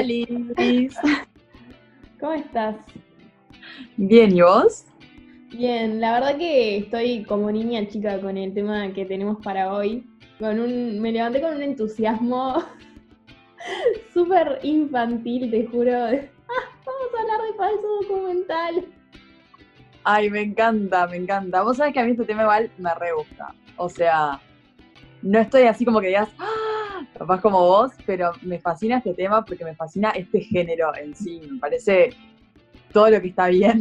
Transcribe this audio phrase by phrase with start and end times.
[0.00, 0.52] Hola.
[0.56, 0.98] Alice.
[2.18, 2.76] ¿Cómo estás?
[3.98, 4.86] Bien, ¿y vos?
[5.52, 10.06] Bien, la verdad que estoy como niña chica con el tema que tenemos para hoy.
[10.38, 12.64] Con un, me levanté con un entusiasmo
[14.14, 15.92] súper infantil, te juro.
[15.92, 16.08] Ah,
[16.86, 18.86] vamos a hablar de falso documental.
[20.04, 21.62] Ay, me encanta, me encanta.
[21.62, 23.54] Vos sabés que a mí este tema igual me re gusta.
[23.76, 24.40] O sea,
[25.22, 27.02] no estoy así como que digas, ¡ah!
[27.18, 31.40] capaz como vos, pero me fascina este tema porque me fascina este género en sí.
[31.50, 32.10] Me parece
[32.92, 33.80] todo lo que está bien.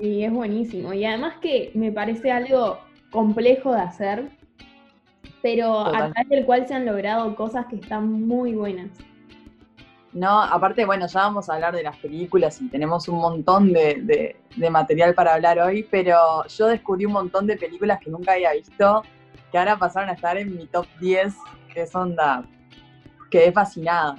[0.00, 0.92] Y es buenísimo.
[0.92, 2.78] Y además que me parece algo
[3.10, 4.30] complejo de hacer,
[5.42, 5.94] pero Total.
[6.02, 8.90] a través del cual se han logrado cosas que están muy buenas.
[10.12, 14.00] No, aparte, bueno, ya vamos a hablar de las películas y tenemos un montón de,
[14.02, 18.32] de- de material para hablar hoy, pero yo descubrí un montón de películas que nunca
[18.32, 19.02] había visto,
[19.50, 21.34] que ahora pasaron a estar en mi top 10,
[21.72, 22.44] que es onda,
[23.30, 24.16] quedé fascinada.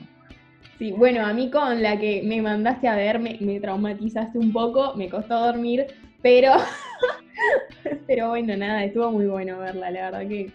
[0.78, 4.52] Sí, bueno, a mí con la que me mandaste a ver me, me traumatizaste un
[4.52, 5.86] poco, me costó dormir,
[6.22, 6.54] pero,
[8.08, 10.52] pero bueno, nada, estuvo muy bueno verla, la verdad que...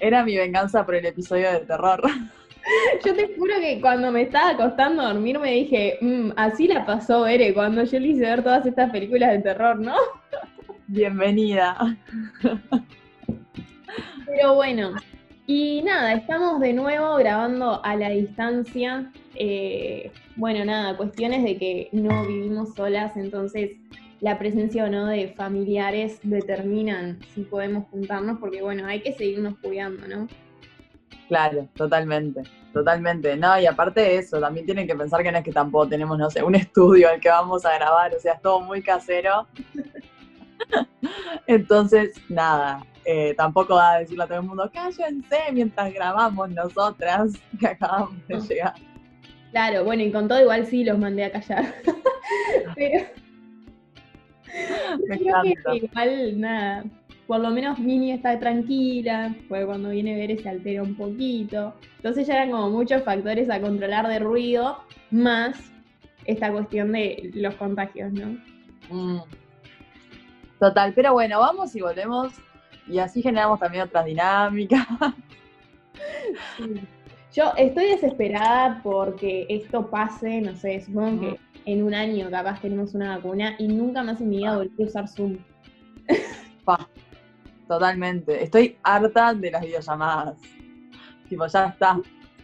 [0.00, 2.02] Era mi venganza por el episodio de terror.
[3.04, 6.86] Yo te juro que cuando me estaba acostando a dormir me dije, "Mm, así la
[6.86, 9.94] pasó Bere cuando yo le hice ver todas estas películas de terror, ¿no?
[10.86, 11.96] Bienvenida.
[14.34, 14.94] Pero bueno,
[15.46, 19.12] y nada, estamos de nuevo grabando a la distancia.
[19.34, 23.72] Eh, bueno, nada, cuestiones de que no vivimos solas, entonces
[24.20, 29.58] la presencia o no de familiares determinan si podemos juntarnos, porque bueno, hay que seguirnos
[29.58, 30.28] cuidando, ¿no?
[31.28, 32.42] Claro, totalmente,
[32.72, 33.36] totalmente.
[33.36, 36.16] No, y aparte de eso, también tienen que pensar que no es que tampoco tenemos,
[36.16, 39.46] no sé, un estudio al que vamos a grabar, o sea, es todo muy casero.
[41.46, 47.32] Entonces, nada, eh, tampoco va a decirle a todo el mundo, cállense mientras grabamos nosotras,
[47.58, 48.74] que acabamos de llegar.
[49.50, 51.74] Claro, bueno, y con todo igual sí los mandé a callar.
[52.74, 53.06] Pero
[55.08, 56.84] Me creo que igual, nada,
[57.26, 61.74] por lo menos Mini está tranquila, porque cuando viene ver se altera un poquito.
[61.96, 64.78] Entonces ya eran como muchos factores a controlar de ruido,
[65.10, 65.72] más
[66.24, 68.38] esta cuestión de los contagios, ¿no?
[68.90, 69.22] Mm.
[70.58, 72.32] Total, pero bueno, vamos y volvemos
[72.86, 74.86] y así generamos también otras dinámicas.
[77.34, 82.94] Yo estoy desesperada porque esto pase, no sé, supongo que en un año capaz tenemos
[82.94, 85.38] una vacuna y nunca más en mi vida volví a usar Zoom.
[86.64, 86.88] Pa,
[87.66, 88.42] totalmente.
[88.42, 90.38] Estoy harta de las videollamadas.
[91.28, 92.00] Tipo, ya está.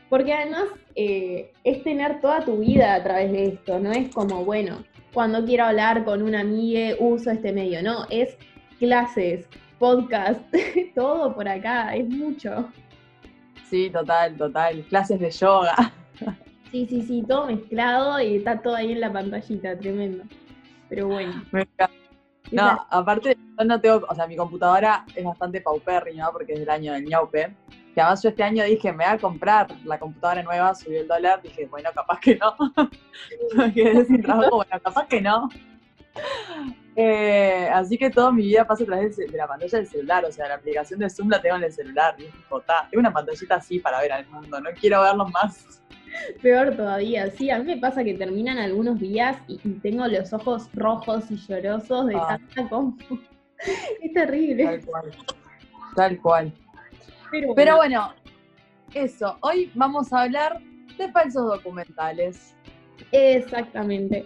[0.09, 4.45] Porque además eh, es tener toda tu vida a través de esto, no es como,
[4.45, 8.39] bueno, cuando quiero hablar con una amiga uso este medio, no, es
[8.79, 9.47] clases,
[9.79, 10.41] podcast,
[10.95, 12.71] todo por acá, es mucho.
[13.69, 14.83] Sí, total, total.
[14.89, 15.93] Clases de yoga.
[16.71, 20.25] Sí, sí, sí, todo mezclado y está todo ahí en la pantallita, tremendo.
[20.89, 21.43] Pero bueno.
[21.51, 21.95] Me encanta.
[22.51, 26.71] No, aparte, yo no tengo, o sea, mi computadora es bastante paupérrima porque es del
[26.71, 27.55] año del ñaupe.
[27.95, 31.09] Que además yo este año dije, me voy a comprar la computadora nueva, subió el
[31.09, 32.55] dólar, dije, bueno, capaz que no.
[33.55, 35.49] me quedé sin trabajo, bueno, capaz que no.
[37.01, 40.33] Eh, así que toda mi vida pasa a través de, la pantalla del celular, o
[40.33, 42.17] sea, la aplicación de Zoom la tengo en el celular.
[42.19, 45.29] Y es tipo, ta, tengo una pantallita así para ver al mundo, no quiero verlo
[45.29, 45.81] más.
[46.43, 50.33] Peor todavía, sí, a mí me pasa que terminan algunos días y, y tengo los
[50.33, 52.27] ojos rojos y llorosos de Ah.
[52.55, 53.21] tanta compu.
[54.03, 54.65] Es terrible.
[54.65, 55.11] Tal cual.
[55.95, 56.53] Tal cual.
[57.55, 58.13] Pero, bueno,
[58.93, 59.37] eso.
[59.43, 60.61] Hoy vamos a hablar
[60.97, 62.57] de falsos documentales.
[63.13, 64.25] exactamente.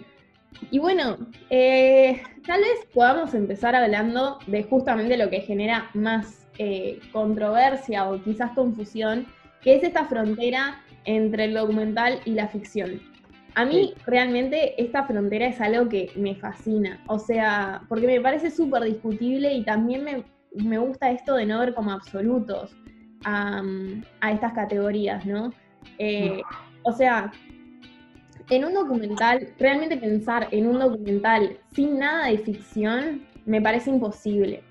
[0.71, 1.19] Y bueno,
[1.51, 8.23] eh, tal vez podamos empezar hablando de justamente lo que genera más eh, controversia o
[8.23, 9.27] quizás confusión,
[9.63, 13.01] que es esta frontera entre el documental y la ficción.
[13.55, 18.51] A mí realmente esta frontera es algo que me fascina, o sea, porque me parece
[18.51, 22.75] súper discutible y también me, me gusta esto de no ver como absolutos
[23.25, 23.63] a,
[24.21, 25.53] a estas categorías, ¿no?
[25.99, 26.41] Eh,
[26.83, 27.31] o sea,
[28.51, 34.63] en un documental, realmente pensar en un documental sin nada de ficción me parece imposible.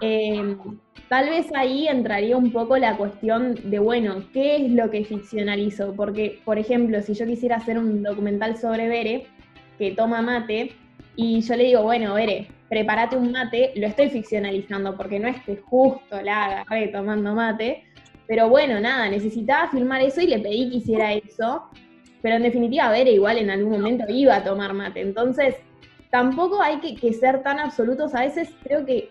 [0.00, 0.56] Eh,
[1.08, 5.94] tal vez ahí entraría un poco la cuestión de, bueno, ¿qué es lo que ficcionalizo?
[5.94, 9.26] Porque, por ejemplo, si yo quisiera hacer un documental sobre Bere,
[9.78, 10.72] que toma mate,
[11.14, 15.40] y yo le digo, bueno, Bere, prepárate un mate, lo estoy ficcionalizando, porque no es
[15.42, 17.84] que justo la agarré tomando mate,
[18.26, 21.64] pero bueno, nada, necesitaba filmar eso y le pedí que hiciera eso,
[22.22, 25.56] pero en definitiva, Bere igual en algún momento iba a tomar mate, entonces
[26.10, 28.14] tampoco hay que, ser tan absolutos.
[28.14, 29.08] A veces creo que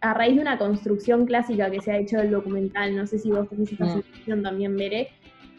[0.00, 3.30] a raíz de una construcción clásica que se ha hecho del documental, no sé si
[3.30, 4.02] vos tenés esta mm.
[4.02, 5.08] sensación también, Veré,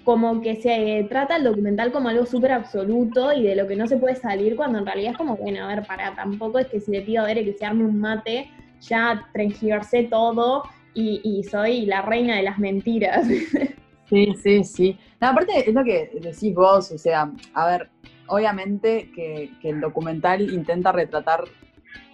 [0.03, 3.87] como que se trata el documental como algo súper absoluto y de lo que no
[3.87, 6.79] se puede salir, cuando en realidad es como, bueno, a ver, para, tampoco es que
[6.79, 8.49] si le pido a Bere que se arme un mate,
[8.81, 10.63] ya transgiversé todo
[10.93, 13.27] y, soy la reina de las mentiras.
[14.09, 14.99] Sí, sí, sí.
[15.19, 17.89] aparte es lo que decís vos, o sea, a ver,
[18.27, 21.45] obviamente que, que el documental intenta retratar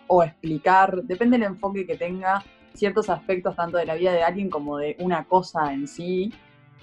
[0.08, 2.44] o explicar, depende del enfoque que tenga,
[2.74, 6.34] ciertos aspectos tanto de la vida de alguien como de una cosa en sí.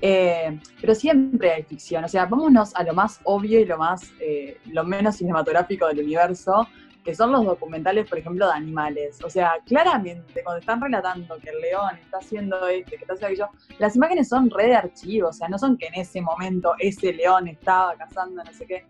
[0.01, 4.13] Eh, pero siempre hay ficción, o sea, vámonos a lo más obvio y lo más,
[4.21, 6.69] eh, lo menos cinematográfico del universo,
[7.09, 9.19] que son los documentales, por ejemplo, de animales.
[9.25, 13.47] O sea, claramente, cuando están relatando que el león está haciendo esto, que está haciendo
[13.47, 16.75] aquello, las imágenes son red de archivo, o sea, no son que en ese momento
[16.79, 18.85] ese león estaba cazando no sé qué.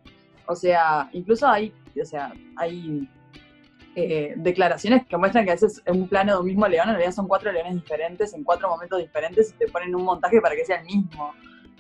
[0.49, 3.09] O sea, incluso hay, o sea, hay
[3.95, 6.95] eh, declaraciones que muestran que a veces en un plano de un mismo león en
[6.97, 10.57] realidad son cuatro leones diferentes en cuatro momentos diferentes y te ponen un montaje para
[10.57, 11.35] que sea el mismo.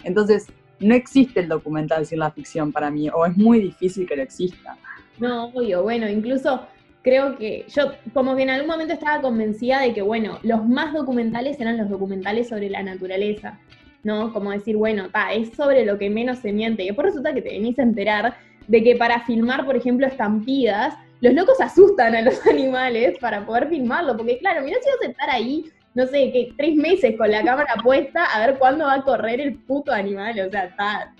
[0.04, 0.46] Entonces,
[0.78, 4.22] no existe el documental sin la ficción para mí, o es muy difícil que lo
[4.22, 4.78] exista.
[5.20, 6.66] No, obvio, bueno, incluso
[7.02, 10.92] creo que yo como que en algún momento estaba convencida de que, bueno, los más
[10.92, 13.58] documentales eran los documentales sobre la naturaleza,
[14.02, 14.32] ¿no?
[14.32, 16.82] Como decir, bueno, ta, es sobre lo que menos se miente.
[16.82, 18.36] Y después resulta que te venís a enterar
[18.66, 23.68] de que para filmar, por ejemplo, estampidas, los locos asustan a los animales para poder
[23.68, 25.64] filmarlo, porque claro, mira si vas a estar ahí,
[25.94, 29.40] no sé, que tres meses con la cámara puesta a ver cuándo va a correr
[29.40, 31.14] el puto animal, o sea, está,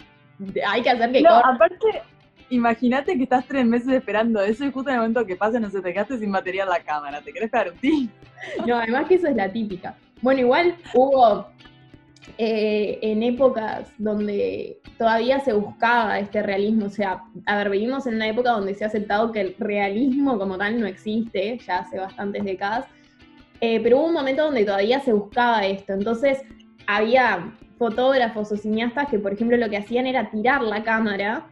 [0.69, 2.03] hay que hacer que no, aparte,
[2.51, 5.71] imagínate que estás tres meses esperando eso y justo en el momento que pasa no
[5.71, 8.11] se te quedaste sin batería en la cámara, ¿te querés pegar un ti?
[8.67, 9.97] No, además que eso es la típica.
[10.23, 11.49] Bueno, igual hubo
[12.37, 18.15] eh, en épocas donde todavía se buscaba este realismo, o sea, a ver, vivimos en
[18.15, 21.99] una época donde se ha aceptado que el realismo como tal no existe, ya hace
[21.99, 22.87] bastantes décadas,
[23.61, 26.43] eh, pero hubo un momento donde todavía se buscaba esto, entonces
[26.87, 31.47] había fotógrafos o cineastas que, por ejemplo, lo que hacían era tirar la cámara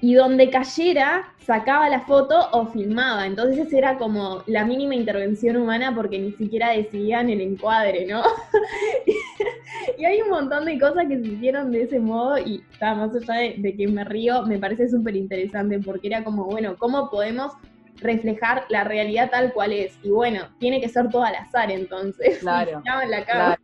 [0.00, 3.26] y donde cayera sacaba la foto o filmaba.
[3.26, 8.22] Entonces esa era como la mínima intervención humana porque ni siquiera decidían el encuadre, ¿no?
[9.98, 13.14] y hay un montón de cosas que se hicieron de ese modo y está más
[13.14, 17.52] allá de, que me río, me parece súper interesante porque era como, bueno, ¿cómo podemos
[17.96, 19.98] reflejar la realidad tal cual es?
[20.02, 22.38] Y bueno, tiene que ser todo al azar entonces.
[22.40, 22.82] Claro.
[22.84, 23.58] la cara.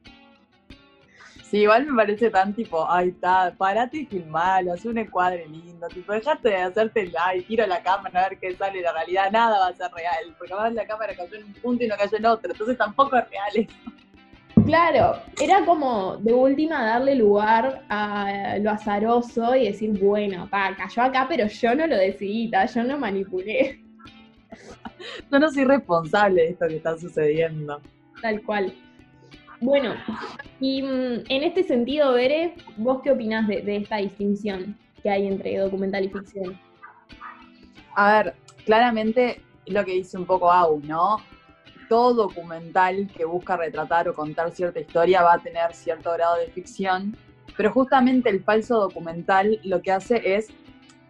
[1.56, 5.88] Sí, igual me parece tan tipo, ay, está, parate y filmalo, haz un encuadre lindo,
[5.88, 9.30] tipo, dejate de hacerte el like, tiro la cámara a ver qué sale, la realidad
[9.32, 11.96] nada va a ser real, porque además la cámara cayó en un punto y no
[11.96, 14.66] cayó en otro, entonces tampoco es real eso.
[14.66, 21.04] Claro, era como de última darle lugar a lo azaroso y decir, bueno, pa, cayó
[21.04, 23.82] acá, pero yo no lo decidí, yo no manipulé.
[25.32, 27.80] Yo no soy responsable de esto que está sucediendo.
[28.20, 28.74] Tal cual.
[29.60, 29.94] Bueno,
[30.60, 35.56] y mm, en este sentido, Bere, ¿vos qué opinás de, esta distinción que hay entre
[35.58, 36.60] documental y ficción?
[37.94, 38.34] A ver,
[38.64, 41.18] claramente lo que dice un poco Au, ¿no?
[41.88, 46.48] Todo documental que busca retratar o contar cierta historia va a tener cierto grado de
[46.48, 47.16] ficción,
[47.56, 50.48] pero justamente el falso documental lo que hace es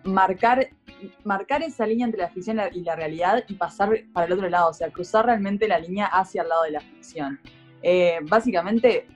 [0.05, 0.69] marcar,
[1.25, 4.71] marcar esa línea entre la ficción y la realidad y pasar para el otro lado,
[4.71, 7.41] o sea, cruzar realmente la línea hacia el lado de la ficción.
[7.88, 9.07] Eh, básicamente,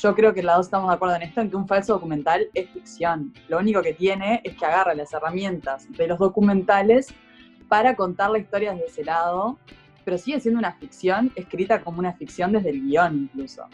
[0.00, 2.46] yo creo que las dos estamos de acuerdo en esto, en que un falso documental
[2.54, 3.34] es ficción.
[3.48, 7.12] Lo único que tiene es que agarra las herramientas de los documentales
[7.66, 9.58] para contar la historia desde ese lado,
[10.04, 13.64] pero sigue siendo una ficción escrita como una ficción desde el guion incluso.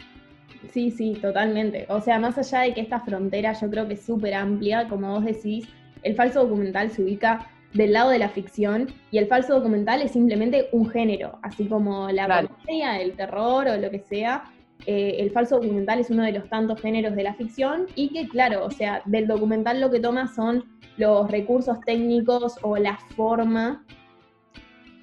[0.71, 1.85] Sí, sí, totalmente.
[1.87, 5.11] O sea, más allá de que esta frontera yo creo que es súper amplia, como
[5.11, 5.67] vos decís,
[6.01, 10.11] el falso documental se ubica del lado de la ficción y el falso documental es
[10.11, 14.43] simplemente un género, así como la comedia, el terror o lo que sea.
[14.85, 18.27] Eh, el falso documental es uno de los tantos géneros de la ficción y que,
[18.27, 20.65] claro, o sea, del documental lo que toma son
[20.97, 23.85] los recursos técnicos o la forma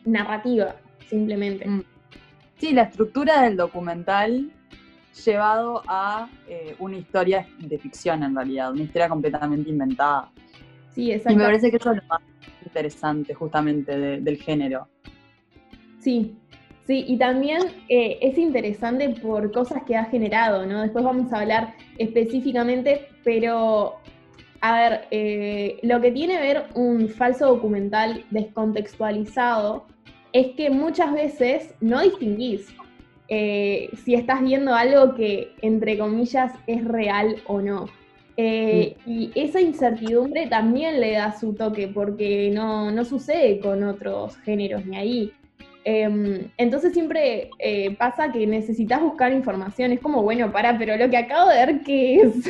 [0.05, 0.75] narrativa,
[1.09, 1.67] simplemente.
[1.69, 1.85] Mm.
[2.57, 4.51] Sí, la estructura del documental
[5.25, 10.31] llevado a eh, una historia de ficción en realidad, una historia completamente inventada.
[10.91, 11.33] Sí, exacto.
[11.33, 12.21] Y me parece que eso es lo más
[12.69, 14.89] interesante justamente del género.
[15.99, 16.37] Sí,
[16.87, 20.83] sí, y también eh, es interesante por cosas que ha generado, ¿no?
[20.83, 23.97] Después vamos a hablar específicamente, pero
[24.61, 29.87] a ver, eh, lo que tiene ver un falso documental descontextualizado
[30.33, 32.69] es que muchas veces no distinguís
[33.29, 37.87] eh, si estás viendo algo que, entre comillas, es real o no.
[38.40, 44.37] Eh, y esa incertidumbre también le da su toque, porque no, no sucede con otros
[44.38, 45.33] géneros ni ahí.
[45.83, 49.90] Em, entonces siempre eh, pasa que necesitas buscar información.
[49.90, 52.49] Es como, bueno, para, pero lo que acabo de ver, ¿qué es?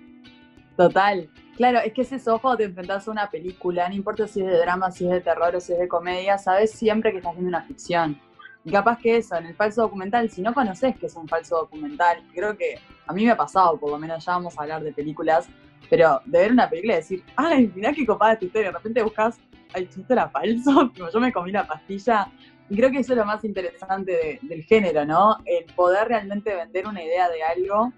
[0.76, 1.30] Total.
[1.56, 4.58] Claro, es que ese ojo te enfrentas a una película, no importa si es de
[4.58, 7.50] drama, si es de terror o si es de comedia, sabes siempre que estás viendo
[7.50, 8.20] una ficción.
[8.64, 11.56] Y capaz que eso, en el falso documental, si no conoces que es un falso
[11.56, 14.82] documental, creo que a mí me ha pasado, por lo menos ya vamos a hablar
[14.82, 15.48] de películas,
[15.90, 19.02] pero de ver una película y decir, ay, mirá qué copada esta historia, de repente
[19.02, 19.38] buscas,
[19.74, 22.30] ay, esto era falso, como yo me comí la pastilla.
[22.70, 25.36] Y creo que eso es lo más interesante del género, ¿no?
[25.44, 27.92] El poder realmente vender una idea de algo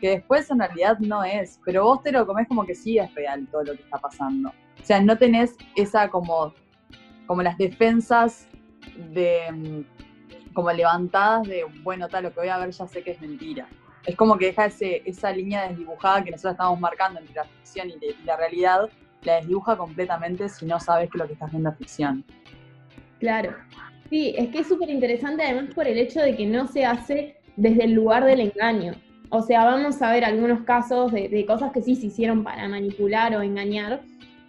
[0.00, 3.14] que después en realidad no es, pero vos te lo comés como que sí es
[3.14, 4.50] real todo lo que está pasando.
[4.50, 6.54] O sea, no tenés esa como,
[7.26, 8.46] como las defensas
[9.12, 13.12] de mm, como levantadas de, bueno, tal, lo que voy a ver ya sé que
[13.12, 13.68] es mentira.
[14.06, 17.90] Es como que deja ese, esa línea desdibujada que nosotros estamos marcando entre la ficción
[17.90, 18.88] y, la realidad,
[19.22, 22.24] la desdibuja completamente si no sabes que lo que estás viendo es ficción.
[23.18, 23.54] Claro.
[24.08, 27.36] Sí, es que es súper interesante además por el hecho de que no se hace
[27.56, 28.94] desde el lugar del engaño.
[29.28, 32.66] O sea, vamos a ver algunos casos de, de cosas que sí se hicieron para
[32.68, 34.00] manipular o engañar,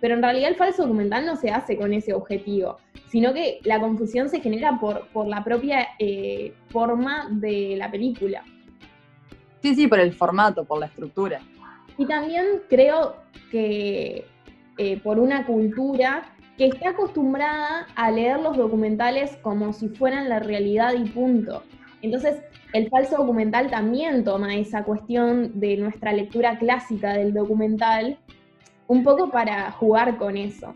[0.01, 2.77] pero en realidad el falso documental no se hace con ese objetivo,
[3.07, 8.43] sino que la confusión se genera por, por la propia eh, forma de la película.
[9.61, 11.39] Sí, sí, por el formato, por la estructura.
[11.97, 13.15] Y también creo
[13.51, 14.25] que
[14.77, 16.23] eh, por una cultura
[16.57, 21.63] que está acostumbrada a leer los documentales como si fueran la realidad y punto.
[22.01, 22.41] Entonces,
[22.73, 28.17] el falso documental también toma esa cuestión de nuestra lectura clásica del documental
[28.87, 30.73] un poco para jugar con eso.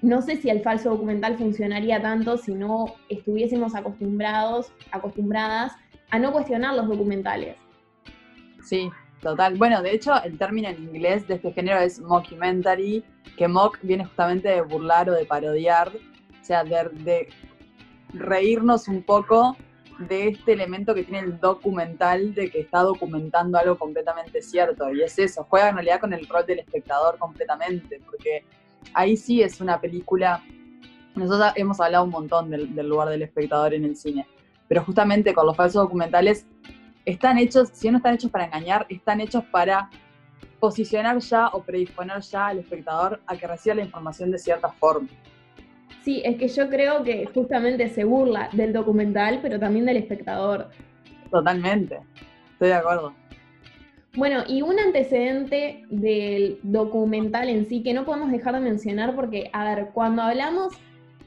[0.00, 5.72] No sé si el falso documental funcionaría tanto si no estuviésemos acostumbrados, acostumbradas
[6.10, 7.56] a no cuestionar los documentales.
[8.62, 8.90] Sí,
[9.20, 9.56] total.
[9.56, 13.04] Bueno, de hecho, el término en inglés de este género es mockumentary,
[13.36, 17.28] que mock viene justamente de burlar o de parodiar, o sea, de,
[18.14, 19.56] reírnos un poco
[19.98, 24.92] de este elemento que tiene el documental de que está documentando algo completamente cierto.
[24.92, 28.44] Y es eso, juega en realidad con el rol del espectador completamente, porque
[28.94, 30.42] ahí sí es una película.
[31.14, 34.26] Nosotros hemos hablado un montón del, lugar del espectador en el cine,
[34.66, 36.46] pero justamente con los falsos documentales
[37.04, 39.90] están hechos, si no están hechos para engañar, están hechos para
[40.60, 45.08] posicionar ya o predisponer ya al espectador a que reciba la información de cierta forma.
[46.04, 50.70] Sí, es que yo creo que justamente se burla del documental, pero también del espectador.
[51.30, 52.00] Totalmente,
[52.52, 53.14] estoy de acuerdo.
[54.14, 59.48] Bueno, y un antecedente del documental en sí que no podemos dejar de mencionar porque,
[59.52, 60.74] a ver, cuando hablamos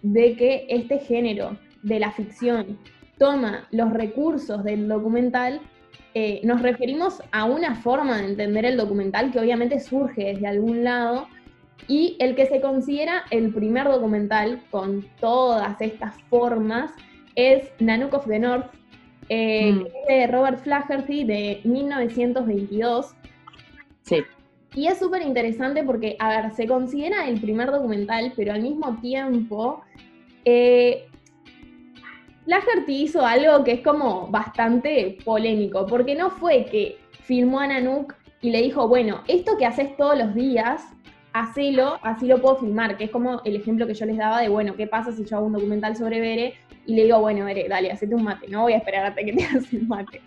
[0.03, 2.77] de que este género de la ficción
[3.17, 5.61] toma los recursos del documental,
[6.13, 10.83] eh, nos referimos a una forma de entender el documental que obviamente surge desde algún
[10.83, 11.27] lado
[11.87, 16.91] y el que se considera el primer documental con todas estas formas
[17.35, 18.67] es Nanook of the North,
[19.29, 19.85] eh, mm.
[20.07, 23.13] de Robert Flaherty de 1922.
[24.03, 24.23] Sí.
[24.73, 28.97] Y es súper interesante porque, a ver, se considera el primer documental, pero al mismo
[29.01, 29.81] tiempo,
[30.43, 31.07] eh,
[32.45, 38.13] Flaherty hizo algo que es como bastante polémico, porque no fue que filmó a Nanook
[38.41, 40.83] y le dijo, bueno, esto que haces todos los días,
[41.33, 44.49] hacelo, así lo puedo filmar, que es como el ejemplo que yo les daba de,
[44.49, 46.53] bueno, ¿qué pasa si yo hago un documental sobre Bere
[46.85, 49.33] y le digo, bueno, Bere, dale, hacete un mate, no voy a esperar hasta que
[49.33, 50.21] te hagas el mate?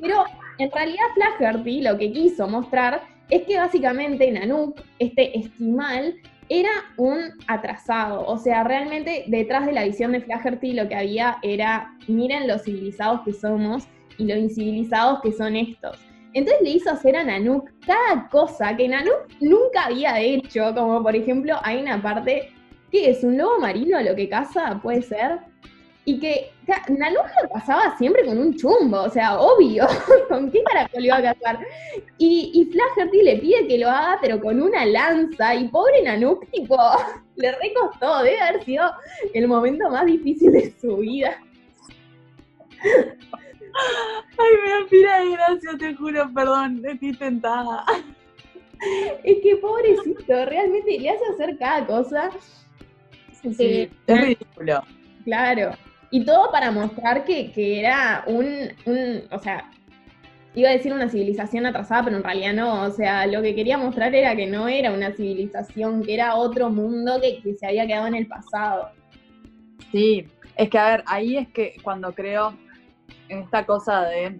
[0.00, 0.24] Pero
[0.58, 6.16] en realidad Flaherty lo que quiso mostrar es que básicamente Nanook, este estimal,
[6.50, 11.38] era un atrasado, o sea, realmente detrás de la visión de Flaherty lo que había
[11.42, 13.84] era, miren lo civilizados que somos
[14.18, 15.96] y lo incivilizados que son estos.
[16.34, 21.14] Entonces le hizo hacer a Nanook cada cosa que Nanook nunca había hecho, como por
[21.14, 22.52] ejemplo hay una parte
[22.90, 25.38] que es un lobo marino lo que caza, puede ser,
[26.04, 26.50] y que
[26.88, 29.86] Nanook lo cazaba siempre con un chumbo, o sea, obvio,
[30.28, 31.60] ¿con qué caracol iba a cazar?
[32.18, 36.50] Y, y Flaherty le pide que lo haga, pero con una lanza, y pobre Nanook,
[36.50, 36.76] tipo,
[37.36, 38.90] le recostó, debe haber sido
[39.34, 41.38] el momento más difícil de su vida.
[44.38, 47.84] Ay, me da de gracia, te juro, perdón, estoy tentada.
[49.22, 52.30] Es que pobrecito, realmente le hace hacer cada cosa.
[53.42, 54.82] Sí, eh, es ridículo.
[55.24, 55.72] Claro.
[56.10, 58.46] Y todo para mostrar que, era un,
[58.86, 59.70] un, o sea,
[60.54, 62.82] iba a decir una civilización atrasada, pero en realidad no.
[62.82, 66.70] O sea, lo que quería mostrar era que no era una civilización, que era otro
[66.70, 68.90] mundo que, que se había quedado en el pasado.
[69.92, 70.26] Sí,
[70.56, 72.54] es que a ver, ahí es que cuando creo
[73.28, 74.38] en esta cosa de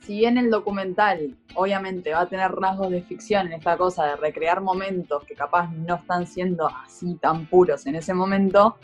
[0.00, 4.16] si bien el documental obviamente va a tener rasgos de ficción en esta cosa de
[4.16, 8.78] recrear momentos que capaz no están siendo así tan puros en ese momento,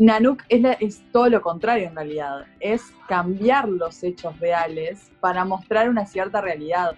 [0.00, 5.90] Nanook es, es, todo lo contrario en realidad, es cambiar los hechos reales para mostrar
[5.90, 6.96] una cierta realidad.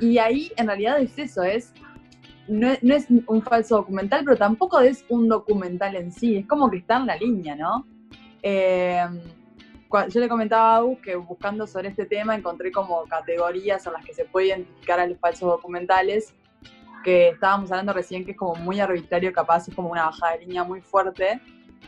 [0.00, 1.72] Y ahí en realidad es eso, es
[2.48, 6.78] no, es un falso documental, pero tampoco es un documental en sí, es como que
[6.78, 7.86] está en la línea, ¿no?
[8.42, 9.04] Eh,
[10.08, 14.04] yo le comentaba a Agus que buscando sobre este tema encontré como categorías en las
[14.04, 16.34] que se puede identificar a los falsos documentales,
[17.04, 20.46] que estábamos hablando recién que es como muy arbitrario, capaz es como una bajada de
[20.46, 21.40] línea muy fuerte,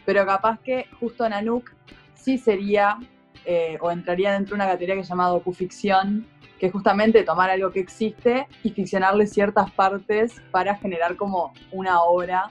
[0.05, 1.71] pero capaz que justo Nanook
[2.15, 2.99] sí sería
[3.47, 6.27] eh, o entraría dentro de una categoría que se llama docuficción,
[6.59, 12.03] que es justamente tomar algo que existe y ficcionarle ciertas partes para generar como una
[12.03, 12.51] obra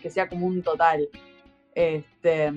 [0.00, 1.08] que sea como un total.
[1.74, 2.52] Este,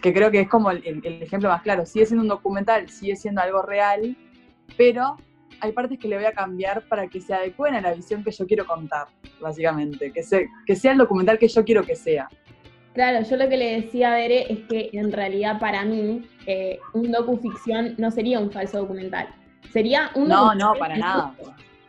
[0.00, 1.86] que creo que es como el, ejemplo más claro.
[1.86, 4.16] Sigue siendo un documental, sigue siendo algo real,
[4.76, 5.16] pero
[5.60, 8.30] hay partes que le voy a cambiar para que se adecuen a la visión que
[8.30, 9.08] yo quiero contar,
[9.40, 10.12] básicamente.
[10.12, 10.22] Que,
[10.66, 12.28] que sea el documental que yo quiero que sea.
[12.92, 16.78] Claro, yo lo que le decía a Bere es que en realidad para mí eh,
[16.92, 19.28] un docuficción no sería un falso documental.
[19.72, 21.34] Sería un No, no, para nada.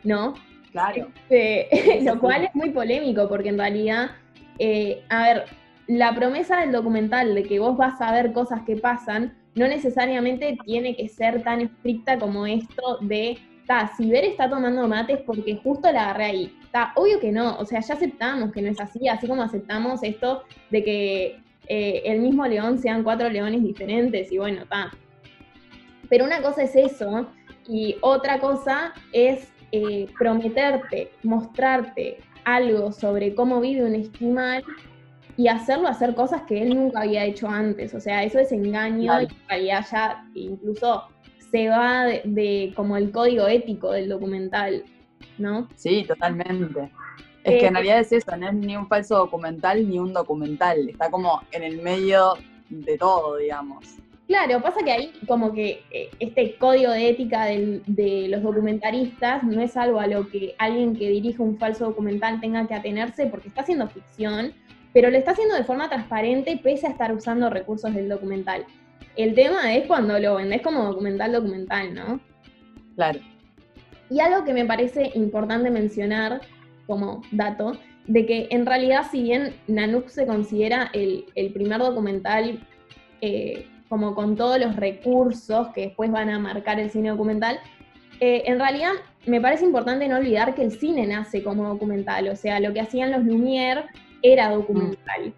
[0.04, 0.34] ¿No?
[0.70, 1.08] Claro.
[1.28, 4.12] Este, lo cual es muy polémico porque en realidad,
[4.58, 5.44] eh, a ver,
[5.88, 10.56] la promesa del documental de que vos vas a ver cosas que pasan no necesariamente
[10.64, 15.56] tiene que ser tan estricta como esto de, ta, si Ver está tomando mates porque
[15.56, 16.58] justo la agarré ahí.
[16.72, 20.02] Está, obvio que no, o sea, ya aceptamos que no es así, así como aceptamos
[20.02, 24.90] esto de que eh, el mismo león sean cuatro leones diferentes y bueno, está.
[26.08, 27.26] Pero una cosa es eso
[27.68, 34.64] y otra cosa es eh, prometerte, mostrarte algo sobre cómo vive un esquimal
[35.36, 37.92] y hacerlo hacer cosas que él nunca había hecho antes.
[37.92, 41.04] O sea, eso es engaño y en realidad ya incluso
[41.50, 44.84] se va de, como el código ético del documental,
[45.38, 45.68] ¿no?
[45.76, 46.90] Sí, totalmente.
[47.44, 50.12] Es que en eh, realidad es eso, no es ni un falso documental ni un
[50.12, 52.34] documental, está como en el medio
[52.68, 53.96] de todo, digamos.
[54.28, 59.60] Claro, pasa que ahí como que eh, este código de ética de los documentaristas no
[59.60, 63.48] es algo a lo que alguien que dirige un falso documental tenga que atenerse porque
[63.48, 64.54] está haciendo ficción
[64.92, 68.64] pero lo está haciendo de forma transparente pese a estar usando recursos del documental.
[69.16, 72.20] El tema es cuando lo vendés como documental documental, ¿no?
[72.94, 73.20] Claro.
[74.12, 76.42] Y algo que me parece importante mencionar
[76.86, 77.72] como dato,
[78.06, 82.60] de que en realidad si bien Nanook se considera el, primer documental
[83.22, 87.58] eh, como con todos los recursos que después van a marcar el cine documental,
[88.20, 88.92] eh, en realidad
[89.24, 92.80] me parece importante no olvidar que el cine nace como documental, o sea, lo que
[92.80, 93.86] hacían los Lumière
[94.20, 95.32] era documental.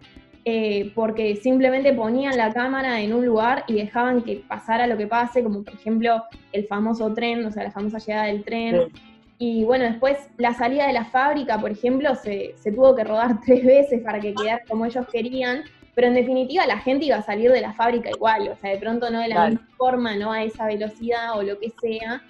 [0.47, 5.07] Eh, porque simplemente ponían la cámara en un lugar y dejaban que pasara lo que
[5.07, 8.91] pase, como por ejemplo el famoso tren, o sea, la famosa llegada del tren.
[9.39, 13.65] Y bueno, después la salida de la fábrica, por ejemplo, se, tuvo que rodar tres
[13.65, 15.63] veces para que quedara como ellos querían,
[15.95, 18.77] pero en definitiva la gente iba a salir de la fábrica igual, o sea, de
[18.77, 22.21] pronto no de la misma forma, no a esa velocidad o lo que sea,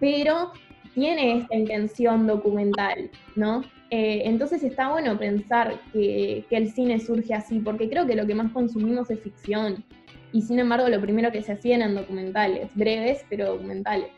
[0.00, 0.52] pero
[0.94, 3.62] tiene esta intención documental, ¿no?
[3.94, 8.34] Eh, entonces está bueno pensar que, el cine surge así, porque creo que lo que
[8.34, 9.84] más consumimos es ficción.
[10.32, 14.08] Y sin embargo, lo primero que se hacían eran documentales, breves, pero documentales.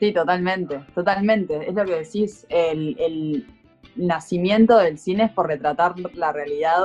[0.00, 1.68] Sí, totalmente, totalmente.
[1.68, 3.46] Es lo que decís, el,
[3.94, 6.80] nacimiento del cine es por retratar la realidad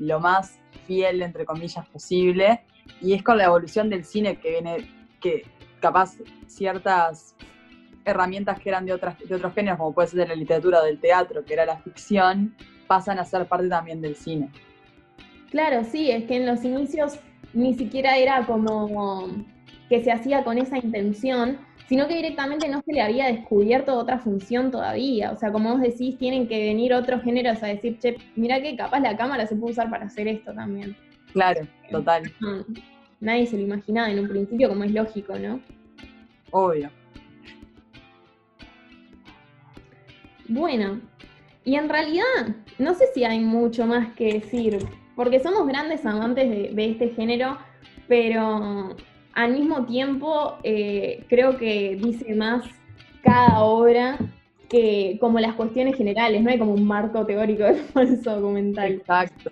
[0.00, 2.62] lo más fiel, entre comillas, posible.
[3.00, 4.90] Y es con la evolución del cine que viene,
[5.20, 5.44] que
[5.78, 6.16] capaz
[6.48, 7.36] ciertas
[8.06, 10.84] herramientas que eran de, otras, de otros géneros, como puede ser de la literatura o
[10.84, 12.54] del teatro, que era la ficción,
[12.86, 14.50] pasan a ser parte también del cine.
[15.50, 17.18] Claro, sí, es que en los inicios
[17.52, 19.28] ni siquiera era como
[19.88, 24.18] que se hacía con esa intención, sino que directamente no se le había descubierto otra
[24.18, 25.30] función todavía.
[25.32, 28.76] O sea, como vos decís, tienen que venir otros géneros a decir, che, mira que
[28.76, 30.96] capaz la cámara se puede usar para hacer esto también.
[31.32, 32.24] Claro, total.
[33.20, 35.60] nadie se lo imaginaba en un principio, como es lógico, ¿no?
[36.50, 36.90] Obvio.
[40.48, 41.00] Bueno,
[41.64, 42.24] y en realidad
[42.78, 44.78] no sé si hay mucho más que decir,
[45.16, 47.58] porque somos grandes amantes de, este género,
[48.06, 48.96] pero
[49.32, 52.64] al mismo tiempo eh, creo que dice más
[53.22, 54.18] cada obra
[54.68, 58.92] que como las cuestiones generales, no hay como un marco teórico del falso documental.
[58.92, 59.50] Exacto.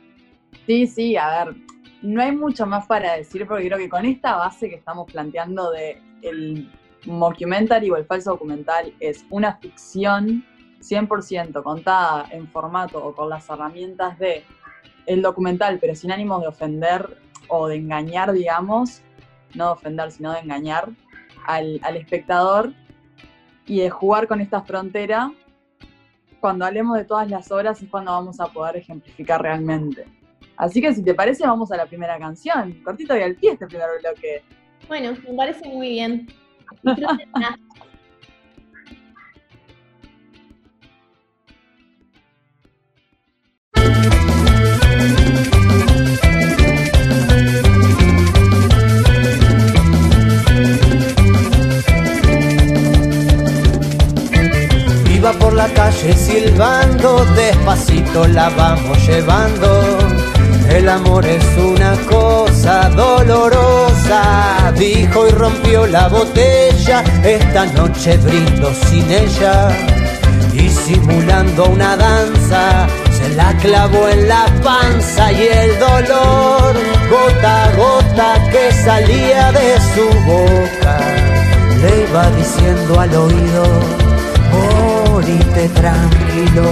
[0.66, 1.56] Sí, sí, a ver,
[2.02, 5.70] no hay mucho más para decir porque creo que con esta base que estamos planteando
[5.72, 6.70] de el
[7.06, 10.44] mockumentary o el falso documental es una ficción
[10.84, 14.44] 100% contada en formato o con las herramientas de
[15.06, 17.18] el documental, pero sin ánimos de ofender
[17.48, 19.02] o de engañar, digamos,
[19.54, 20.90] no de ofender, sino de engañar,
[21.46, 22.72] al, al espectador
[23.66, 25.30] y de jugar con esta frontera,
[26.40, 30.04] cuando hablemos de todas las obras es cuando vamos a poder ejemplificar realmente.
[30.56, 32.80] Así que si te parece, vamos a la primera canción.
[32.84, 34.42] Cortito y al pie este primer bloque.
[34.86, 36.28] Bueno, me parece muy bien.
[55.24, 59.98] Iba por la calle silbando, despacito la vamos llevando.
[60.68, 67.02] El amor es una cosa dolorosa, dijo y rompió la botella.
[67.24, 69.70] Esta noche brindo sin ella
[70.52, 76.74] y simulando una danza se la clavó en la panza y el dolor,
[77.08, 80.98] gota a gota que salía de su boca,
[81.80, 84.03] le iba diciendo al oído,
[85.22, 86.64] tranquilo.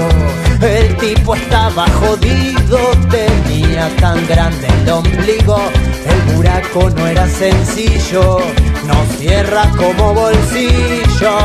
[0.60, 2.78] El tipo estaba jodido,
[3.10, 5.58] tenía tan grande el ombligo,
[6.06, 8.38] el buraco no era sencillo,
[8.86, 11.38] no cierra como bolsillo.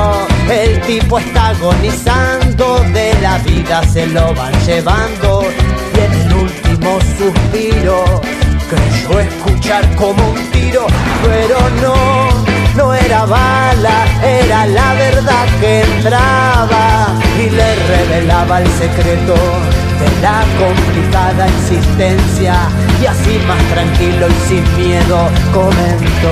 [0.50, 5.44] El tipo está agonizando, de la vida se lo van llevando
[5.94, 8.22] y en el último suspiro
[8.70, 10.86] creyó escuchar como un tiro,
[11.24, 12.37] pero no,
[12.78, 17.08] no era bala, era la verdad que entraba
[17.44, 19.34] y le revelaba el secreto
[20.00, 22.54] de la complicada existencia
[23.02, 26.27] y así más tranquilo y sin miedo comentó.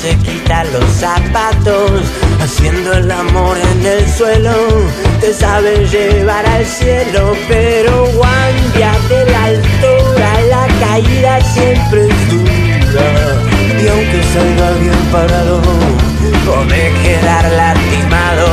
[0.00, 2.02] Se quita los zapatos,
[2.40, 4.52] haciendo el amor en el suelo,
[5.20, 13.08] te sabe llevar al cielo, pero guambia de la altura, la caída siempre es dura,
[13.82, 15.62] y aunque salga bien parado,
[16.44, 18.46] puede quedar lastimado.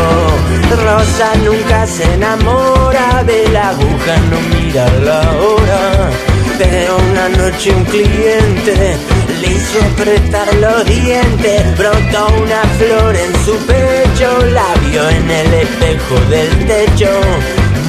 [0.86, 6.32] Rosa nunca se enamora de la aguja, no mira la hora.
[6.57, 8.97] Pero una noche un cliente
[9.41, 15.53] le hizo apretar los dientes, brotó una flor en su pecho, la vio en el
[15.53, 17.09] espejo del techo.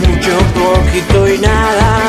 [0.07, 2.00] Mucho, poquito y nada,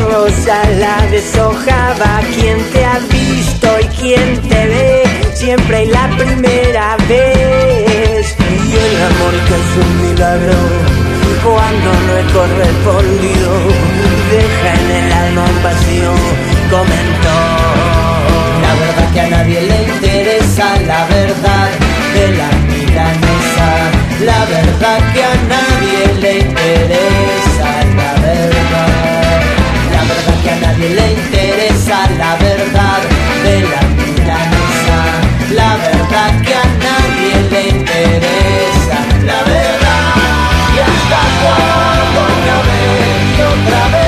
[0.00, 2.20] Rosa la deshojaba.
[2.34, 5.02] ¿Quién te ha visto y quién te ve?
[5.34, 8.36] Siempre y la primera vez.
[8.38, 10.95] Y el amor que es un milagro,
[11.42, 13.50] cuando no es correspondido,
[14.30, 16.12] deja en el alma un vacío,
[16.70, 17.38] comentó.
[18.62, 21.68] La verdad que a nadie le interesa, la verdad
[22.14, 23.70] de la milanesa.
[24.24, 29.42] La verdad que a nadie le interesa, la verdad.
[29.92, 33.00] La verdad que a nadie le interesa, la verdad
[33.44, 35.00] de la milanesa.
[35.54, 38.45] La verdad que a nadie le interesa,
[43.44, 44.05] otra vez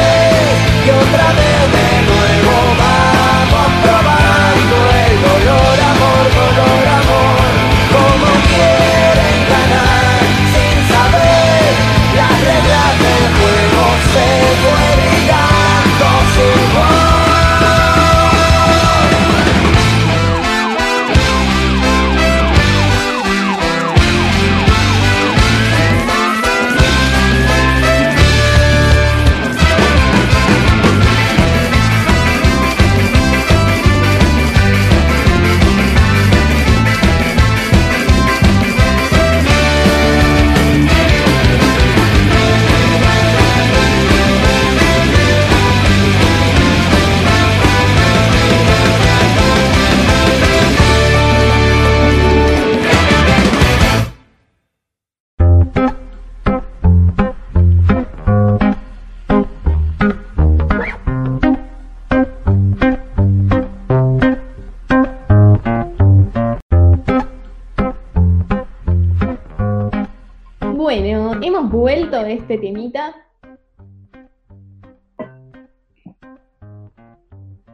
[71.68, 73.14] hemos vuelto de este temita.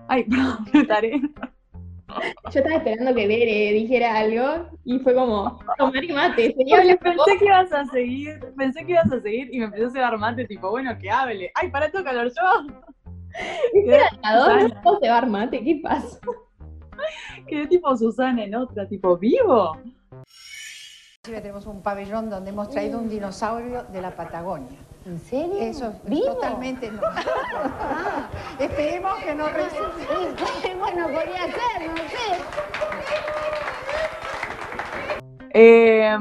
[0.08, 1.20] Ay, perdón, me taré.
[2.52, 6.54] Yo estaba esperando que Bere dijera algo y fue como, tomar mate.
[6.54, 9.64] Seguía Porque hablando pensé que ibas a seguir, pensé que ibas a seguir y me
[9.64, 11.50] empezó a cebar mate, tipo, bueno, que hable.
[11.54, 12.42] Ay, para esto calor yo.
[14.22, 15.64] ¿A dónde mate?
[15.64, 16.20] ¿Qué pasa?
[17.48, 19.76] quedé tipo Susana en otra, tipo, ¿vivo?
[21.26, 24.76] Inclusive tenemos un pabellón donde hemos traído un dinosaurio de la Patagonia.
[25.06, 25.56] ¿En serio?
[25.58, 26.34] Eso es ¿Vivo?
[26.34, 27.00] totalmente no.
[27.02, 30.04] Ah, esperemos que no resulte.
[30.78, 32.28] bueno, podría ser, no sé.
[35.54, 36.14] Eh,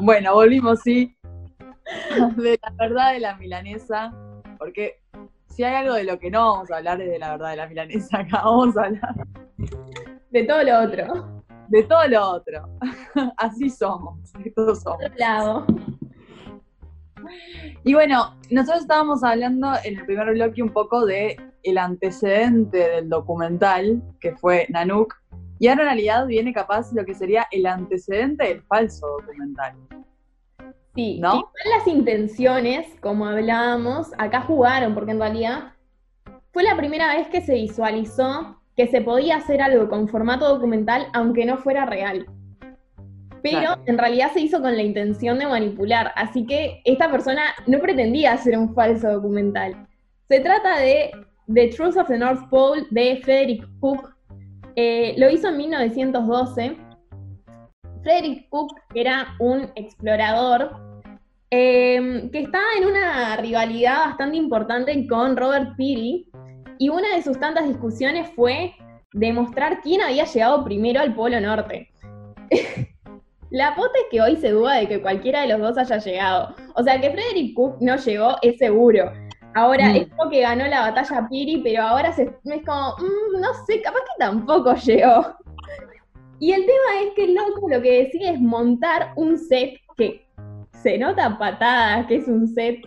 [0.00, 1.16] bueno, volvimos, sí.
[2.34, 4.12] De la verdad de la milanesa,
[4.58, 5.00] porque
[5.46, 7.56] si hay algo de lo que no vamos a hablar es de la verdad de
[7.58, 9.14] la milanesa acá, vamos a hablar
[10.32, 11.37] De todo lo otro.
[11.68, 12.68] De todo lo otro.
[13.36, 15.04] Así somos, todos somos.
[15.04, 15.66] Otro lado.
[17.84, 23.08] Y bueno, nosotros estábamos hablando en el primer bloque un poco de el antecedente del
[23.08, 25.14] documental, que fue Nanook,
[25.58, 29.74] y ahora en realidad viene capaz lo que sería el antecedente del falso documental.
[30.94, 31.36] Sí, ¿No?
[31.36, 35.72] igual las intenciones, como hablábamos, acá jugaron, porque en realidad
[36.52, 41.08] fue la primera vez que se visualizó que se podía hacer algo con formato documental
[41.12, 42.26] aunque no fuera real.
[43.42, 43.82] Pero Claro.
[43.86, 48.34] en realidad se hizo con la intención de manipular, así que esta persona no pretendía
[48.34, 49.88] hacer un falso documental.
[50.28, 51.10] Se trata de
[51.52, 54.14] The Truth of the North Pole de Frederick Cook.
[54.76, 56.76] Eh, lo hizo en 1912.
[58.02, 60.70] Frederick Cook era un explorador
[61.50, 66.30] eh, que estaba en una rivalidad bastante importante con Robert Peary
[66.78, 68.74] y una de sus tantas discusiones fue
[69.12, 71.90] demostrar quién había llegado primero al Polo Norte.
[73.50, 76.54] La pota es que hoy se duda de que cualquiera de los dos haya llegado.
[76.74, 79.10] O sea, que Frederick Cook no llegó es seguro.
[79.54, 79.96] Ahora, Mm.
[79.96, 83.80] es como que ganó la batalla Peary, pero ahora se, es como, mm, no sé,
[83.80, 85.34] capaz que tampoco llegó.
[86.38, 90.28] Y el tema es que el loco lo que decide es montar un set que
[90.82, 92.80] se nota patada que es un set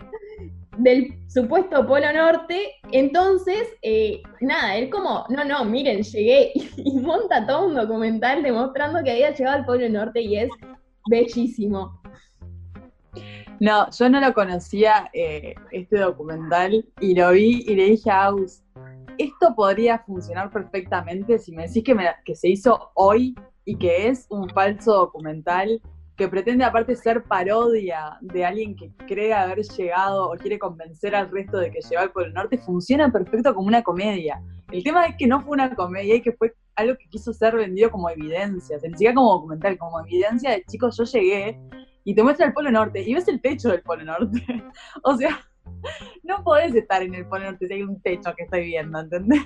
[0.78, 2.74] del supuesto Polo Norte.
[2.92, 9.02] Entonces, eh, nada, él como, no, no, miren, llegué y, monta todo un documental demostrando
[9.02, 10.50] que había llegado al Polo Norte y es
[11.08, 12.00] bellísimo.
[13.60, 18.24] No, yo no lo conocía eh, este documental y lo vi y le dije a
[18.24, 18.64] Aus,
[19.18, 21.84] esto podría funcionar perfectamente si me decís
[22.24, 25.80] que se hizo hoy y que es un falso documental
[26.22, 31.28] que pretende aparte ser parodia de alguien que cree haber llegado o quiere convencer al
[31.32, 34.40] resto de que llegó al Polo Norte, funciona perfecto como una comedia.
[34.70, 37.56] El tema es que no fue una comedia y que fue algo que quiso ser
[37.56, 41.58] vendido como evidencia, se siquiera como documental, como evidencia de chicos, yo llegué
[42.04, 44.46] y te muestra el Polo Norte y ves el techo del Polo Norte.
[45.02, 45.40] o sea,
[46.22, 49.42] no podés estar en el Polo Norte si hay un techo que estoy viendo, ¿entendés?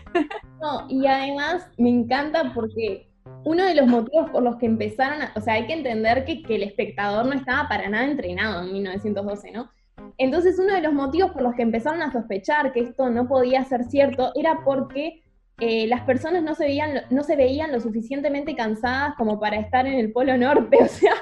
[0.61, 3.09] No, y además me encanta porque
[3.45, 6.43] uno de los motivos por los que empezaron a, o sea, hay que entender que,
[6.49, 9.71] el espectador no estaba para nada entrenado en 1912, ¿no?
[10.19, 13.65] Entonces uno de los motivos por los que empezaron a sospechar que esto no podía
[13.65, 15.23] ser cierto era porque
[15.61, 19.87] eh, las personas no se, veían, no se veían lo suficientemente cansadas como para estar
[19.87, 21.15] en el Polo Norte, o sea,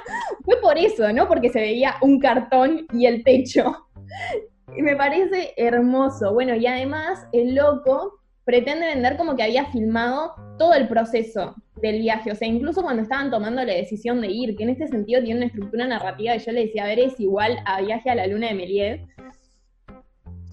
[0.44, 1.28] fue por eso, ¿no?
[1.28, 3.86] Porque se veía un cartón y el techo.
[4.76, 6.32] Me parece hermoso.
[6.32, 12.00] Bueno, y además el loco pretende vender como que había filmado todo el proceso del
[12.00, 15.22] viaje, o sea, incluso cuando estaban tomando la decisión de ir, que en este sentido
[15.22, 18.14] tiene una estructura narrativa que yo le decía, a ver, es igual a Viaje a
[18.14, 19.00] la Luna de Méliès,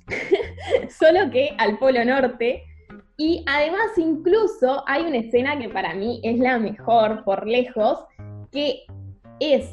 [0.99, 2.63] solo que al Polo Norte,
[3.17, 7.99] y además incluso hay una escena que para mí es la mejor por lejos,
[8.51, 8.83] que
[9.39, 9.69] es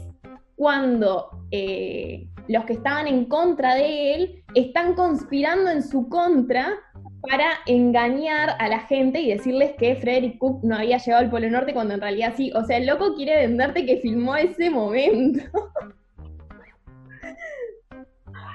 [0.55, 6.75] cuando eh, los que estaban en contra de él están conspirando en su contra
[7.23, 11.51] para engañar a la gente y decirles que Frederick Cook no había llegado al Polo
[11.51, 12.53] Norte cuando en realidad sí.
[12.55, 15.43] O sea, el loco quiere venderte que filmó ese momento.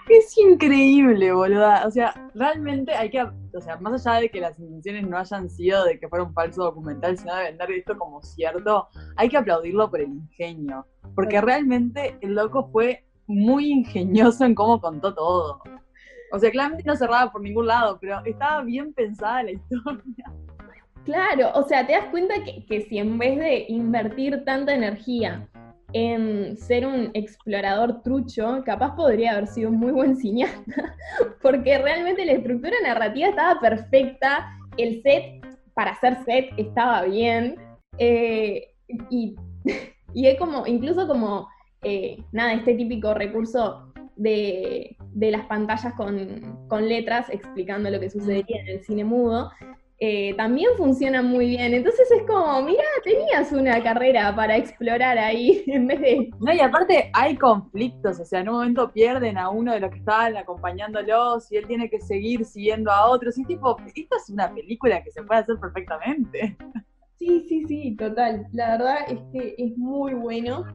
[0.09, 1.87] Es increíble, boluda.
[1.87, 5.49] O sea, realmente hay que, o sea, más allá de que las intenciones no hayan
[5.49, 9.37] sido de que fuera un falso documental, sino de vender esto como cierto, hay que
[9.37, 10.85] aplaudirlo por el ingenio.
[11.15, 15.61] Porque realmente el loco fue muy ingenioso en cómo contó todo.
[16.33, 20.25] O sea, claramente no cerraba por ningún lado, pero estaba bien pensada la historia.
[21.05, 25.47] Claro, o sea, te das cuenta que, que si en vez de invertir tanta energía
[25.91, 30.95] en ser un explorador trucho, capaz podría haber sido un muy buen cineasta,
[31.43, 37.57] porque realmente la estructura narrativa estaba perfecta, el set, para ser set, estaba bien,
[37.99, 38.73] eh,
[39.11, 39.35] y,
[40.15, 41.47] y es como, incluso como,
[41.83, 48.09] eh, nada, este típico recurso de, de las pantallas con, con letras explicando lo que
[48.09, 49.51] sucedería en el cine mudo,
[50.05, 51.73] eh, también funciona muy bien.
[51.73, 56.29] Entonces es como, mira, tenías una carrera para explorar ahí en vez de...
[56.41, 59.91] No, y aparte hay conflictos, o sea, en un momento pierden a uno de los
[59.91, 63.37] que estaban acompañándolos y él tiene que seguir siguiendo a otros.
[63.37, 66.57] Y tipo, esta es una película que se puede hacer perfectamente.
[67.17, 68.47] Sí, sí, sí, total.
[68.51, 70.65] La verdad es que es muy bueno.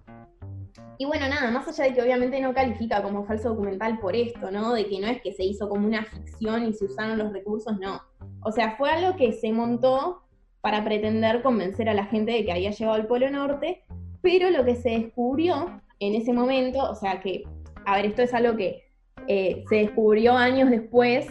[0.98, 4.50] Y bueno, nada, más allá de que obviamente no califica como falso documental por esto,
[4.50, 4.74] ¿no?
[4.74, 7.78] De que no es que se hizo como una ficción y se usaron los recursos,
[7.78, 8.02] no.
[8.42, 10.22] O sea, fue algo que se montó
[10.60, 13.84] para pretender convencer a la gente de que había llegado al Polo Norte,
[14.22, 17.44] pero lo que se descubrió en ese momento, o sea que,
[17.86, 18.82] a ver, esto es algo que
[19.28, 21.28] eh, se descubrió años después,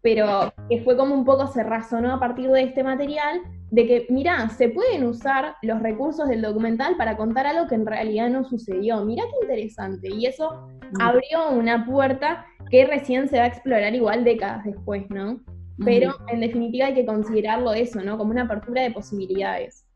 [0.00, 4.06] pero que fue como un poco se razonó a partir de este material, de que,
[4.10, 8.44] mirá, se pueden usar los recursos del documental para contar algo que en realidad no
[8.44, 9.04] sucedió.
[9.04, 10.08] Mirá qué interesante.
[10.08, 15.40] Y eso abrió una puerta que recién se va a explorar igual décadas después, ¿no?
[15.84, 18.18] Pero en definitiva hay que considerarlo eso, ¿no?
[18.18, 19.86] Como una apertura de posibilidades.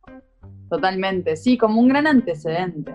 [0.71, 2.95] Totalmente, sí, como un gran antecedente.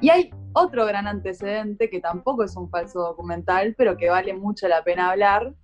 [0.00, 4.68] Y hay otro gran antecedente que tampoco es un falso documental, pero que vale mucho
[4.68, 5.54] la pena hablar,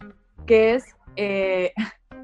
[0.47, 0.85] que es
[1.17, 1.73] eh,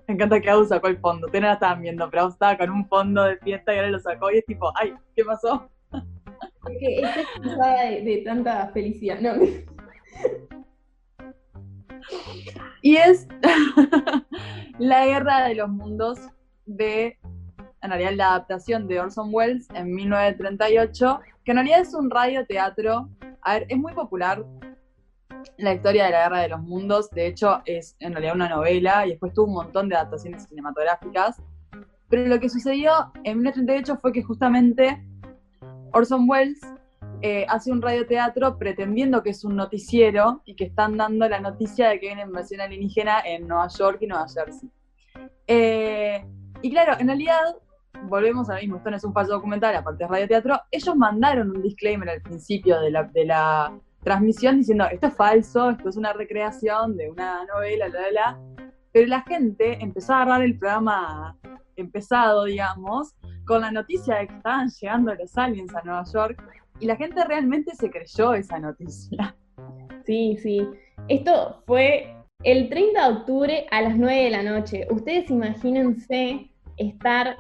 [0.09, 1.27] Me encanta que Adu sacó el fondo.
[1.27, 3.91] Ustedes no la estaban viendo, pero Adu estaba con un fondo de fiesta y ahora
[3.91, 5.71] lo sacó y es tipo, ay, ¿qué pasó?
[5.93, 9.21] Es que estoy cansada de, de tanta felicidad.
[9.21, 9.35] No.
[12.83, 13.29] Y es
[14.79, 16.19] La Guerra de los Mundos
[16.67, 17.19] de,
[17.83, 23.09] en realidad, la adaptación de Orson Welles en 1938, que en realidad es un radioteatro.
[23.43, 24.45] A ver, es muy popular
[25.57, 27.11] la historia de la Guerra de los Mundos.
[27.11, 31.41] De hecho, es en realidad una novela y después tuvo un montón de adaptaciones cinematográficas.
[32.09, 35.03] Pero lo que sucedió en 1938 fue que justamente
[35.93, 36.61] Orson Welles
[37.23, 41.89] eh, hace un radioteatro pretendiendo que es un noticiero y que están dando la noticia
[41.89, 44.69] de que hay una invasión alienígena en Nueva York y Nueva Jersey.
[45.47, 46.25] Eh,
[46.63, 47.57] y claro, en realidad,
[48.09, 51.51] volvemos a lo mismo, esto no es un falso documental, aparte de radioteatro, ellos mandaron
[51.51, 55.97] un disclaimer al principio de la, de la transmisión diciendo, esto es falso, esto es
[55.97, 58.41] una recreación de una novela, la, la, la.
[58.93, 61.39] Pero la gente empezó a agarrar el programa
[61.77, 63.15] empezado, digamos,
[63.47, 66.43] con la noticia de que estaban llegando los aliens a Nueva York
[66.81, 69.37] y la gente realmente se creyó esa noticia.
[70.05, 70.69] Sí, sí.
[71.09, 74.87] Esto fue el 30 de octubre a las 9 de la noche.
[74.91, 77.37] Ustedes imagínense estar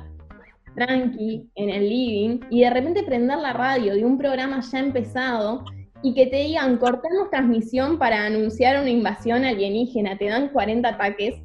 [0.76, 5.64] tranqui en el living y de repente prender la radio de un programa ya empezado
[6.02, 11.36] y que te digan, cortamos transmisión para anunciar una invasión alienígena, te dan 40 ataques.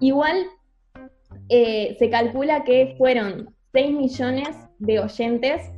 [0.00, 0.46] Igual
[1.48, 5.70] eh, se calcula que fueron 6 millones de oyentes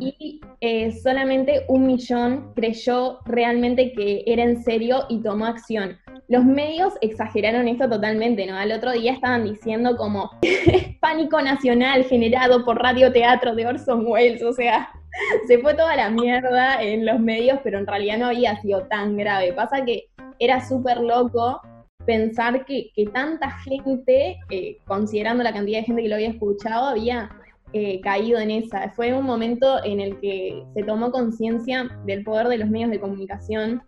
[0.00, 5.98] y eh, solamente un millón creyó realmente que era en serio y tomó acción.
[6.28, 8.56] Los medios exageraron esto totalmente, ¿no?
[8.56, 10.30] Al otro día estaban diciendo como
[11.00, 14.88] pánico nacional generado por radioteatro de Orson Welles, o sea,
[15.46, 19.16] se fue toda la mierda en los medios, pero en realidad no había sido tan
[19.16, 19.52] grave.
[19.52, 20.06] Pasa que
[20.38, 21.60] era súper loco
[22.04, 27.30] pensar que, tanta gente, eh, considerando la cantidad de gente que lo había escuchado, había
[27.72, 28.90] eh, caído en esa.
[28.90, 33.00] Fue un momento en el que se tomó conciencia del poder de los medios de
[33.00, 33.82] comunicación.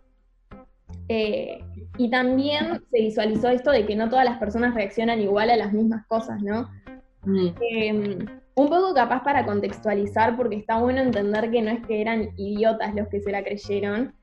[1.09, 1.59] Eh,
[1.97, 5.73] y también se visualizó esto de que no todas las personas reaccionan igual a las
[5.73, 6.69] mismas cosas, ¿no?
[7.23, 7.47] Mm.
[7.61, 8.25] Em,
[8.57, 12.95] un poco capaz para contextualizar, porque está bueno entender que no es que eran idiotas
[12.95, 14.15] los que se la creyeron.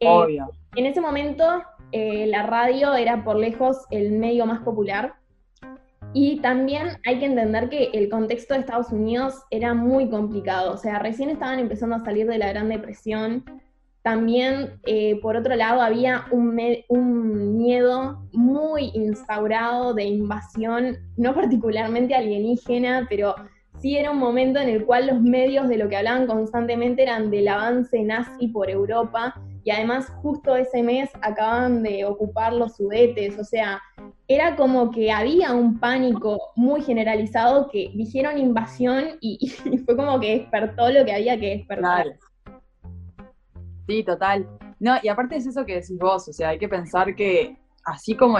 [0.00, 0.50] Eh, Obvio.
[0.74, 1.62] En ese momento,
[1.92, 5.12] eh, la radio era por lejos el medio más popular.
[6.14, 10.72] Y también hay que entender que el contexto de Estados Unidos era muy complicado.
[10.72, 13.44] O sea, recién estaban empezando a salir de la Gran Depresión.
[14.00, 16.58] También, eh, por otro lado, había un,
[16.88, 23.34] un, miedo muy instaurado de invasión, no particularmente alienígena, pero
[23.82, 27.30] sí era un momento en el cual los medios de lo que hablaban constantemente eran
[27.30, 33.38] del avance nazi por Europa y además justo ese mes acaban de ocupar los sudetes,
[33.38, 33.80] o sea,
[34.28, 39.48] era como que había un pánico muy generalizado que dijeron invasión y,
[39.84, 42.06] fue como que despertó lo que había que despertar.
[43.86, 44.48] Sí, total.
[44.78, 48.16] No, y aparte es eso que decís vos, o sea, hay que pensar que así
[48.16, 48.38] como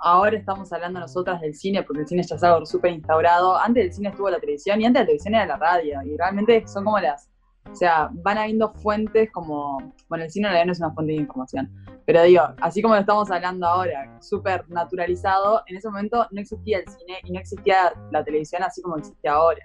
[0.00, 3.56] ahora estamos hablando nosotras del cine, porque el cine ya es algo súper instaurado.
[3.56, 6.02] Antes del cine estuvo la televisión y antes la televisión era la radio.
[6.02, 7.30] Y realmente son como las.
[7.70, 9.92] O sea, van habiendo fuentes como.
[10.08, 11.70] Bueno, el cine en realidad no es una fuente de información.
[12.04, 16.78] Pero digo, así como lo estamos hablando ahora, súper naturalizado, en ese momento no existía
[16.78, 19.64] el cine y no existía la televisión así como existe ahora.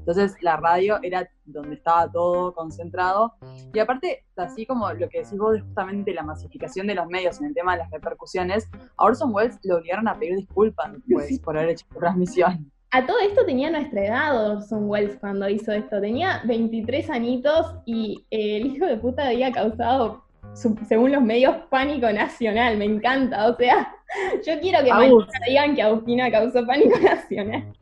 [0.00, 3.34] Entonces la radio era donde estaba todo concentrado.
[3.72, 7.46] Y aparte, así como lo que decís vos justamente la masificación de los medios en
[7.46, 11.56] el tema de las repercusiones, a Orson Welles lo obligaron a pedir disculpas después por
[11.56, 12.70] haber hecho su transmisión.
[12.92, 16.00] A todo esto tenía nuestra edad Orson Welles cuando hizo esto.
[16.00, 20.24] Tenía 23 añitos y eh, el hijo de puta había causado,
[20.54, 22.78] según los medios, pánico nacional.
[22.78, 23.48] Me encanta.
[23.48, 23.94] O sea,
[24.46, 27.72] yo quiero que mañana digan que Agustina causó pánico nacional.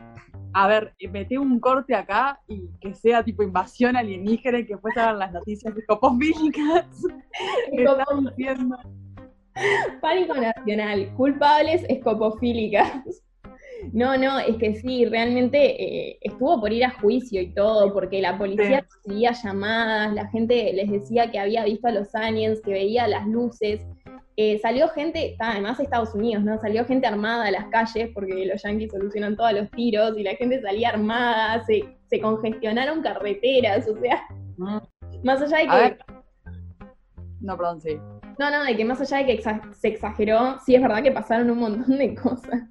[0.52, 4.96] A ver, metí un corte acá y que sea tipo invasión alienígena y que después
[4.96, 5.74] hagan las noticias
[8.36, 8.78] diciendo.
[10.00, 11.12] Pánico nacional.
[11.16, 13.22] Culpables escopofílicas.
[13.92, 15.58] No, no, es que sí, realmente
[16.10, 20.72] eh, estuvo por ir a juicio y todo, porque la policía recibía llamadas, la gente
[20.72, 23.86] les decía que había visto a los aliens, que veía las luces.
[24.36, 26.58] Eh, salió gente, además Estados Unidos, ¿no?
[26.60, 30.34] Salió gente armada a las calles, porque los yanquis solucionan todos los tiros, y la
[30.36, 34.22] gente salía armada, se, se congestionaron carreteras, o sea,
[34.56, 34.78] Mm.
[35.24, 35.98] más allá de A que ver.
[37.40, 37.96] No, perdón, sí.
[38.38, 41.12] No, no, de que más allá de que exa- se exageró, sí es verdad que
[41.12, 42.62] pasaron un montón de cosas.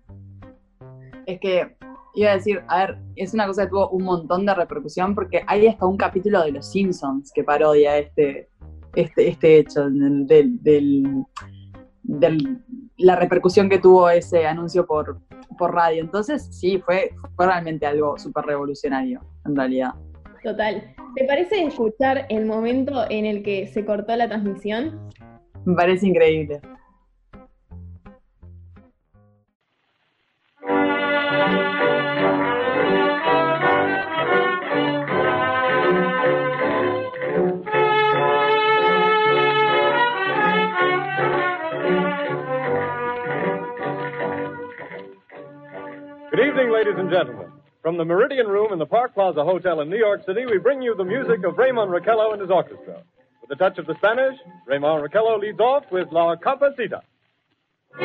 [1.27, 1.75] Es que
[2.15, 5.43] iba a decir, a ver, es una cosa que tuvo un montón de repercusión porque
[5.45, 8.47] hay hasta un capítulo de Los Simpsons que parodia este,
[8.95, 11.23] este, este hecho del, del, del-
[12.03, 12.63] del-
[12.99, 15.19] la repercusión que tuvo ese anuncio por,
[15.57, 16.01] por radio.
[16.01, 19.91] Entonces, sí, fue, fue realmente algo súper revolucionario, en realidad.
[20.41, 20.95] Total.
[21.15, 24.97] ¿Te parece escuchar el momento en el que se cortó la transmisión?
[25.65, 26.61] Me parece increíble.
[46.37, 47.51] Good evening, ladies and gentlemen.
[47.81, 50.83] From the Meridian Room in the Park Plaza Hotel in New York City, we bring
[50.83, 53.01] you the music of Raymond Raquello and his orchestra.
[53.41, 54.35] With a touch of the Spanish,
[54.67, 57.01] Raymond Raquello leads off with La Capacita.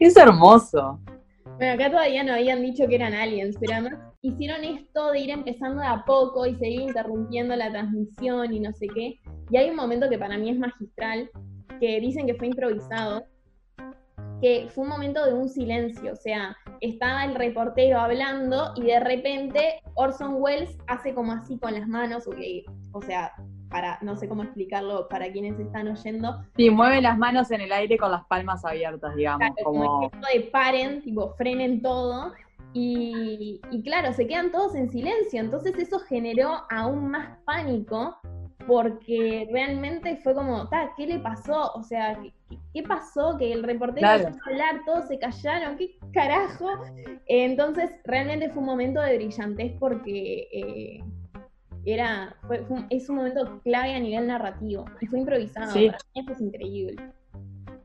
[0.00, 0.98] Es hermoso.
[1.58, 5.30] Bueno, acá todavía no habían dicho que eran aliens, pero además hicieron esto de ir
[5.30, 9.18] empezando de a poco y seguir interrumpiendo la transmisión y no sé qué.
[9.50, 11.28] Y hay un momento que para mí es magistral,
[11.80, 13.24] que dicen que fue improvisado,
[14.40, 19.00] que fue un momento de un silencio, o sea, estaba el reportero hablando y de
[19.00, 22.28] repente Orson Welles hace como así con las manos,
[22.92, 23.32] o sea,
[23.68, 27.72] para, no sé cómo explicarlo para quienes están oyendo, Sí, mueve las manos en el
[27.72, 32.32] aire con las palmas abiertas, digamos, Claro, como de paren, tipo frenen todo.
[32.74, 35.40] Y, y claro, se quedan todos en silencio.
[35.40, 38.16] Entonces eso generó aún más pánico
[38.66, 41.72] porque realmente fue como, "Ta, ¿qué le pasó?
[41.72, 43.36] O sea, ¿qué, qué- qué pasó?
[43.38, 44.24] Que el reportero Claro.
[44.28, 46.68] empezó a hablar, todos se callaron, ¿qué carajo?
[47.26, 51.04] Entonces realmente fue un momento de brillantez porque eh,
[51.84, 55.72] era, fue- fue un- es un momento clave a nivel narrativo y fue improvisado.
[55.72, 55.86] Sí.
[55.86, 56.96] Para mí eso es increíble,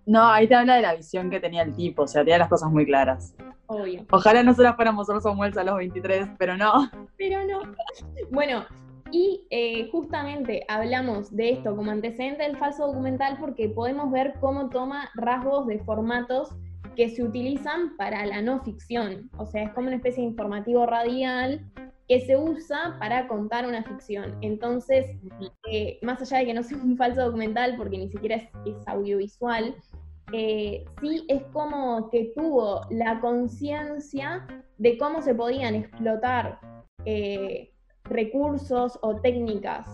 [0.06, 2.50] No, ahí te habla de la visión que tenía el tipo, o sea, tenía las
[2.50, 3.36] cosas muy claras.
[3.68, 4.06] obvio.
[4.12, 6.90] Ojalá nosotras fuéramos Orson Welles a los 23, pero no.
[7.18, 7.60] pero no.
[8.32, 8.66] Bueno,
[9.12, 14.70] y eh, justamente hablamos de esto como antecedente del falso documental porque podemos ver cómo
[14.70, 16.50] toma rasgos de formatos
[16.96, 19.30] que se utilizan para la no ficción.
[19.38, 21.62] O sea, es como una especie de informativo radial
[22.08, 24.38] que se usa para contar una ficción.
[24.42, 25.18] Entonces,
[25.72, 28.88] eh, más allá de que no sea un falso documental, porque ni siquiera es, es
[28.88, 29.76] audiovisual,
[30.32, 34.48] eh, sí es como que tuvo la conciencia
[34.78, 36.60] de cómo se podían explotar
[37.06, 37.72] eh,
[38.06, 39.88] recursos o técnicas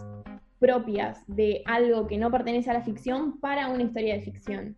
[0.59, 4.77] propias de algo que no pertenece a la ficción para una historia de ficción.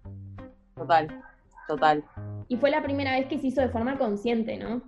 [0.75, 1.07] Total,
[1.67, 2.03] total.
[2.47, 4.82] Y fue la primera vez que se hizo de forma consciente, ¿no?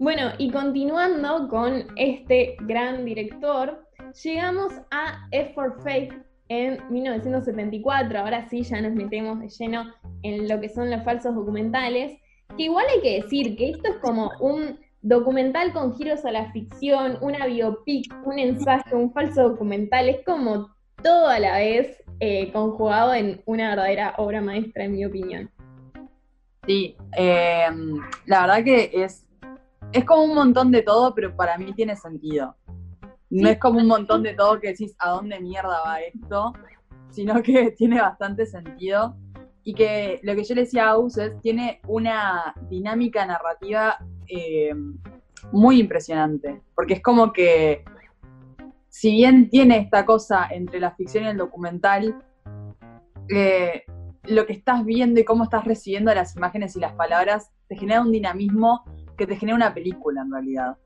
[0.00, 3.84] Bueno, y continuando con este gran director,
[4.24, 8.18] llegamos a F for Fake en 1974.
[8.18, 9.92] Ahora sí, ya nos metemos de lleno
[10.22, 12.18] en lo que son los falsos documentales.
[12.56, 16.50] Que igual hay que decir que esto es como un documental con giros a la
[16.50, 20.08] ficción, una biopic, un ensayo, un falso documental.
[20.08, 20.70] Es como
[21.02, 25.50] todo a la vez eh, conjugado en una verdadera obra maestra, en mi opinión.
[26.66, 27.66] Sí, eh,
[28.24, 29.26] la verdad que es,
[29.92, 32.56] es como un montón de todo, pero para mí tiene sentido.
[33.30, 33.52] No Sí.
[33.52, 36.52] es como un montón de todo que decís a dónde mierda va esto,
[37.10, 39.16] sino que tiene bastante sentido.
[39.62, 44.74] Y que lo que yo le decía a Aus es, tiene una dinámica narrativa eh,
[45.52, 46.62] muy impresionante.
[46.74, 47.84] Porque es como que
[48.88, 52.16] si bien tiene esta cosa entre la ficción y el documental,
[53.28, 53.82] eh,
[54.24, 58.00] lo que estás viendo y cómo estás recibiendo las imágenes y las palabras te genera
[58.00, 58.84] un dinamismo
[59.20, 60.76] que te genera una película en realidad.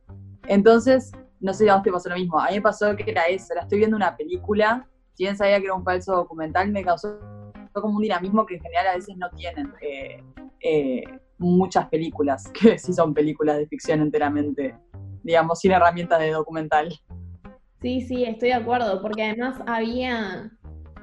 [0.49, 2.41] Entonces, no sé si a vos te pasó lo mismo.
[2.41, 5.66] A mí me pasó que era eso, la estoy viendo una película, si sabía que
[5.66, 7.16] era un falso documental, me causó
[7.72, 10.20] como un dinamismo que en general a veces no tienen eh,
[10.61, 11.05] eh,
[11.39, 14.76] muchas películas, que sí son películas de ficción enteramente,
[15.22, 16.93] digamos, sin herramientas de documental.
[17.82, 20.51] Sí, sí, estoy de acuerdo, porque además había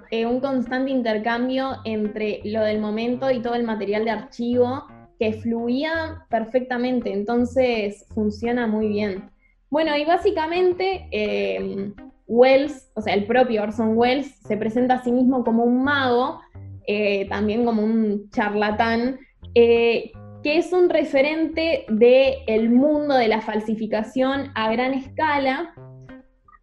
[0.10, 4.86] eh, un constante intercambio entre lo del momento y todo el material de archivo
[5.22, 9.30] que fluía perfectamente, entonces funciona muy bien.
[9.70, 11.94] Bueno, y básicamente eh,
[12.26, 16.42] Wells, o sea, el propio Orson Welles, se presenta a sí mismo como un mago,
[16.88, 19.20] eh, también como un charlatán,
[19.54, 20.12] que
[20.44, 25.72] es un referente del mundo de la falsificación a gran escala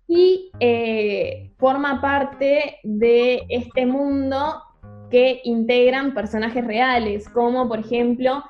[0.08, 4.62] y eh, forma parte de este mundo
[5.10, 8.42] que integran personajes reales, como por ejemplo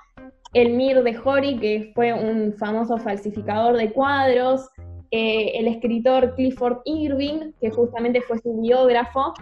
[0.54, 4.68] el Mir de Hori, que fue un famoso falsificador de cuadros,
[5.10, 9.34] eh, el escritor Clifford Irving, que justamente fue su biógrafo,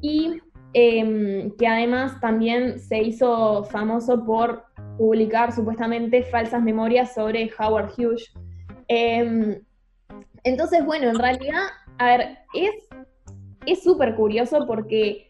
[0.00, 0.40] y
[0.74, 4.64] em, que además también se hizo famoso por
[4.96, 8.32] publicar supuestamente falsas memorias sobre Howard Hughes.
[8.88, 9.60] Em,
[10.44, 11.62] entonces, bueno, en realidad,
[11.98, 12.38] a ver,
[13.66, 15.27] es súper curioso porque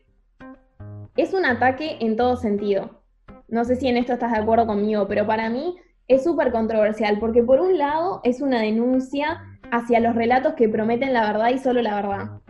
[1.18, 3.02] es un ataque en todo sentido.
[3.48, 5.74] No sé si en esto estás de acuerdo conmigo, pero para mí
[6.06, 9.42] es súper controversial porque por un lado es una denuncia
[9.72, 12.40] hacia los relatos que prometen la verdad y solo la verdad.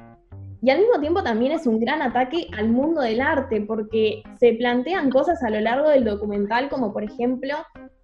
[0.60, 4.52] Y al mismo tiempo también es un gran ataque al mundo del arte porque se
[4.52, 7.54] plantean cosas a lo largo del documental como por ejemplo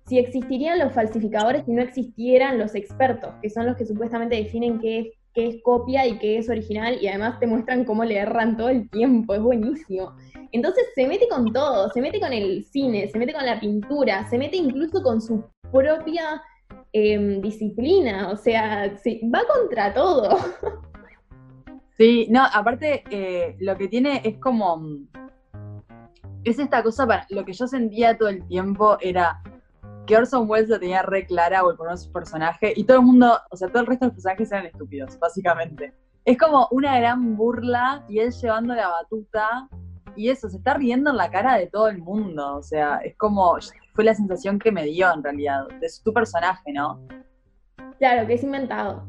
[0.07, 4.79] si existirían los falsificadores y no existieran los expertos, que son los que supuestamente definen
[4.79, 8.17] qué es, qué es copia y qué es original, y además te muestran cómo le
[8.17, 10.17] erran todo el tiempo, es buenísimo.
[10.53, 14.29] Entonces se mete con todo, se mete con el cine, se mete con la pintura,
[14.31, 16.41] se mete incluso con su propia
[16.93, 20.31] em, disciplina, o sea, se, va contra todo.
[21.97, 24.85] Sí, no, aparte eh, lo que tiene es como...
[26.43, 27.25] Es esta cosa para...
[27.31, 29.41] Lo que yo sentía todo el tiempo era
[30.07, 33.39] que Orson Welles lo tenía re clara o el su personaje y todo el mundo,
[33.51, 35.95] o sea, todo el resto de los personajes eran estúpidos, básicamente.
[36.25, 39.69] Es como una gran burla y él llevando la batuta
[40.17, 43.17] y eso, se está riendo en la cara de todo el mundo, o sea, es
[43.17, 43.57] como,
[43.95, 47.01] fue la sensación que me dio en realidad, de su personaje, ¿no?
[47.99, 49.09] Claro, que es inventado.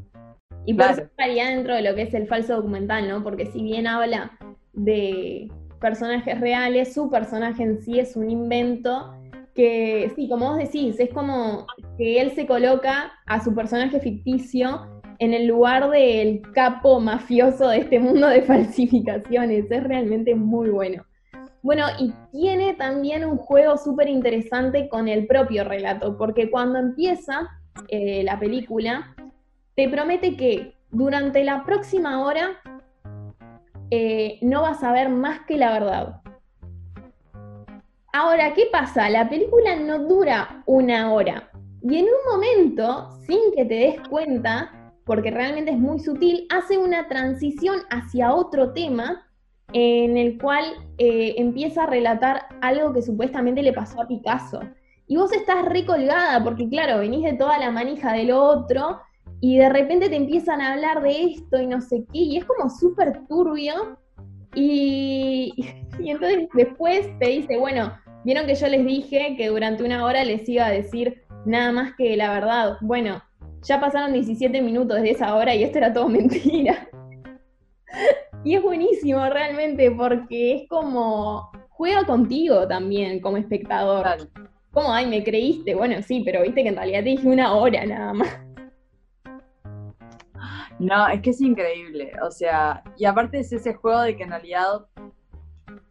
[0.66, 3.24] Y por eso estaría dentro de lo que es el falso documental, ¿no?
[3.24, 4.32] Porque si bien habla
[4.74, 9.14] de personajes reales, su personaje en sí es un invento
[9.56, 11.66] que sí, como vos decís, es como
[11.98, 17.78] que él se coloca a su personaje ficticio en el lugar del capo mafioso de
[17.78, 19.72] este mundo de falsificaciones.
[19.72, 21.04] Es realmente muy bueno.
[21.64, 27.48] Bueno, y tiene también un juego súper interesante con el propio relato, porque cuando empieza
[27.88, 29.16] eh, la película,
[29.74, 32.62] te promete que durante la próxima hora
[33.90, 36.22] eh, no vas a ver más que la verdad.
[38.18, 39.10] Ahora, ¿qué pasa?
[39.10, 41.50] La película no dura una hora.
[41.82, 46.78] Y en un momento, sin que te des cuenta, porque realmente es muy sutil, hace
[46.78, 49.28] una transición hacia otro tema
[49.74, 50.64] en el cual
[50.98, 54.62] eh, empieza a relatar algo que supuestamente le pasó a Picasso.
[55.08, 59.02] Y vos estás recolgada, porque claro, venís de toda la manija del otro,
[59.42, 62.46] y de repente te empiezan a hablar de esto y no sé qué, y es
[62.46, 64.00] como súper turbio.
[64.56, 65.54] Y,
[66.00, 67.92] y entonces después te dice, bueno,
[68.26, 71.94] Vieron que yo les dije que durante una hora les iba a decir nada más
[71.96, 72.78] que la verdad.
[72.82, 73.22] Bueno,
[73.62, 76.90] ya pasaron 17 minutos de esa hora y esto era todo mentira.
[78.44, 84.28] y es buenísimo realmente porque es como juega contigo también como espectador.
[84.72, 85.76] Como, ay, me creíste.
[85.76, 88.40] Bueno, sí, pero viste que en realidad te dije una hora nada más.
[90.80, 92.12] No, es que es increíble.
[92.24, 94.88] O sea, y aparte es ese juego de que en realidad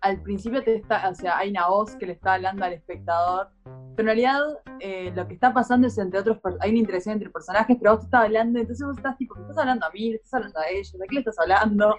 [0.05, 3.48] al principio te está, o sea, hay una voz que le está hablando al espectador,
[3.96, 4.40] pero en realidad
[4.80, 8.00] eh, lo que está pasando es entre otros, hay una interacción entre personajes, pero vos
[8.00, 10.11] te estás hablando, entonces vos estás tipo, ¿me estás hablando a mí?
[10.11, 10.92] ¿Le estás hablando a ellos?
[10.92, 11.96] ¿De qué le estás hablando?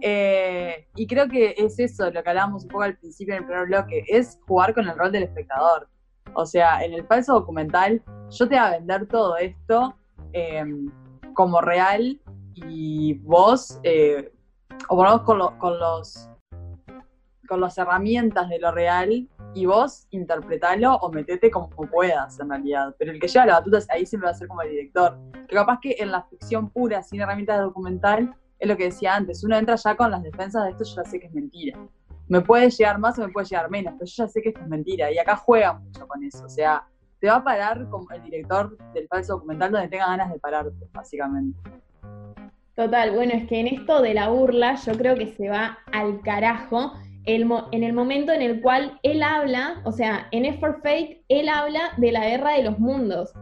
[0.00, 3.46] Eh, y creo que es eso lo que hablábamos un poco al principio en el
[3.46, 5.86] primer bloque, es jugar con el rol del espectador.
[6.32, 9.94] O sea, en el falso documental, yo te voy a vender todo esto
[10.32, 10.90] em,
[11.34, 12.18] como real
[12.54, 14.32] y vos, eh,
[14.88, 16.30] o por lo menos con, con los
[17.46, 22.94] con las herramientas de lo real y vos interpretalo o metete como puedas en realidad.
[22.98, 25.18] Pero el que lleva la batuta ahí siempre va a ser como el director.
[25.48, 29.14] Que capaz que en la ficción pura, sin herramientas de documental, es lo que decía
[29.14, 31.78] antes, uno entra ya con las defensas de esto, yo ya sé que es mentira.
[32.28, 34.60] Me puede llegar más o me puede llegar menos, pero yo ya sé que esto
[34.60, 35.12] es mentira.
[35.12, 36.44] Y acá juega mucho con eso.
[36.44, 36.86] O sea,
[37.20, 40.88] te va a parar como el director del falso documental donde tenga ganas de pararte,
[40.92, 41.58] básicamente.
[42.74, 46.20] Total, bueno, es que en esto de la burla yo creo que se va al
[46.22, 46.92] carajo
[47.26, 51.22] el en el momento en el cual él habla, o sea, en F for Fake,
[51.28, 53.32] él habla de la guerra de los mundos.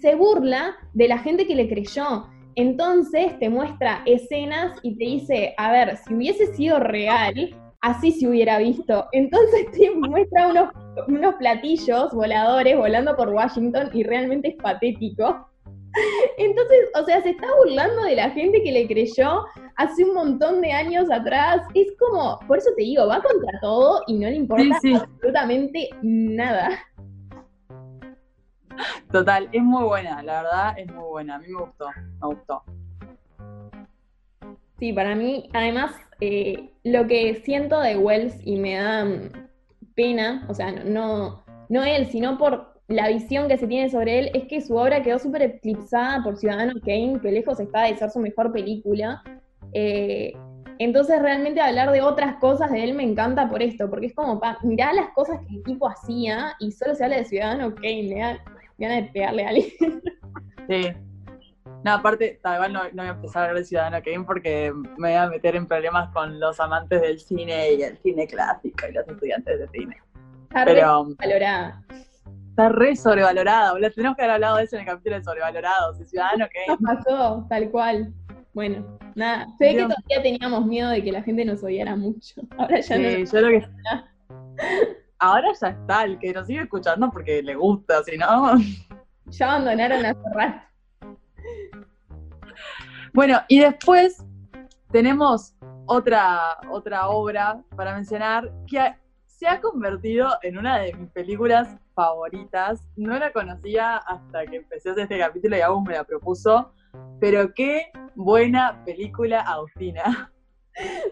[0.00, 2.26] Se burla de la gente que le creyó.
[2.54, 8.28] Entonces te muestra escenas y te dice, a ver, si hubiese sido real, así se
[8.28, 9.06] hubiera visto.
[9.12, 10.70] Entonces te muestra unos,
[11.08, 15.48] unos platillos voladores volando por Washington y realmente es patético.
[16.38, 19.44] Entonces, o sea, se está burlando de la gente que le creyó
[19.76, 21.62] hace un montón de años atrás.
[21.74, 24.94] Es como, por eso te digo, va contra todo y no le importa Sí, sí.
[24.94, 26.78] absolutamente nada.
[29.10, 31.34] Total, es muy buena, la verdad es muy buena.
[31.36, 31.86] A mí me gustó,
[32.20, 32.62] me gustó.
[34.78, 39.30] Sí, para mí, además, eh, lo que siento de Wells y me da mm,
[39.94, 44.18] pena, o sea, no, no, no él, sino por la visión que se tiene sobre
[44.18, 47.96] él, es que su obra quedó súper eclipsada por Ciudadano Kane, que lejos está de
[47.96, 49.22] ser su mejor película.
[49.72, 50.32] Eh,
[50.78, 54.40] entonces, realmente hablar de otras cosas de él me encanta por esto, porque es como,
[54.40, 58.08] pa, mirá las cosas que el tipo hacía y solo se habla de Ciudadano Kane,
[58.08, 58.38] me da
[58.78, 60.02] ganas de pegarle a alguien.
[60.68, 60.92] Sí.
[61.84, 65.08] No, aparte, igual no, no voy a empezar a hablar de Ciudadano Kane porque me
[65.08, 68.92] voy a meter en problemas con los amantes del cine y el cine clásico y
[68.92, 69.96] los estudiantes de cine.
[70.44, 71.82] Está re Pero valorada.
[72.62, 73.90] Está re sobrevalorada, boludo.
[73.90, 76.00] Tenemos que haber hablado de eso en el capítulo de sobrevalorados.
[76.00, 76.96] Y Ciudadano Nos Kane.
[76.96, 78.12] pasó, tal cual.
[78.54, 79.46] Bueno, nada.
[79.58, 79.88] Se ve que Dios.
[79.88, 82.42] todavía teníamos miedo de que la gente nos odiara mucho.
[82.58, 83.08] Ahora ya no.
[83.08, 83.68] Sí, yo creo que.
[85.18, 88.54] Ahora ya está, el que nos sigue escuchando porque le gusta, si no.
[89.26, 90.62] Ya abandonaron hace rato.
[93.14, 94.24] Bueno, y después
[94.90, 95.54] tenemos
[95.86, 98.94] otra, otra obra para mencionar que
[99.42, 102.80] se ha convertido en una de mis películas favoritas.
[102.94, 106.72] No la conocía hasta que empecé a hacer este capítulo y aún me la propuso.
[107.18, 110.32] Pero qué buena película, Agustina.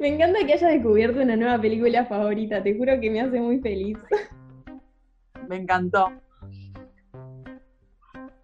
[0.00, 2.62] Me encanta que hayas descubierto una nueva película favorita.
[2.62, 3.98] Te juro que me hace muy feliz.
[5.48, 6.12] Me encantó.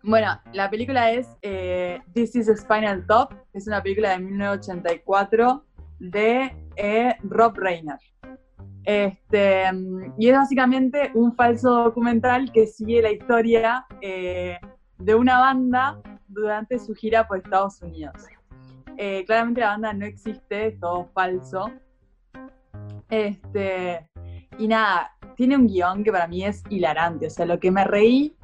[0.02, 3.32] Bueno, la película es eh, This is Spinal Top.
[3.52, 5.64] Es una película de 1984
[6.00, 7.98] de eh, Rob Reiner.
[8.86, 9.64] Este,
[10.16, 14.60] y es básicamente un falso documental que sigue la historia eh,
[14.98, 18.14] de una banda durante su gira por Estados Unidos.
[18.96, 21.68] Eh, claramente la banda no existe, es todo falso.
[23.10, 24.08] Este,
[24.56, 27.26] y nada, tiene un guion que para mí es hilarante.
[27.26, 28.36] O sea, lo que me reí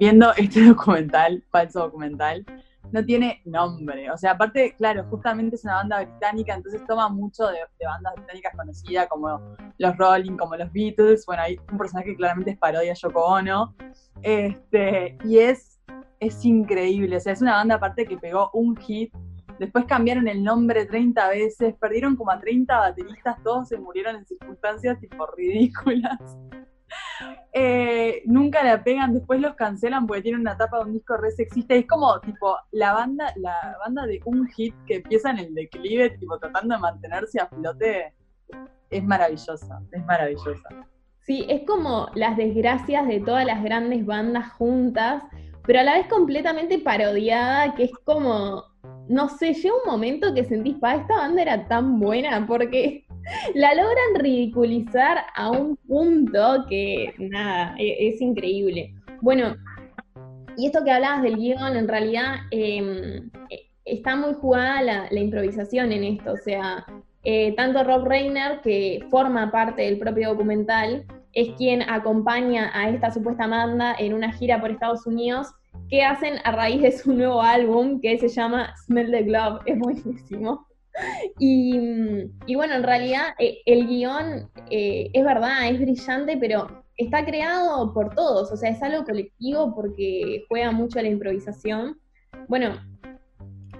[0.00, 2.46] viendo este documental, falso documental,
[2.92, 4.10] no tiene nombre.
[4.10, 8.54] O sea, aparte, claro, justamente es una banda británica, entonces toma mucho de, bandas británicas
[8.56, 9.40] conocidas como
[9.78, 11.24] los Rolling, como los Beatles.
[11.26, 13.74] Bueno, hay un personaje que claramente es parodia Yoko Ono.
[14.22, 15.80] Este, y es,
[16.20, 17.16] es increíble.
[17.16, 19.12] O sea, es una banda aparte que pegó un hit.
[19.58, 24.26] Después cambiaron el nombre 30 veces, perdieron como a 30 bateristas, todos se murieron en
[24.26, 26.18] circunstancias tipo ridículas.
[27.52, 31.30] Eh, nunca la pegan, después los cancelan porque tienen una tapa de un disco re
[31.30, 31.74] sexista.
[31.74, 36.10] Es como, tipo, la banda, la banda de un hit que empieza en el declive,
[36.18, 38.14] tipo, tratando de mantenerse a flote,
[38.90, 40.68] es maravillosa, es maravillosa.
[41.20, 45.22] Sí, es como las desgracias de todas las grandes bandas juntas,
[45.64, 48.64] pero a la vez completamente parodiada, que es como,
[49.08, 53.05] no sé, llega un momento que sentís, pa, esta banda era tan buena, porque
[53.54, 58.94] la logran ridiculizar a un punto que, nada, e- es, increíble.
[59.20, 59.56] Bueno,
[60.56, 65.20] y esto que hablabas del guion, en realidad eh, eh, está muy jugada la, la
[65.20, 66.86] improvisación en esto, o sea,
[67.28, 73.10] eh, tanto Rob Reiner, que forma parte del propio documental, es quien acompaña a esta
[73.10, 75.48] supuesta banda en una gira por Estados Unidos
[75.90, 79.78] que hacen a raíz de su nuevo álbum que se llama Smell the Glove, es
[79.78, 80.65] buenísimo.
[81.38, 87.92] Y, bueno, en realidad eh, el guion eh, es verdad, es brillante, pero está creado
[87.92, 91.98] por todos, o sea, es algo colectivo porque juega mucho a la improvisación.
[92.48, 92.74] Bueno,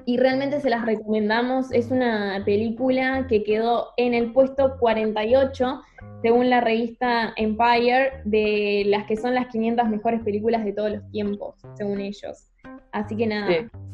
[0.05, 1.73] y realmente se las recomendamos.
[1.73, 5.81] Es una película que quedó en el puesto 48,
[6.23, 11.11] según la revista Empire, de las que son las 500 mejores películas de todos los
[11.11, 12.51] tiempos, según ellos.
[12.93, 13.86] Así que nada, Sí.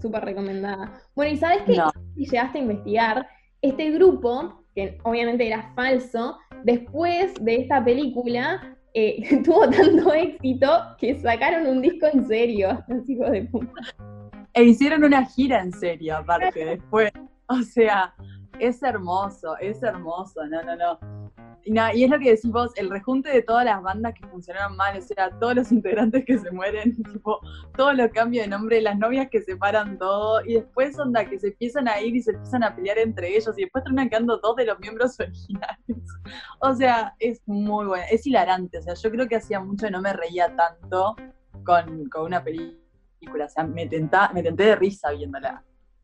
[0.00, 1.00] Súper recomendada.
[1.14, 1.90] Bueno, y sabes que No.
[2.14, 3.28] si llegaste a investigar,
[3.62, 11.18] este grupo, que obviamente era falso, después de esta película eh, tuvo tanto éxito que
[11.20, 13.72] sacaron un disco en serio, los hijos de puta.
[14.54, 17.12] E hicieron una gira en serio, aparte, después.
[17.48, 18.14] O sea,
[18.58, 20.98] es hermoso, es hermoso, no, no, no.
[21.64, 24.26] Y, nada, y es lo que decís vos, el rejunte de todas las bandas que
[24.26, 27.40] funcionaron mal, o sea, todos los integrantes que se mueren, tipo,
[27.76, 31.48] todos los cambios de nombre, las novias que separan todo, y después onda que se
[31.48, 34.56] empiezan a ir y se empiezan a pelear entre ellos, y después terminan quedando dos
[34.56, 35.78] de los miembros originales.
[36.60, 39.92] O sea, es muy bueno, es hilarante, o sea, yo creo que hacía mucho que
[39.92, 41.16] no me reía tanto
[41.64, 45.62] con, con una película, o sea, me, tenta- me tenté de risa viéndola.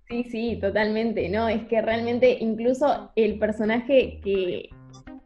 [0.09, 1.49] Sí, sí, totalmente, ¿no?
[1.49, 4.69] Es que realmente incluso el personaje que,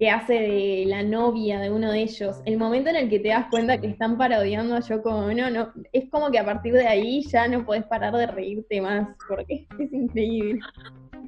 [0.01, 3.28] que hace de la novia de uno de ellos, el momento en el que te
[3.28, 6.88] das cuenta que están parodiando a Yoko Ono, no, es como que a partir de
[6.88, 10.59] ahí ya no podés parar de reírte más, porque es increíble.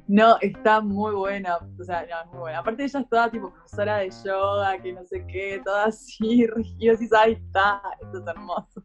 [0.07, 2.59] No, está muy buena, o sea, no, es muy buena.
[2.59, 6.47] Aparte ella es toda tipo profesora de yoga, que no sé qué, toda así,
[6.79, 8.83] y decís, ahí está, esto es hermoso.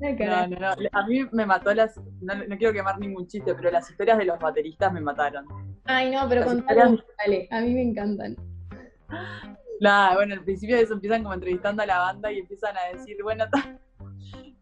[0.00, 3.70] No, no, no, a mí me mató las, no, no quiero quemar ningún chiste, pero
[3.70, 5.44] las historias de los bateristas me mataron.
[5.88, 8.36] Ay, no, pero dale, a mí me encantan.
[9.80, 12.94] Nada, bueno, al principio de eso empiezan como entrevistando a la banda y empiezan a
[12.94, 13.46] decir, bueno,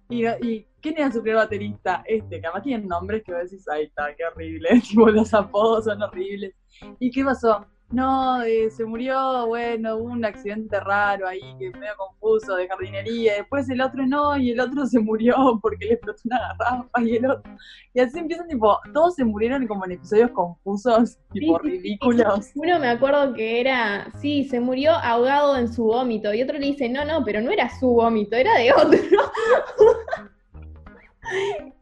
[0.08, 2.04] y, y ¿quién era su primer baterista?
[2.06, 5.86] Este, que además tienen nombres que vos decís, ahí está, qué horrible, tipo los apodos
[5.86, 6.54] son horribles.
[7.00, 7.66] ¿Y qué pasó?
[7.92, 13.34] No, eh, se murió, bueno, hubo un accidente raro ahí, que medio confuso, de jardinería,
[13.36, 17.14] después el otro no, y el otro se murió porque le explotó una garrafa, y
[17.16, 17.52] el otro,
[17.94, 21.82] y así empiezan tipo, todos se murieron como en episodios confusos, tipo Sí, sí, sí.
[21.82, 22.50] ridículos.
[22.56, 26.66] Uno me acuerdo que era, sí, se murió ahogado en su vómito, y otro le
[26.66, 28.98] dice, no, no, pero no era su vómito, era de otro.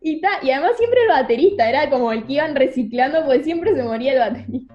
[0.03, 3.75] y, ta- y además siempre el baterista, era como el que iban reciclando, porque siempre
[3.75, 4.75] se moría el baterista.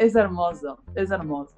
[0.00, 1.54] Es hermoso, es hermoso.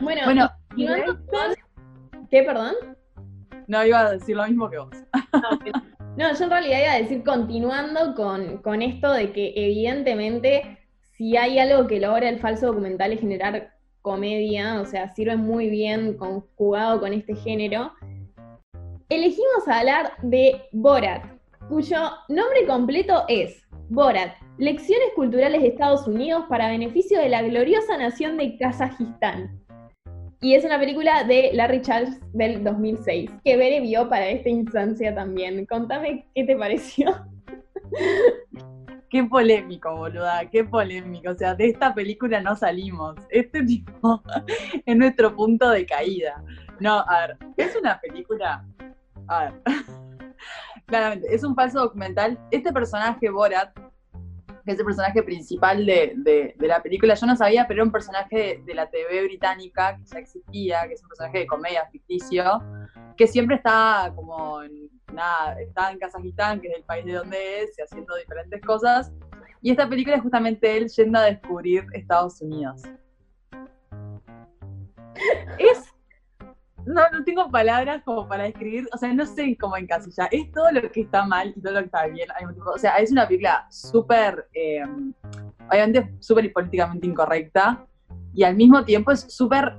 [0.00, 2.74] Bueno, Bueno, y continuando con- ¿Qué, perdón?
[3.68, 4.90] no iba a decir lo mismo que vos.
[6.16, 10.78] No, yo en realidad iba a decir, continuando con, con esto de que evidentemente
[11.12, 15.70] si hay algo que logra el falso documental es generar comedia, o sea, sirve muy
[15.70, 17.92] bien conjugado con este género,
[19.08, 21.24] elegimos hablar de Borat,
[21.68, 27.96] cuyo nombre completo es Borat, Lecciones Culturales de Estados Unidos para beneficio de la gloriosa
[27.96, 29.62] nación de Kazajistán.
[30.40, 35.14] Y es una película de Larry Charles del 2006, que Bere vio para esta instancia
[35.14, 35.64] también.
[35.66, 37.24] Contame qué te pareció.
[39.10, 41.30] Qué polémico, boluda, qué polémico.
[41.30, 43.14] O sea, de esta película no salimos.
[43.30, 44.22] Este tipo
[44.86, 46.42] es nuestro punto de caída.
[46.80, 48.66] No, a ver, es una película.
[49.28, 49.52] A ver.
[50.86, 52.38] Claramente, es un falso documental.
[52.50, 53.70] Este personaje, Borat,
[54.68, 57.90] que es el personaje principal de, de- la película, yo no sabía, pero era un
[57.90, 61.86] personaje de, de la TV británica que ya existía, que es un personaje de comedia
[61.90, 62.62] ficticio,
[63.16, 67.62] que siempre está como en, nada, está en Kazajistán, que es el país de donde
[67.62, 69.10] es, y haciendo diferentes cosas.
[69.62, 72.82] Y esta película es justamente él yendo a descubrir Estados Unidos.
[75.58, 75.82] Es.
[76.88, 80.28] No, no tengo palabras como para describir, o sea, no sé cómo encasillar.
[80.32, 82.28] Es todo lo que está mal y todo lo que está bien.
[82.74, 84.82] O sea, es una película súper, eh,
[85.70, 87.86] obviamente, súper políticamente incorrecta
[88.32, 89.76] y al mismo tiempo es súper.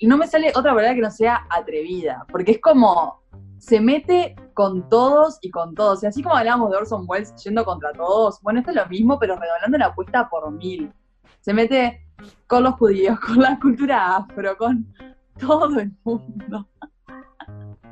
[0.00, 3.18] No me sale otra palabra que no sea atrevida, porque es como.
[3.58, 6.04] Se mete con todos y con todos.
[6.04, 9.18] Y así como hablábamos de Orson Welles yendo contra todos, bueno, esto es lo mismo,
[9.18, 10.92] pero redoblando la apuesta por mil.
[11.40, 12.06] Se mete
[12.46, 14.86] con los judíos, con la cultura afro, con
[15.46, 16.68] todo el mundo.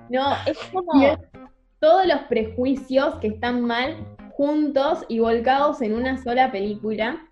[0.09, 0.93] No, es como
[1.81, 3.97] todos los prejuicios que están mal
[4.33, 7.23] juntos y volcados en una sola película.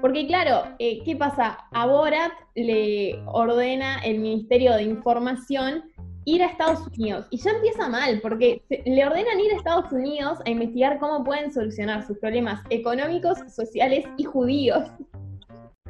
[0.00, 1.58] Porque claro, eh, ¿qué pasa?
[1.72, 5.84] A Borat le ordena el Ministerio de Información
[6.24, 7.26] ir a Estados Unidos.
[7.30, 11.24] Y ya empieza mal, porque se- le ordenan ir a Estados Unidos a investigar cómo
[11.24, 14.84] pueden solucionar sus problemas económicos, sociales y judíos.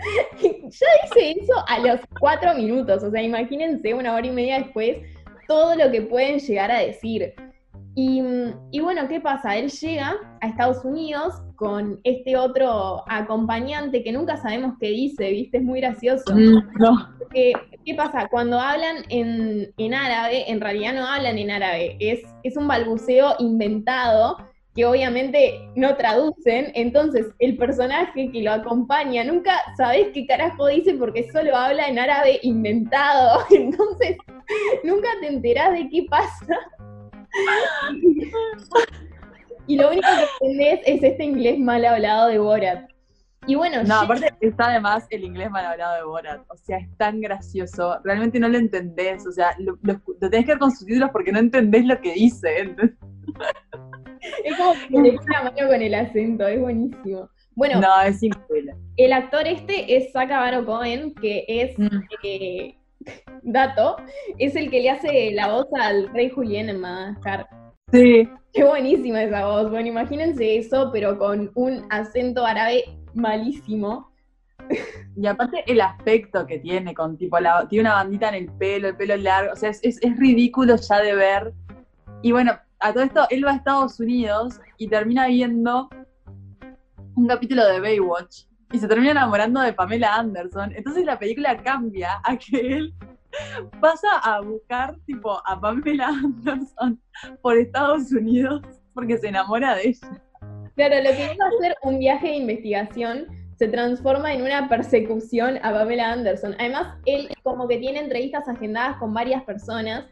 [0.41, 4.99] ya dice eso a los cuatro minutos, o sea, imagínense una hora y media después
[5.49, 7.35] todo lo que pueden llegar a decir.
[7.97, 8.23] Y,
[8.71, 9.57] y bueno, ¿qué pasa?
[9.57, 15.59] Él llega a Estados Unidos con este otro acompañante que nunca sabemos qué dice, ¿viste?
[15.59, 16.35] Es muy gracioso.
[16.35, 17.09] No.
[17.19, 17.53] Porque,
[17.85, 18.29] ¿Qué pasa?
[18.31, 23.35] Cuando hablan en, en árabe, en realidad no hablan en árabe, es, es un balbuceo
[23.41, 24.37] inventado
[24.81, 30.95] que obviamente no traducen, entonces el personaje que lo acompaña nunca sabes qué carajo dice
[30.95, 34.17] porque solo habla en árabe inventado, entonces
[34.83, 36.57] nunca te enterás de qué pasa.
[39.67, 40.09] Y lo único
[40.41, 42.89] que entendés es este inglés mal hablado de Borat.
[43.47, 46.41] Y bueno, No, aparte está además el inglés mal hablado de Borat.
[46.49, 47.99] O sea, es tan gracioso.
[48.03, 49.27] Realmente no lo entendés.
[49.27, 52.15] O sea, lo, lo- lo tenés que ver con subtítulos porque no entendés lo que
[52.15, 52.75] dice.
[54.45, 57.29] Es como que le pone la mano con el acento, es buenísimo.
[57.55, 58.75] Bueno, No, es increíble.
[58.97, 61.89] el actor este es Sacha Baron Cohen, que es, Mm.
[62.23, 62.75] eh,
[63.43, 63.97] dato,
[64.39, 67.47] es el que le hace la voz al rey Julián en Madagascar.
[67.93, 69.71] Sí, Qué buenísima esa voz.
[69.71, 72.83] Bueno, imagínense eso, pero con un acento árabe
[73.15, 74.11] malísimo.
[75.17, 78.89] y aparte el aspecto que tiene, con tipo, la, tiene una bandita en el pelo,
[78.89, 81.53] el pelo largo, o sea, es, es- es ridículo ya de ver.
[82.23, 85.91] Y bueno, a todo esto, él va a Estados Unidos y termina viendo
[87.15, 90.73] un capítulo de Baywatch y se termina enamorando de Pamela Anderson.
[90.75, 92.95] Entonces la película cambia a que él
[93.81, 97.01] pasa a buscar tipo a Pamela Anderson
[97.43, 98.63] por Estados Unidos
[98.95, 100.23] porque se enamora de ella.
[100.77, 103.27] Claro, lo que iba a ser un viaje de investigación
[103.57, 106.55] se transforma en una persecución a Pamela Anderson.
[106.59, 110.07] Además, él como que tiene entrevistas agendadas con varias personas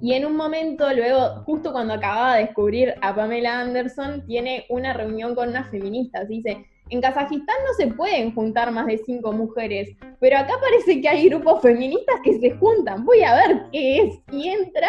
[0.00, 4.92] y en un momento, luego, justo cuando acababa de descubrir a Pamela Anderson, tiene una
[4.92, 6.28] reunión con unas feministas.
[6.28, 11.08] Dice, en Kazajistán no se pueden juntar más de cinco mujeres, pero acá parece que
[11.08, 13.04] hay grupos feministas que se juntan.
[13.04, 14.20] Voy a ver qué es.
[14.32, 14.88] Y entra.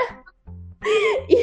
[1.27, 1.39] Y,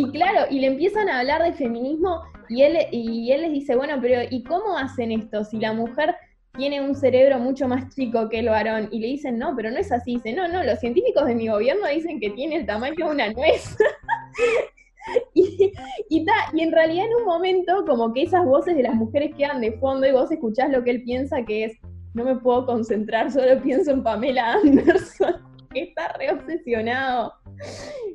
[0.00, 3.74] y claro, y le empiezan a hablar de feminismo y él, y él les dice,
[3.74, 6.14] bueno, pero ¿y cómo hacen esto si la mujer
[6.56, 8.88] tiene un cerebro mucho más chico que el varón?
[8.90, 10.14] Y le dicen, no, pero no es así.
[10.16, 13.32] Dice, no, no, los científicos de mi gobierno dicen que tiene el tamaño de una
[13.32, 13.76] nuez.
[15.34, 19.34] y, ta- y en realidad en un momento como que esas voces de las mujeres
[19.36, 21.72] quedan de fondo y vos escuchás lo que él piensa que es,
[22.14, 25.36] no me puedo concentrar, solo pienso en Pamela Anderson,
[25.72, 27.32] que está re obsesionado.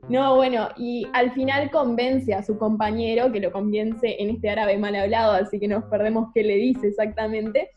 [0.10, 4.78] No, bueno, y al final convence a su compañero, que lo convence en este árabe
[4.78, 7.70] mal hablado, así que nos perdemos qué le dice exactamente,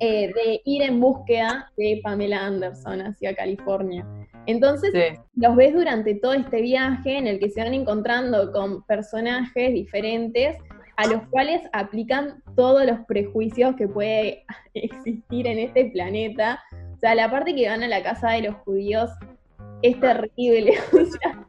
[0.00, 4.06] eh, de ir en búsqueda de Pamela Anderson hacia California.
[4.46, 5.20] Entonces, Sí.
[5.36, 10.56] los ves durante todo este viaje en el que se van encontrando con personajes diferentes
[10.96, 16.62] a los cuales aplican todos los prejuicios que puede existir en este planeta.
[16.94, 19.10] O sea, la parte que van a la casa de los judíos
[19.82, 20.74] es terrible.
[20.92, 21.46] O sea,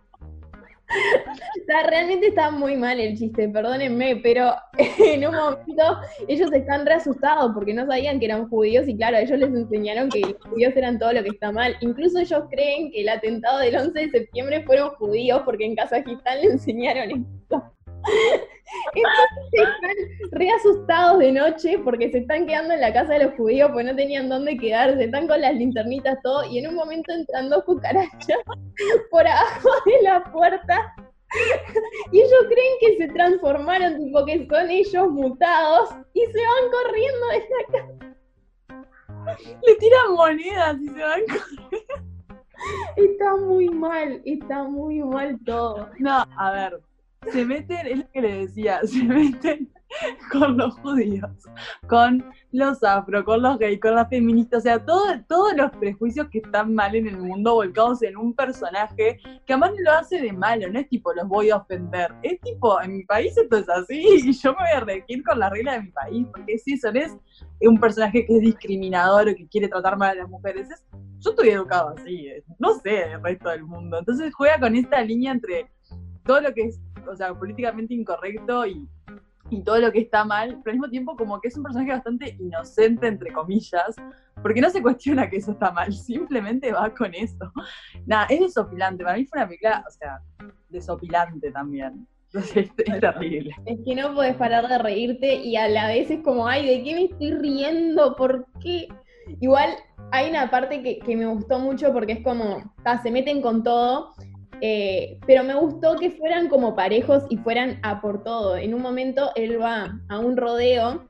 [1.61, 6.85] o sea, realmente está muy mal el chiste, perdónenme, pero en un momento ellos están
[6.85, 10.35] re asustados porque no sabían que eran judíos y claro, ellos les enseñaron que los
[10.47, 11.75] judíos eran todo lo que está mal.
[11.81, 16.41] Incluso ellos creen que el atentado del 11 de septiembre fueron judíos porque en Kazajistán
[16.41, 17.63] le enseñaron esto.
[18.93, 23.35] Entonces están re asustados de noche porque se están quedando en la casa de los
[23.35, 27.13] judíos porque no tenían dónde quedarse, están con las linternitas todo y en un momento
[27.13, 28.39] entran dos cucarachas
[29.11, 30.95] por abajo de la puerta
[32.11, 37.27] y ellos creen que se transformaron, tipo que son ellos mutados y se van corriendo
[37.27, 38.15] de la casa.
[39.65, 41.21] Le tiran monedas y se van
[42.95, 45.89] Está muy mal, está muy mal todo.
[45.99, 46.79] No, a ver,
[47.31, 49.71] se meten, es lo que le decía, se meten
[50.31, 51.29] con los judíos,
[51.87, 56.27] con los afro, con los gays, con las feministas, o sea, todo, todos los prejuicios
[56.29, 60.33] que están mal en el mundo volcados en un personaje que además lo hace de
[60.33, 63.69] malo, no es tipo los voy a ofender, es tipo, en mi país esto es
[63.69, 66.63] así y yo me voy a regir con las reglas de mi país, porque es
[66.67, 67.17] eso, no es
[67.61, 70.83] un personaje que es discriminador o que quiere tratar mal a las mujeres, es,
[71.19, 75.01] yo estoy educado así, eh, no sé el resto del mundo, entonces juega con esta
[75.01, 75.71] línea entre
[76.25, 78.87] todo lo que es, o sea, políticamente incorrecto y,
[79.49, 81.91] y todo lo que está mal, pero al mismo tiempo como que es un personaje
[81.91, 83.95] bastante inocente, entre comillas,
[84.41, 87.51] porque no se cuestiona que eso está mal, simplemente va con eso.
[88.05, 90.19] Nada, es desopilante, para mí fue una película, o sea,
[90.69, 92.07] desopilante también.
[92.25, 93.55] Entonces, es, terrible.
[93.65, 96.83] Es que no puedes parar de reírte y a la vez es como, ay, ¿de
[96.83, 98.15] qué me estoy riendo?
[98.15, 98.89] ¿Por qué?
[99.39, 99.69] Igual
[100.11, 104.13] hay una parte que, que me gustó mucho porque es como, se meten con todo,
[104.61, 108.57] eh, pero me gustó que fueran como parejos y fueran a por todo.
[108.57, 111.07] En un momento él va a un rodeo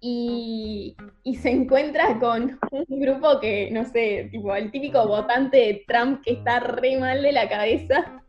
[0.00, 5.84] y, y se encuentra con un grupo que, no sé, tipo el típico votante de
[5.86, 8.22] Trump que está re mal de la cabeza.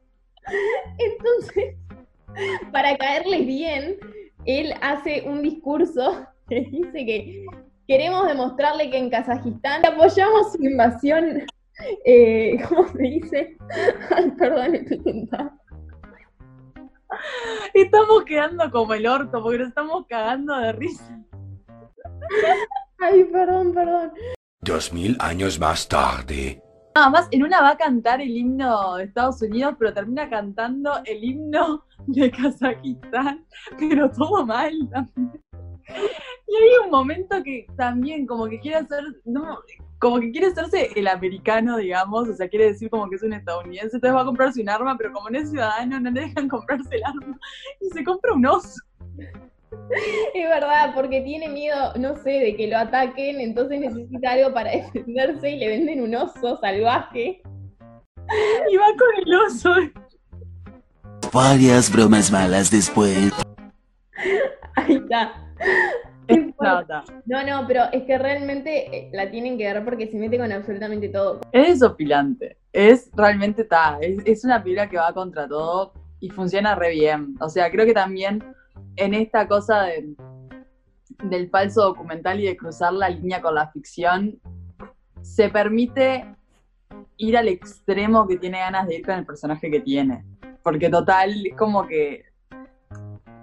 [0.97, 1.75] Entonces,
[2.71, 3.97] para caerles bien,
[4.45, 7.45] él hace un discurso que dice que
[7.87, 11.45] queremos demostrarle que en Kazajistán apoyamos su invasión,
[12.05, 13.57] eh, ¿cómo se dice?
[14.15, 15.57] Ay, perdón, estoy tentada.
[17.73, 21.19] Estamos quedando como el orto, porque nos estamos cagando de risa.
[22.99, 24.11] Ay, perdón, perdón.
[24.61, 26.61] Dos mil años más tarde.
[26.95, 31.01] Nada más, en una va a cantar el himno de Estados Unidos, pero termina cantando
[31.05, 33.45] el himno de Kazajistán,
[33.77, 35.41] pero todo mal también.
[36.47, 39.59] Y hay un momento que también como que quiere hacer, no,
[40.01, 43.33] como que quiere hacerse el americano, digamos, o sea, quiere decir como que es un
[43.33, 46.47] estadounidense, entonces va a comprarse un arma, pero como no es ciudadano, no le dejan
[46.49, 47.39] comprarse el arma
[47.79, 48.81] y se compra un oso.
[50.33, 54.71] Es verdad, porque tiene miedo, no sé, de que lo ataquen, entonces necesita algo para
[54.93, 57.43] defenderse y le venden un oso salvaje.
[58.71, 59.75] Y va con el oso.
[61.31, 63.31] Varias bromas malas después.
[64.75, 65.31] Ahí está.
[66.31, 67.03] Es nada.
[67.25, 70.51] No, no, pero es que realmente eh, la tienen que ver porque se mete con
[70.51, 71.41] absolutamente todo.
[71.51, 72.57] Es desopilante.
[72.73, 73.97] Es realmente está.
[74.01, 77.35] Es, es una película que va contra todo y funciona re bien.
[77.39, 78.43] O sea, creo que también
[78.95, 80.15] en esta cosa de-
[81.23, 84.39] del falso documental y de cruzar la línea con la ficción,
[85.21, 86.25] se permite
[87.17, 90.23] ir al extremo que tiene ganas de ir con el personaje que tiene.
[90.63, 92.23] Porque total, es como que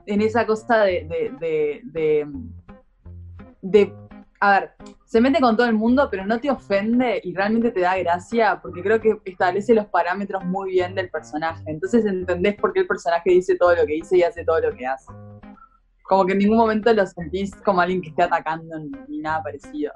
[0.06, 2.26] en esa cosa de, de, de, de-
[3.70, 3.92] de-
[4.40, 4.70] a ver,
[5.04, 8.60] se mete con todo el mundo, pero no te ofende y realmente te da gracia,
[8.62, 11.62] porque creo que establece los parámetros muy bien del personaje.
[11.66, 14.76] Entonces entendés por qué el personaje dice todo lo que dice y hace todo lo
[14.76, 15.12] que hace.
[16.02, 19.92] Como que en ningún momento lo sentís como alguien que esté atacando ni nada parecido.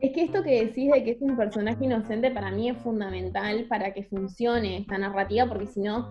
[0.00, 3.64] Es que esto que decís de que es un personaje inocente para mí es fundamental
[3.68, 6.10] para que funcione esta narrativa, porque si no,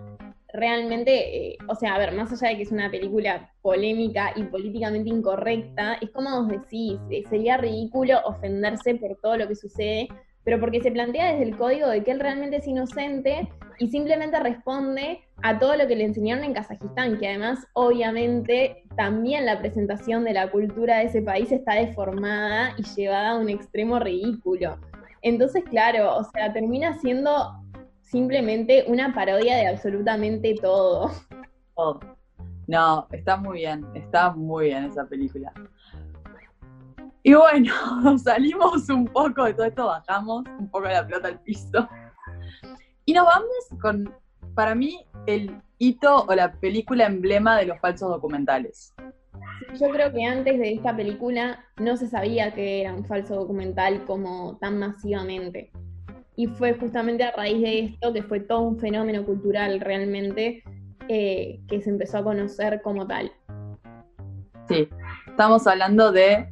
[0.53, 4.43] realmente, eh, o sea, a ver, más allá de que es una película polémica y
[4.43, 10.07] políticamente incorrecta, es como os decís, eh, sería ridículo ofenderse por todo lo que sucede,
[10.43, 13.49] pero porque se plantea desde el código de que él realmente es inocente
[13.79, 19.45] y simplemente responde a todo lo que le enseñaron en Kazajistán, que además, obviamente, también
[19.45, 23.99] la presentación de la cultura de ese país está deformada y llevada a un extremo
[23.99, 24.77] ridículo.
[25.23, 27.62] Entonces, claro, o sea, termina siendo
[28.13, 31.11] simplemente una parodia de absolutamente todo.
[31.75, 31.99] Todo.
[32.67, 35.51] No, está muy bien, está muy bien esa película.
[37.23, 37.73] Y bueno,
[38.19, 41.89] salimos un poco de todo esto, bajamos un poco la pelota al piso.
[43.05, 44.13] Y nos vamos con,
[44.53, 48.93] para mí, el hito o la película emblema de los falsos documentales.
[49.81, 54.05] Yo creo que antes de esta película no se sabía que era un falso documental
[54.05, 55.71] como tan masivamente.
[56.35, 60.63] Y fue justamente a raíz de esto que fue todo un fenómeno cultural realmente
[61.07, 63.31] eh, que se empezó a conocer como tal.
[64.67, 64.87] Sí,
[65.27, 66.49] estamos hablando de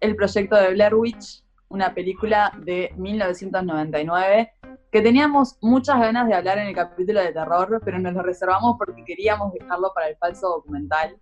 [0.00, 4.52] El proyecto de Blair Witch, una película de 1999
[4.94, 8.76] que teníamos muchas ganas de hablar en el capítulo de terror, pero nos lo reservamos
[8.78, 11.16] porque queríamos dejarlo para el falso documental.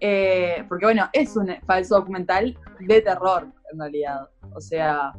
[0.00, 4.28] Eh, porque bueno, es un falso documental de terror en realidad.
[4.52, 5.12] O sea,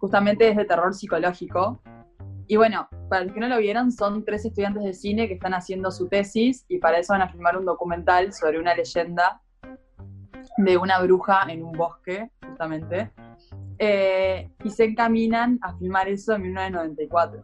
[0.00, 1.80] justamente es de terror psicológico.
[2.46, 5.54] Y bueno, para los que no lo vieron, son tres estudiantes de cine que están
[5.54, 9.40] haciendo su tesis y para eso van a filmar un documental sobre una leyenda
[10.56, 13.12] de una bruja en un bosque, justamente.
[13.78, 17.42] Eh, y se encaminan a filmar eso en 1994.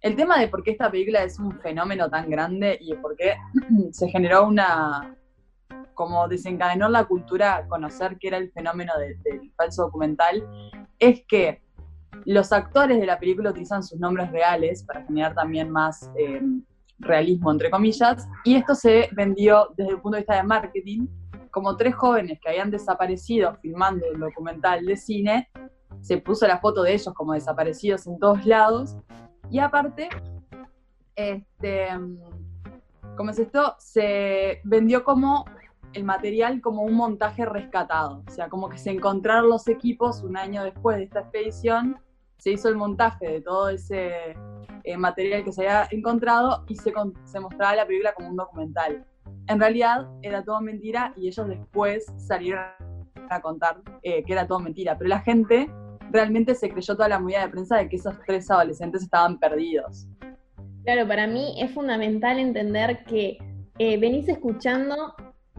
[0.00, 3.36] El tema de por qué esta película es un fenómeno tan grande y por qué
[3.90, 5.16] se generó una,
[5.94, 10.46] como desencadenó la cultura conocer qué era el fenómeno de- del falso documental,
[11.00, 11.62] es que
[12.24, 16.42] los actores de la película utilizan sus nombres reales para generar también más eh,
[16.98, 21.06] realismo, entre comillas, y esto se vendió desde el punto de vista de marketing,
[21.50, 25.48] como tres jóvenes que habían desaparecido filmando el documental de cine,
[26.00, 28.96] se puso la foto de ellos como desaparecidos en todos lados,
[29.50, 30.08] y aparte,
[31.14, 31.88] este,
[33.16, 33.74] ¿cómo es esto?
[33.78, 35.44] Se vendió como
[35.96, 40.36] el material como un montaje rescatado, o sea, como que se encontraron los equipos un
[40.36, 41.98] año después de esta expedición,
[42.36, 44.36] se hizo el montaje de todo ese
[44.84, 46.92] eh, material que se había encontrado y se,
[47.24, 49.06] se mostraba la película como un documental.
[49.48, 52.64] En realidad era todo mentira y ellos después salieron
[53.30, 55.70] a contar eh, que era todo mentira, pero la gente
[56.12, 60.06] realmente se creyó toda la movida de prensa de que esos tres adolescentes estaban perdidos.
[60.84, 63.38] Claro, para mí es fundamental entender que
[63.78, 65.14] eh, venís escuchando,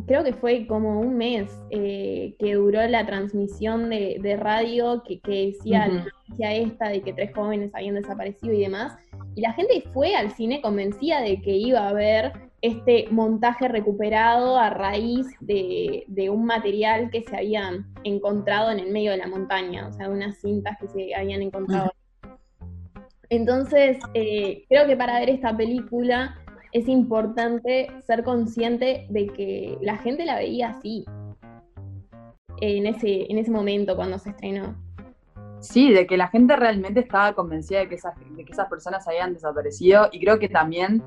[0.06, 5.20] creo que fue como un mes eh, que duró la transmisión de, de radio que,
[5.20, 8.98] que decía la noticia esta de que tres jóvenes habían desaparecido y demás.
[9.36, 14.58] Y la gente fue al cine convencida de que iba a haber este montaje recuperado
[14.58, 19.28] a raíz de, de un material que se habían encontrado en el medio de la
[19.28, 21.92] montaña, o sea, de unas cintas que se habían encontrado.
[23.30, 26.36] Entonces, eh, creo que para ver esta película
[26.72, 31.06] es importante ser consciente de que la gente la veía así
[32.60, 34.76] en ese, en ese momento cuando se estrenó.
[35.60, 39.08] Sí, de que la gente realmente estaba convencida de que, esas, de que esas personas
[39.08, 41.04] habían desaparecido y creo que también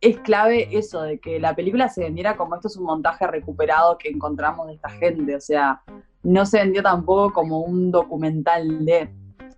[0.00, 3.98] es clave eso, de que la película se vendiera como esto es un montaje recuperado
[3.98, 5.82] que encontramos de esta gente, o sea,
[6.22, 9.10] no se vendió tampoco como un documental de...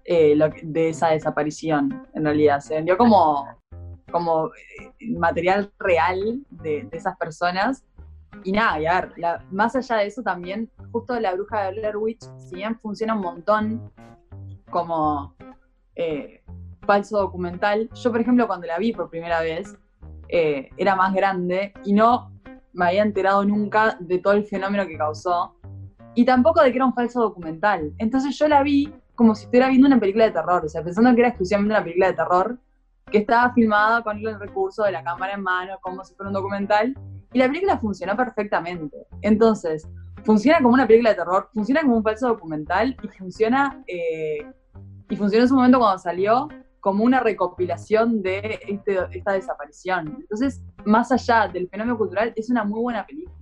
[0.04, 2.60] eh, de esa desaparición, en realidad.
[2.60, 3.44] Se vendió como,
[4.10, 7.84] como eh, material real de, de esas personas.
[8.44, 11.72] Y nada, y a ver, la- más allá de eso también, justo la bruja de
[11.80, 13.90] Blair Witch, si bien funciona un montón
[14.70, 15.34] como
[15.94, 16.42] eh,
[16.86, 19.74] falso documental, yo por ejemplo cuando la vi por primera vez,
[20.28, 22.30] eh, era más grande y no
[22.72, 25.54] me había enterado nunca de todo el fenómeno que causó
[26.14, 27.92] y tampoco de que era un falso documental.
[27.98, 31.14] Entonces yo la vi como si estuviera viendo una película de terror, o sea, pensando
[31.14, 32.58] que era exclusivamente una película de terror
[33.10, 36.34] que estaba filmada con el recurso de la cámara en mano, como si fuera un
[36.34, 36.94] documental,
[37.32, 39.06] y la película funcionó perfectamente.
[39.22, 39.88] Entonces,
[40.24, 44.38] funciona como una película de terror, funciona como un falso documental y funciona, eh,
[45.08, 46.48] y funcionó en su momento cuando salió
[46.80, 50.16] como una recopilación de este- esta desaparición.
[50.20, 53.36] Entonces, más allá del fenómeno cultural, es una muy buena película.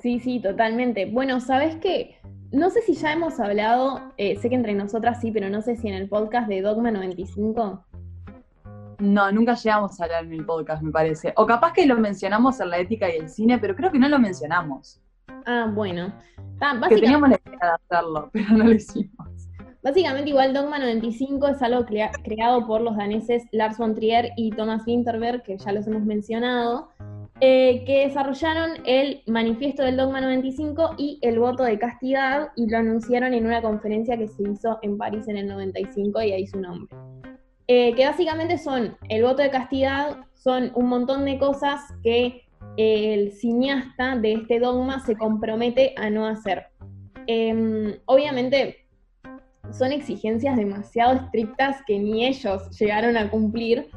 [0.00, 1.06] Sí, sí, totalmente.
[1.06, 2.16] Bueno, ¿sabes qué?
[2.50, 5.76] No sé si ya hemos hablado, eh, sé que entre nosotras sí, pero no sé
[5.76, 7.84] si en el podcast de Dogma 95.
[9.02, 11.32] No, nunca llegamos a hablar en el podcast, me parece.
[11.36, 14.08] O capaz que lo mencionamos en la ética y el cine, pero creo que no
[14.08, 15.00] lo mencionamos.
[15.44, 16.12] Ah, bueno.
[16.88, 17.58] Que teníamos la idea
[17.90, 19.26] de hacerlo, pero no lo hicimos.
[19.82, 24.50] básicamente igual Dogma 95 es algo crea- creado por los daneses Lars von Trier y
[24.50, 26.90] Thomas Winterberg, que ya los hemos mencionado,
[27.40, 32.78] eh, que desarrollaron el manifiesto del Dogma 95 y el voto de castidad y lo
[32.78, 36.60] anunciaron en una conferencia que se hizo en París en el 95 y ahí su
[36.60, 36.94] nombre.
[37.68, 42.42] Eh, que básicamente son el voto de castidad, son un montón de cosas que
[42.76, 46.66] eh, el cineasta de este dogma se compromete a no hacer.
[47.26, 48.88] Em, obviamente
[49.70, 53.88] son exigencias demasiado estrictas que ni ellos llegaron a cumplir,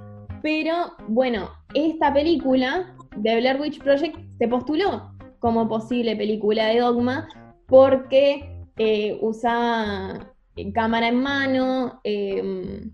[0.44, 7.28] pero bueno, esta película de Blair Witch Project se postuló como posible película de dogma
[7.68, 10.32] porque eh, usaba
[10.74, 12.92] cámara en mano, em,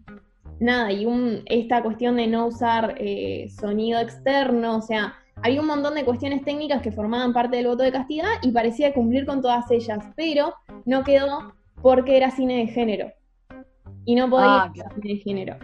[0.62, 5.68] nada, y un- esta cuestión de no usar eh, sonido externo, o sea, había un
[5.68, 9.42] montón de cuestiones técnicas que formaban parte del voto de castidad y parecía cumplir con
[9.42, 10.54] todas ellas, pero
[10.86, 13.12] no quedó porque era cine de género.
[14.06, 15.58] Y no podía Ah, ser cine de género.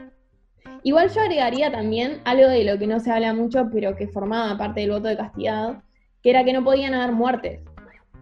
[0.84, 4.58] Igual yo agregaría también algo de lo que no se habla mucho, pero que formaba
[4.58, 5.84] parte del voto de castidad,
[6.24, 7.62] que era que no podían haber muertes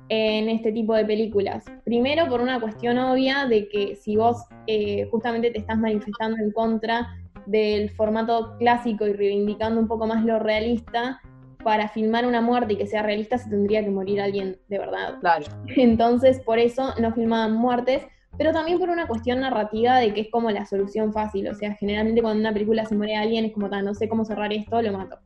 [0.10, 1.66] en este tipo de películas.
[1.84, 4.38] Primero por una cuestión obvia de que si vos
[4.68, 7.08] eh, justamente te estás manifestando en contra
[7.45, 11.22] del formato clásico y reivindicando un poco más lo realista,
[11.66, 15.16] para filmar una muerte y que sea realista se tendría que morir alguien de verdad.
[15.20, 15.45] Claro.
[15.76, 18.03] Entonces, por eso no filmaban muertes,
[18.38, 21.47] pero también por una cuestión narrativa de que es como la solución fácil.
[21.47, 24.08] O sea, generalmente cuando en una película se muere alguien es como, "Ta, no sé
[24.08, 25.18] cómo cerrar esto, lo mato.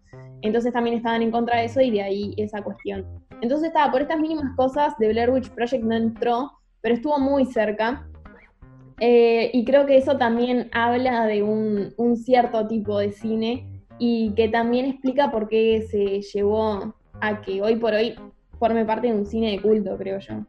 [0.41, 3.05] Entonces también estaban en contra de eso y de ahí esa cuestión.
[3.41, 7.45] Entonces estaba, por estas mínimas cosas, The Blair Witch Project no entró, pero estuvo muy
[7.45, 8.07] cerca.
[8.99, 13.65] Eh, y creo que eso también habla de un, un cierto tipo de cine
[13.97, 18.15] y que también explica por qué se llevó a que hoy por hoy
[18.57, 20.45] forme parte de un cine de culto, creo yo.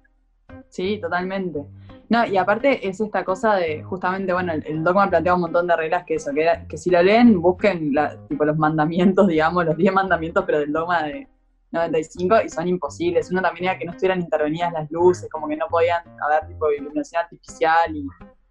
[0.69, 1.65] Sí, totalmente.
[2.11, 5.67] No, y aparte es esta cosa de, justamente, bueno, el, el dogma plantea un montón
[5.69, 9.27] de reglas que eso, que, era- que si lo leen, busquen la- tipo los mandamientos,
[9.29, 11.29] digamos, los 10 mandamientos, pero del dogma de
[11.71, 13.31] 95, y son imposibles.
[13.31, 16.71] Uno también era que no estuvieran intervenidas las luces, como que no podían haber tipo
[16.73, 18.05] iluminación artificial y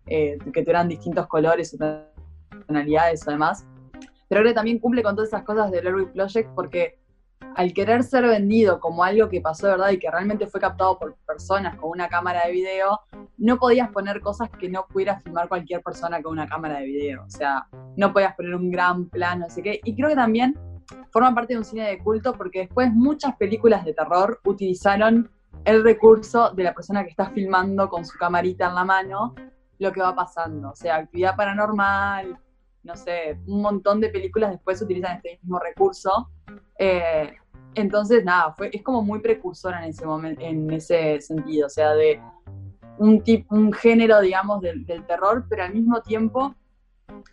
[0.07, 1.77] eh, que tuvieran distintos colores o
[2.65, 3.67] tonalidades o demás.
[4.29, 6.98] Pero que también cumple con todas esas cosas del Witch Project porque
[7.55, 10.97] al querer ser vendido como algo que pasó de verdad y que realmente fue captado
[10.97, 12.99] por personas con una cámara de video,
[13.37, 17.23] no podías poner cosas que no pudiera filmar cualquier persona con una cámara de video.
[17.23, 19.79] O sea, no podías poner un gran plano, no sé qué.
[19.83, 20.57] Y creo que también
[21.11, 25.29] forma parte de un cine de culto porque después muchas películas de terror utilizaron
[25.65, 29.35] el recurso de la persona que está filmando con su camarita en la mano
[29.79, 30.71] lo que va pasando.
[30.71, 32.37] O sea, actividad paranormal,
[32.83, 36.29] no sé, un montón de películas después utilizan este mismo recurso.
[36.77, 37.33] Eh,
[37.75, 41.93] entonces, nada, fue, es como muy precursora en ese momento, en ese sentido, o sea,
[41.93, 42.19] de
[42.97, 46.55] un tipo, un género, digamos, del, del terror, pero al mismo tiempo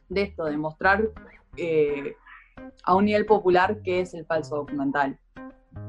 [0.09, 1.09] de esto, de mostrar
[1.57, 2.15] eh,
[2.85, 5.19] a un nivel popular qué es el falso documental.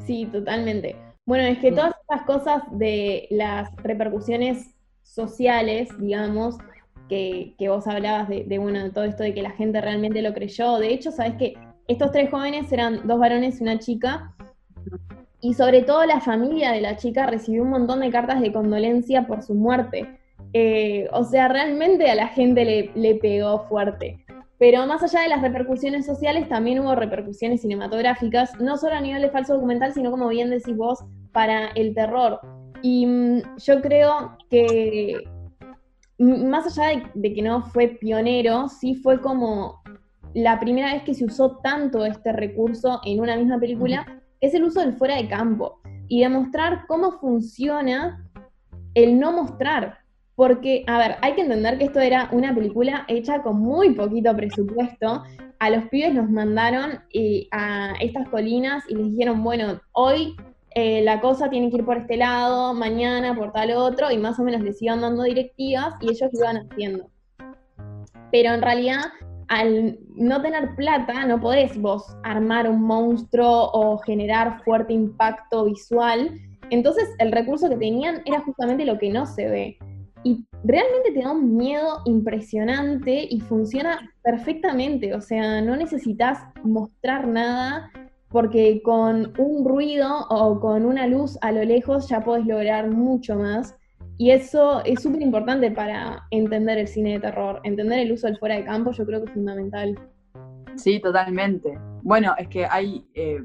[0.06, 0.96] Sí, totalmente.
[1.26, 4.74] Bueno, es que todas estas cosas de las repercusiones
[5.04, 6.58] sociales, digamos,
[7.08, 10.34] que, vos hablabas de, de, bueno, de todo esto de que la gente realmente lo
[10.34, 10.78] creyó.
[10.78, 11.54] De hecho, sabes que
[11.88, 14.36] estos tres jóvenes eran dos varones y una chica,
[15.40, 19.28] y sobre todo la familia de la chica recibió un montón de cartas de condolencia
[19.28, 20.20] por su muerte.
[20.54, 24.26] Eh, o sea, realmente a la gente le, le pegó fuerte.
[24.58, 29.22] Pero más allá de las repercusiones sociales, también hubo repercusiones cinematográficas, no solo a nivel
[29.22, 32.40] de falso documental, sino como bien decís vos, para el terror.
[32.82, 35.18] Y mm, yo creo que
[36.18, 39.82] más allá de, de que no fue pionero, sí fue como
[40.34, 44.06] la primera vez que se usó tanto este recurso en una misma película,
[44.40, 48.24] que es el uso del fuera de campo y demostrar cómo funciona
[48.94, 50.00] el no mostrar.
[50.36, 54.36] Porque, a ver, hay que entender que esto era una película hecha con muy poquito
[54.36, 55.24] presupuesto.
[55.60, 60.36] A los pibes los mandaron eh, a estas colinas y les dijeron, bueno, hoy
[60.80, 64.38] eh, la cosa tiene que ir por este lado, mañana por tal otro, y más
[64.38, 67.10] o menos les iban dando directivas y ellos lo iban haciendo.
[68.32, 69.06] Pero en realidad,
[69.48, 76.40] al no tener plata, no podés vos armar un monstruo o generar fuerte impacto visual.
[76.70, 79.78] Entonces, el recurso que tenían era justamente lo que no se ve.
[80.24, 85.16] Y realmente te da un miedo impresionante y funciona perfectamente.
[85.16, 87.90] O sea, no necesitas mostrar nada
[88.30, 93.36] porque con un ruido o con una luz a lo lejos ya podés lograr mucho
[93.36, 93.76] más.
[94.18, 97.62] Y eso es súper importante para entender el cine de terror.
[97.64, 100.00] Entender el uso del fuera de campo yo creo que es fundamental.
[100.76, 101.78] Sí, totalmente.
[102.02, 103.44] Bueno, es que hay, eh,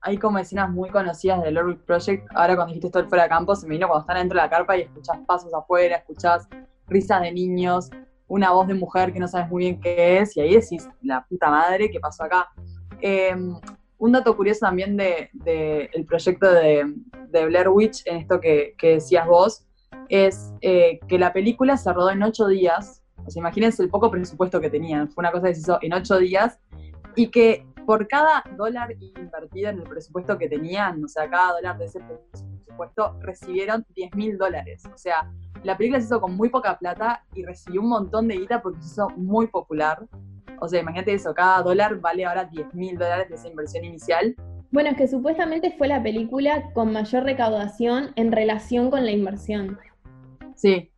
[0.00, 2.26] hay como escenas muy conocidas del Orbic Project.
[2.34, 4.42] Ahora cuando dijiste esto del fuera de campo, se me vino cuando están dentro de
[4.42, 6.48] la carpa y escuchás pasos afuera, escuchás
[6.88, 7.88] risas de niños,
[8.26, 11.24] una voz de mujer que no sabes muy bien qué es, y ahí decís, la
[11.24, 12.48] puta madre, ¿qué pasó acá?
[13.00, 13.34] Eh,
[14.00, 16.92] un dato curioso también del de, el proyecto de,
[17.28, 19.66] de, Blair Witch, en esto que, que decías vos,
[20.08, 23.02] es eh, que la película se rodó en ocho días.
[23.26, 25.10] O sea, imagínense el poco presupuesto que tenían.
[25.10, 26.58] Fue una cosa que se hizo en ocho días.
[27.14, 31.76] Y que por cada dólar invertido en el presupuesto que tenían, o sea, cada dólar
[31.78, 34.82] de ese presupuesto, recibieron 10 mil dólares.
[34.92, 35.30] O sea,
[35.62, 38.80] la película se hizo con muy poca plata y recibió un montón de guita porque
[38.80, 40.06] se hizo muy popular.
[40.60, 44.34] O sea, imagínate eso, cada dólar vale ahora 10 mil dólares de esa inversión inicial.
[44.70, 49.78] Bueno, es que supuestamente fue la película con mayor recaudación en relación con la inversión.
[50.54, 50.92] Sí,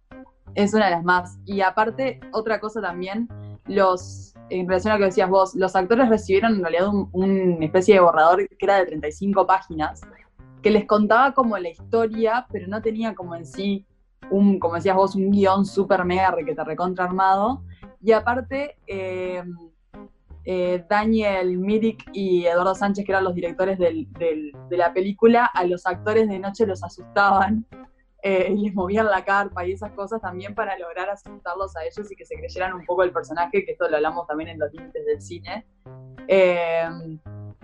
[0.54, 1.38] es una de las más.
[1.46, 3.28] Y aparte, otra cosa también,
[3.66, 7.62] los, en relación a lo que decías vos, los actores recibieron en realidad una un
[7.62, 10.02] especie de borrador que era de 35 páginas,
[10.60, 13.86] que les contaba como la historia, pero no tenía como en sí
[14.30, 17.62] un, como decías vos, un guion súper mega requete recontra armado.
[18.02, 19.42] Y aparte, eh,
[20.44, 25.86] eh, Daniel Mirik y Eduardo Sánchez, que eran los directores de la película, a los
[25.86, 27.64] actores de noche los asustaban
[28.22, 32.10] eh, y les movían la carpa y esas cosas también para lograr asustarlos a ellos
[32.10, 34.72] y que se creyeran un poco el personaje, que esto lo hablamos también en los
[34.72, 35.66] límites del cine.
[36.26, 36.88] Eh,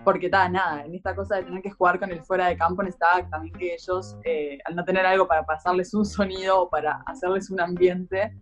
[0.03, 3.29] porque nada, en esta cosa de tener que jugar con el fuera de campo necesitaba
[3.29, 7.49] también que ellos, eh, al no tener algo para pasarles un sonido o para hacerles
[7.49, 8.33] un ambiente,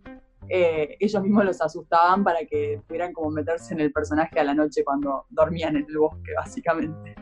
[0.48, 4.54] eh, ellos mismos los asustaban para que pudieran como meterse en el personaje a la
[4.54, 7.14] noche cuando dormían en el bosque, básicamente.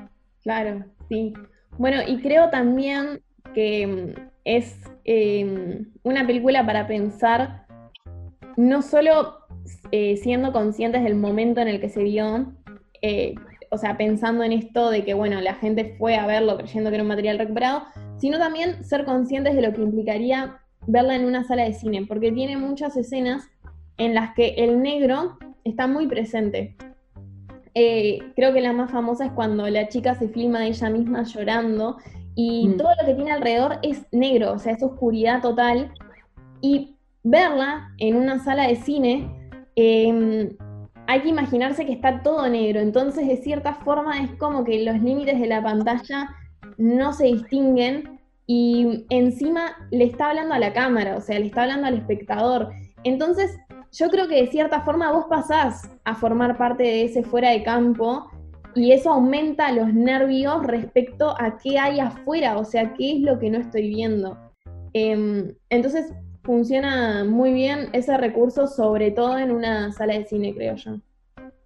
[0.43, 1.35] Claro, sí.
[1.79, 3.21] Bueno, y creo también
[3.55, 7.67] que es eh, una película para pensar
[8.57, 9.39] no solo
[9.91, 12.53] eh, siendo conscientes del momento en el que se vio,
[13.03, 13.35] eh,
[13.71, 16.97] o sea, pensando en esto de que, bueno, la gente fue a verlo creyendo que
[16.97, 17.83] era un material recuperado,
[18.19, 22.33] sino también ser conscientes de lo que implicaría verla en una sala de cine, porque
[22.33, 23.49] tiene muchas escenas
[23.99, 26.77] en las que el negro está muy presente.
[27.75, 31.25] Eh, creo que la más famosa es cuando la chica se filma de ella misma
[31.25, 31.99] llorando
[32.35, 32.77] y mm.
[32.77, 35.93] todo lo que tiene alrededor es negro, o sea, es oscuridad total.
[36.61, 39.29] Y verla en una sala de cine,
[39.75, 40.57] eh,
[41.07, 45.01] hay que imaginarse que está todo negro, entonces de cierta forma es como que los
[45.01, 46.35] límites de la pantalla
[46.79, 48.16] no se distinguen
[48.47, 52.71] y encima le está hablando a la cámara, o sea, le está hablando al espectador.
[53.05, 53.57] Entonces,
[53.93, 57.63] yo creo que de cierta forma vos pasás a formar parte de ese fuera de
[57.63, 58.31] campo
[58.75, 63.39] y eso aumenta los nervios respecto a qué hay afuera, o sea, qué es lo
[63.39, 64.39] que no estoy viendo.
[64.93, 66.13] Eh, entonces,
[66.47, 70.93] funciona muy bien ese recurso, sobre todo en una sala de cine, creo yo.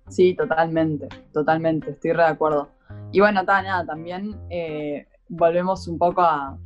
[0.09, 2.69] Sí, totalmente, totalmente, estoy re de acuerdo.
[3.13, 6.59] Y bueno, ta, nada, también eh, volvemos un poco a,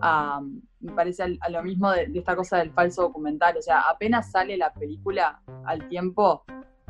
[0.00, 0.40] a
[0.80, 3.56] me parece, a, lo mismo de, de, esta cosa del falso documental.
[3.56, 6.44] O sea, apenas sale la película al tiempo,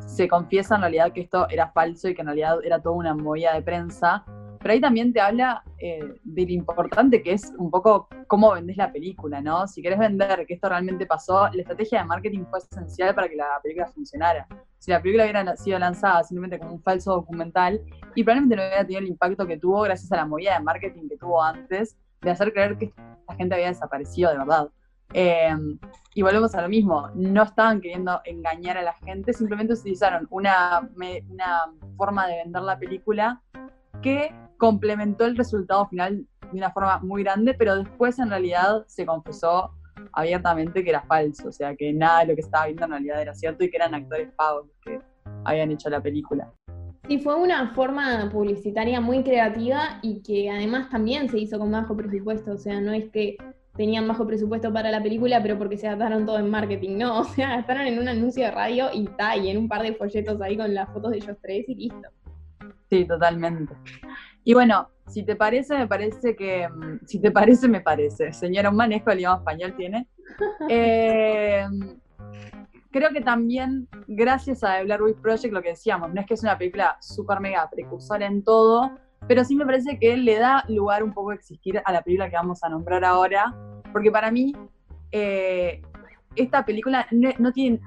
[0.06, 3.14] se confiesa en realidad que esto era falso y que en realidad era toda una
[3.14, 4.24] movida de prensa.
[4.58, 8.76] Pero ahí también te habla eh, de lo importante que es un poco cómo vendés
[8.76, 9.68] la película, ¿no?
[9.68, 13.36] Si querés vender que esto realmente pasó, la estrategia de marketing fue esencial para que
[13.36, 14.46] la película funcionara.
[14.78, 17.80] Si la película hubiera sido lanzada simplemente como un falso documental,
[18.14, 21.08] y probablemente no hubiera tenido el impacto que tuvo gracias a la movida de marketing
[21.08, 22.92] que tuvo antes, de hacer creer que
[23.28, 24.68] la gente había desaparecido de verdad.
[25.12, 25.54] Eh,
[26.14, 30.88] y volvemos a lo mismo, no estaban queriendo engañar a la gente, simplemente utilizaron una,
[30.96, 31.62] una
[31.96, 33.42] forma de vender la película
[34.02, 39.04] que complementó el resultado final de una forma muy grande, pero después en realidad se
[39.04, 39.72] confesó
[40.12, 43.20] abiertamente que era falso, o sea, que nada de lo que estaba viendo en realidad
[43.20, 45.00] era cierto y que eran actores pagos los que
[45.44, 46.50] habían hecho la película.
[47.08, 51.96] Sí, fue una forma publicitaria muy creativa y que además también se hizo con bajo
[51.96, 53.36] presupuesto, o sea, no es que
[53.76, 57.24] tenían bajo presupuesto para la película, pero porque se gastaron todo en marketing, no, o
[57.24, 60.40] sea, gastaron en un anuncio de radio y ta, y en un par de folletos
[60.40, 62.08] ahí con las fotos de ellos tres y listo.
[62.90, 63.74] Sí, totalmente.
[64.44, 66.68] Y bueno, si te parece, me parece que.
[66.68, 68.32] mm, Si te parece, me parece.
[68.32, 70.06] Señora, un manejo del idioma español tiene.
[70.68, 71.64] Eh,
[72.96, 76.32] creo que también, gracias a The Blair Witch Project, lo que decíamos, no es que
[76.32, 78.90] es una película súper mega precursora en todo,
[79.28, 82.30] pero sí me parece que le da lugar un poco a existir a la película
[82.30, 83.54] que vamos a nombrar ahora,
[83.92, 84.54] porque para mí
[85.12, 85.82] eh,
[86.36, 87.80] esta película no, no tiene,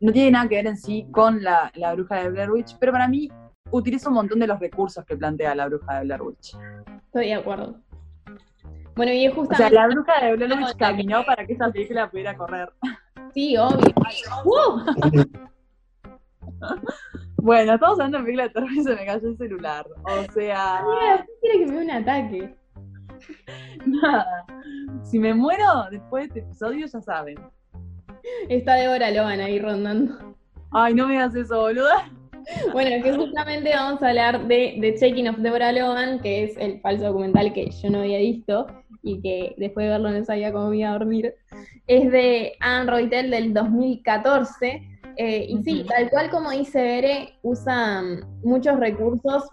[0.00, 2.90] no tiene nada que ver en sí con la, la bruja de Blair Witch, pero
[2.90, 3.30] para mí
[3.70, 6.56] utiliza un montón de los recursos que plantea la bruja de Blair Witch.
[7.06, 7.76] Estoy de acuerdo.
[8.96, 9.74] Bueno, y es O justamente...
[9.74, 12.68] sea, la bruja de Blair Witch caminó para que esa película pudiera correr.
[13.36, 13.92] Sí, obvio.
[14.46, 14.80] ¡Uh!
[17.36, 19.86] Bueno, estamos hablando de película de terror y se me cayó el celular.
[20.02, 22.56] O sea, Mira, ¿qué quiere que me dé un ataque?
[23.86, 24.46] nada.
[25.04, 27.36] Si me muero después de este episodio, ya saben.
[28.48, 30.34] Está Débora Logan ahí rondando.
[30.72, 32.10] Ay, no me digas eso, boluda.
[32.72, 36.80] Bueno, que justamente vamos a hablar de The Checking of Deborah Logan, que es el
[36.80, 38.66] falso documental que yo no había visto
[39.02, 41.34] y que después de verlo no sabía cómo me iba a dormir.
[41.86, 44.82] Es de Anne Roitel del 2014.
[45.16, 49.44] eh, y sí, tal cual como dice Bere, usa mm, muchos recursos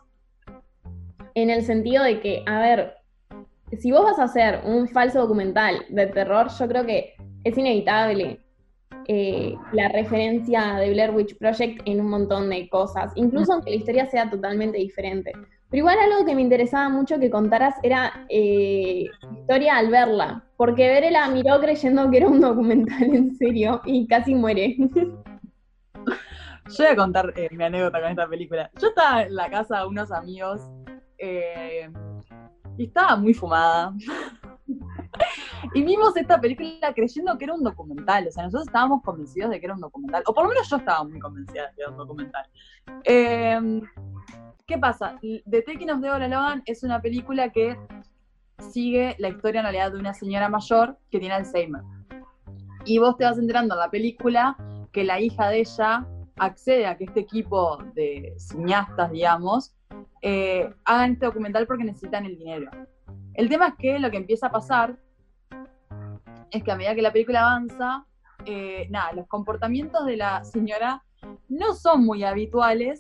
[1.36, 2.96] en el sentido de que, a ver,
[3.80, 8.43] si vos vas a hacer un falso documental de terror, yo creo que es inevitable
[9.08, 13.78] eh, la referencia de Blair Witch Project en un montón de cosas, incluso aunque la
[13.78, 15.32] historia sea totalmente diferente.
[15.70, 19.06] Pero igual algo que me interesaba mucho que contaras era eh,
[19.40, 24.06] historia al verla, porque Bere la miró creyendo que era un documental en serio y
[24.06, 24.78] casi muere.
[26.70, 28.70] Yo voy a contar eh, mi anécdota con esta película.
[28.80, 30.62] Yo estaba en la casa de unos amigos
[31.18, 31.90] eh,
[32.78, 33.94] y estaba muy fumada.
[35.74, 38.28] y vimos esta película creyendo que era un documental.
[38.28, 40.24] O sea, nosotros estábamos convencidos de que era un documental.
[40.28, 42.46] O por lo menos yo estaba muy convencida de que era un documental.
[43.04, 43.82] Eh,
[44.66, 45.20] ¿Qué pasa?
[45.22, 47.78] The Taking of Deborah Logan es una película que
[48.72, 51.82] sigue la historia en realidad de una señora mayor que tiene Alzheimer.
[52.86, 54.56] Y vos te vas enterando en la película
[54.92, 56.08] que la hija de ella
[56.38, 59.76] accede a que este equipo de cineastas, digamos,
[60.22, 62.72] eh, hagan este documental porque necesitan el dinero.
[63.34, 64.98] El tema es que lo que empieza a pasar
[66.54, 68.06] es que a medida que la película avanza,
[68.46, 71.04] eh, nada, los comportamientos de la señora
[71.50, 73.00] no son muy habituales,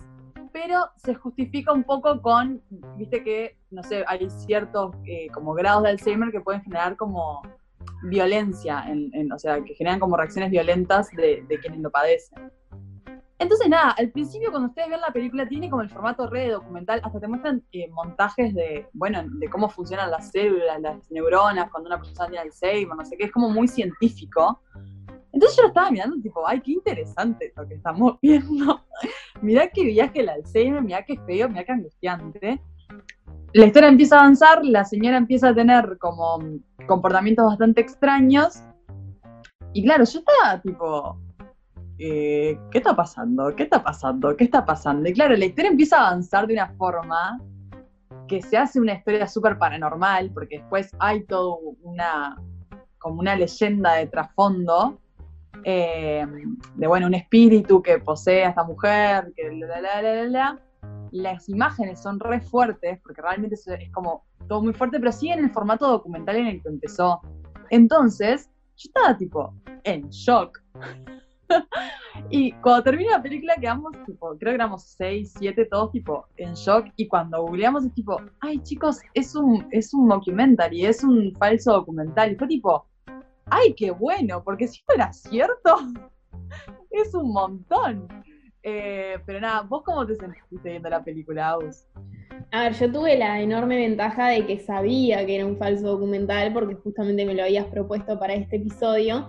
[0.51, 2.61] pero se justifica un poco con,
[2.97, 7.41] viste que, no sé, hay ciertos eh, como grados de Alzheimer que pueden generar como
[8.03, 12.51] violencia, en, en- o sea, que generan como reacciones violentas de, de quienes lo padecen.
[13.43, 16.51] Entonces, nada, al principio cuando ustedes ven la película tiene como el formato re de
[16.51, 21.69] documental, hasta te muestran eh, montajes de, bueno, de cómo funcionan las células, las neuronas,
[21.69, 24.61] cuando una persona tiene Alzheimer, no sé qué, es como muy científico.
[25.33, 28.81] Entonces yo lo estaba mirando tipo, ay, qué interesante esto que estamos viendo.
[29.41, 32.61] mirá qué viaje el Alzheimer, mirá qué feo, mirá qué angustiante.
[33.51, 36.39] La historia empieza a avanzar, la señora empieza a tener como
[36.87, 38.63] comportamientos bastante extraños.
[39.73, 41.19] Y claro, yo estaba tipo,
[41.99, 43.55] eh, ¿qué está pasando?
[43.55, 44.35] ¿Qué está pasando?
[44.35, 45.09] ¿Qué está pasando?
[45.09, 47.39] Y claro, la historia empieza a avanzar de una forma
[48.27, 52.41] que se hace una historia súper paranormal, porque después hay todo una,
[52.99, 54.99] como una leyenda de trasfondo,
[55.63, 56.25] eh,
[56.75, 60.59] de bueno, un espíritu que posee a esta mujer, que la, la, la, la, la.
[61.11, 65.29] Las imágenes son re fuertes, porque realmente es, es como todo muy fuerte, pero sí
[65.29, 67.21] en el formato documental en el que empezó.
[67.69, 69.53] Entonces, yo estaba tipo
[69.83, 70.59] en shock.
[72.29, 76.53] y cuando termina la película quedamos tipo, creo que éramos 6, 7 todos tipo en
[76.53, 81.33] shock y cuando googleamos es tipo, ay chicos, es un, es un mockumentary, es un
[81.37, 82.31] falso documental.
[82.31, 82.87] Y fue tipo,
[83.45, 85.77] ay qué bueno, porque si fuera cierto,
[86.91, 88.07] es un montón.
[88.65, 91.85] Eh, pero nada, ¿vos cómo te sentiste viendo la película, Aus?
[92.51, 96.53] A ver, yo tuve la enorme ventaja de que sabía que era un falso documental
[96.53, 99.27] porque justamente me lo habías propuesto para este episodio.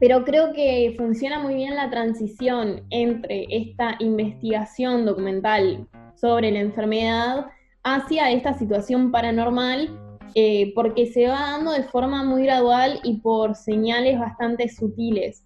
[0.00, 7.46] Pero creo que funciona muy bien la transición entre esta investigación documental sobre la enfermedad
[7.84, 9.90] hacia esta situación paranormal,
[10.34, 15.44] eh, porque se va dando de forma muy gradual y por señales bastante sutiles.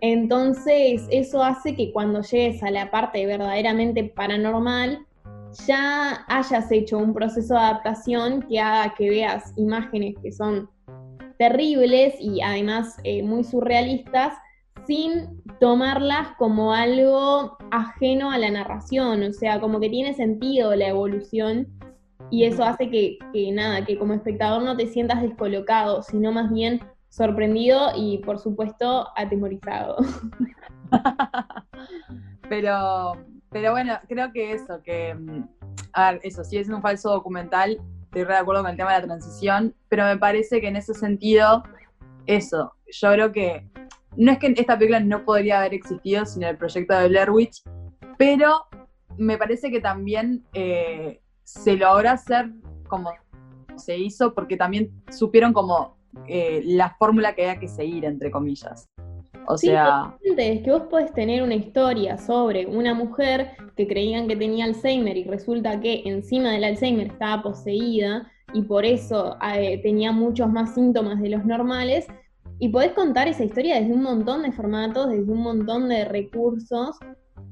[0.00, 5.04] Entonces, eso hace que cuando llegues a la parte verdaderamente paranormal,
[5.66, 10.68] ya hayas hecho un proceso de adaptación que haga que veas imágenes que son
[11.38, 14.34] terribles y además eh, muy surrealistas,
[14.86, 20.88] sin tomarlas como algo ajeno a la narración, o sea, como que tiene sentido la
[20.88, 21.66] evolución
[22.30, 26.52] y eso hace que, que nada, que como espectador no te sientas descolocado, sino más
[26.52, 29.96] bien sorprendido y por supuesto atemorizado.
[32.48, 33.12] pero,
[33.50, 35.44] pero bueno, creo que eso, que, mm,
[35.92, 37.80] a ver, eso, si es un falso documental,
[38.16, 40.76] estoy re de acuerdo con el tema de la transición, pero me parece que en
[40.76, 41.62] ese sentido,
[42.24, 43.68] eso, yo creo que
[44.16, 47.62] no es que esta película no podría haber existido sin el proyecto de Blair Witch,
[48.16, 48.64] pero
[49.18, 52.52] me parece que también eh, se logró hacer
[52.88, 53.12] como
[53.76, 58.88] se hizo porque también supieron como eh, la fórmula que había que seguir, entre comillas.
[59.46, 60.16] O sea...
[60.22, 65.16] es que vos podés tener una historia sobre una mujer que creían que tenía Alzheimer
[65.16, 70.74] y resulta que encima del Alzheimer estaba poseída y por eso eh, tenía muchos más
[70.74, 72.06] síntomas de los normales.
[72.58, 76.96] Y podés contar esa historia desde un montón de formatos, desde un montón de recursos.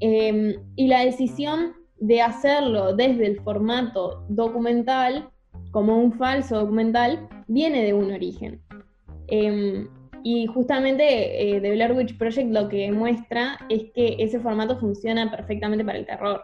[0.01, 5.29] Em, y la decisión de hacerlo desde el formato documental,
[5.73, 8.61] como un falso documental, viene de un origen.
[9.27, 9.89] Em,
[10.25, 15.31] y justamente eh, The Blair Witch Project lo que muestra es que ese formato funciona
[15.31, 16.43] perfectamente para el terror.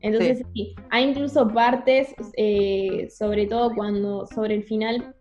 [0.00, 0.76] Entonces, sí.
[0.90, 5.12] hay incluso partes, eh, sobre todo cuando, sobre el final,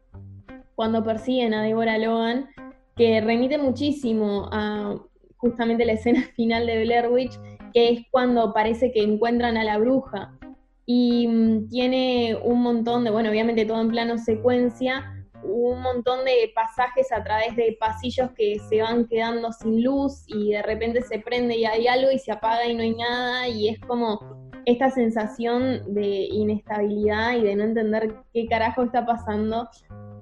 [0.75, 2.47] cuando persiguen a Deborah Logan,
[2.95, 4.95] que remite muchísimo a
[5.37, 7.33] justamente la escena final de Blair Witch,
[7.73, 10.37] que es cuando parece que encuentran a la bruja.
[10.85, 16.51] Y mm, tiene un montón de, bueno, obviamente todo en plano secuencia, un montón de
[16.53, 21.19] pasajes a través de pasillos que se van quedando sin luz y de repente se
[21.19, 24.91] prende y hay algo y se apaga y no hay nada y es como esta
[24.91, 29.69] sensación de inestabilidad y de no entender qué carajo está pasando,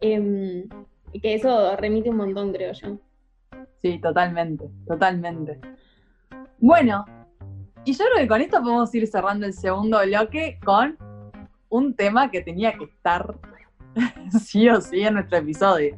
[0.02, 0.66] eh,
[1.22, 2.98] que eso remite un montón, creo yo.
[3.82, 5.60] Sí, totalmente, totalmente.
[6.60, 7.06] Bueno,
[7.86, 10.98] y yo creo que con esto podemos ir cerrando el segundo bloque con
[11.70, 13.38] un tema que tenía que estar
[14.44, 15.98] sí o sí en nuestro episodio.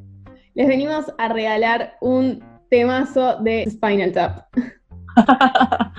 [0.55, 4.47] Les venimos a regalar un temazo de Spinal Tap.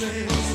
[0.00, 0.49] sails.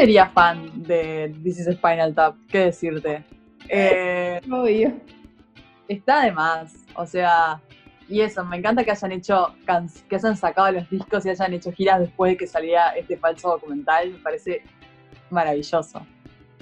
[0.00, 3.22] Sería fan de This is Spinal Tap, ¿qué decirte?
[3.68, 4.94] Eh, Obvio.
[5.88, 7.60] está de más, o sea,
[8.08, 9.54] y eso, me encanta que hayan hecho,
[10.08, 13.50] que hayan sacado los discos y hayan hecho giras después de que saliera este falso
[13.50, 14.62] documental, me parece
[15.28, 16.06] maravilloso,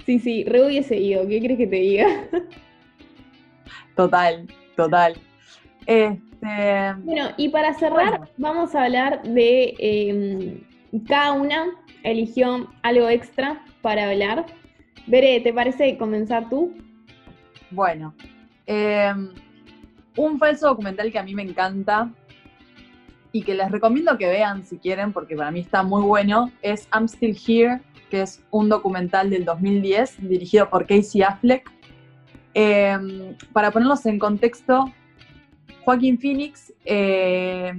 [0.05, 2.07] Sí, sí, re hubiese ido, ¿qué crees que te diga?
[3.95, 5.13] total, total.
[5.85, 8.27] Este, Bueno, y para cerrar, Bueno.
[8.37, 10.61] vamos a hablar de eh,
[11.07, 11.67] cada una
[12.03, 14.45] eligió algo extra para hablar.
[15.07, 16.73] Veré, ¿te parece comenzar tú?
[17.71, 18.13] Bueno,
[18.67, 19.13] eh,
[20.15, 22.11] un falso documental que a mí me encanta
[23.31, 26.87] y que les recomiendo que vean si quieren, porque para mí está muy bueno, es
[26.93, 31.69] I'm Still Here, que es un documental del 2010 dirigido por Casey Affleck.
[32.55, 34.91] Eh, para ponerlos en contexto,
[35.85, 37.73] Joaquín Phoenix eh,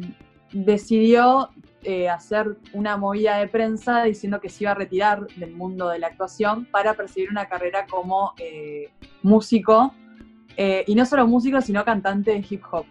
[0.52, 1.50] decidió
[1.82, 5.98] eh, hacer una movida de prensa diciendo que se iba a retirar del mundo de
[5.98, 8.90] la actuación para perseguir una carrera como eh,
[9.22, 9.94] músico,
[10.58, 12.84] eh, y no solo músico, sino cantante de hip hop.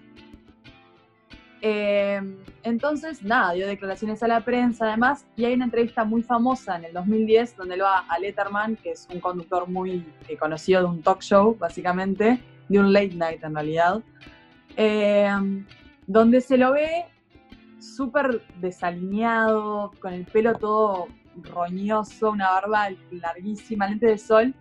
[2.63, 6.85] Entonces, nada, dio declaraciones a la prensa además, y hay una entrevista muy famosa en
[6.85, 10.03] el 2010 donde lo va a Letterman, que es un conductor muy
[10.39, 14.01] conocido de un talk show, básicamente, de un late night en realidad,
[16.07, 17.05] donde se lo ve
[17.79, 21.07] súper desalineado, con el pelo todo
[21.43, 24.53] roñoso, una barba larguísima, lente de sol,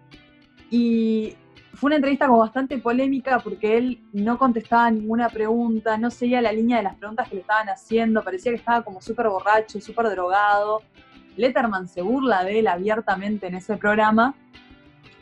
[0.70, 1.34] y
[1.74, 6.52] fue una entrevista como bastante polémica porque él no contestaba ninguna pregunta, no seguía la
[6.52, 10.10] línea de las preguntas que le estaban haciendo, parecía que estaba como súper borracho, súper
[10.10, 10.82] drogado.
[11.36, 14.34] Letterman se burla de él abiertamente en ese programa.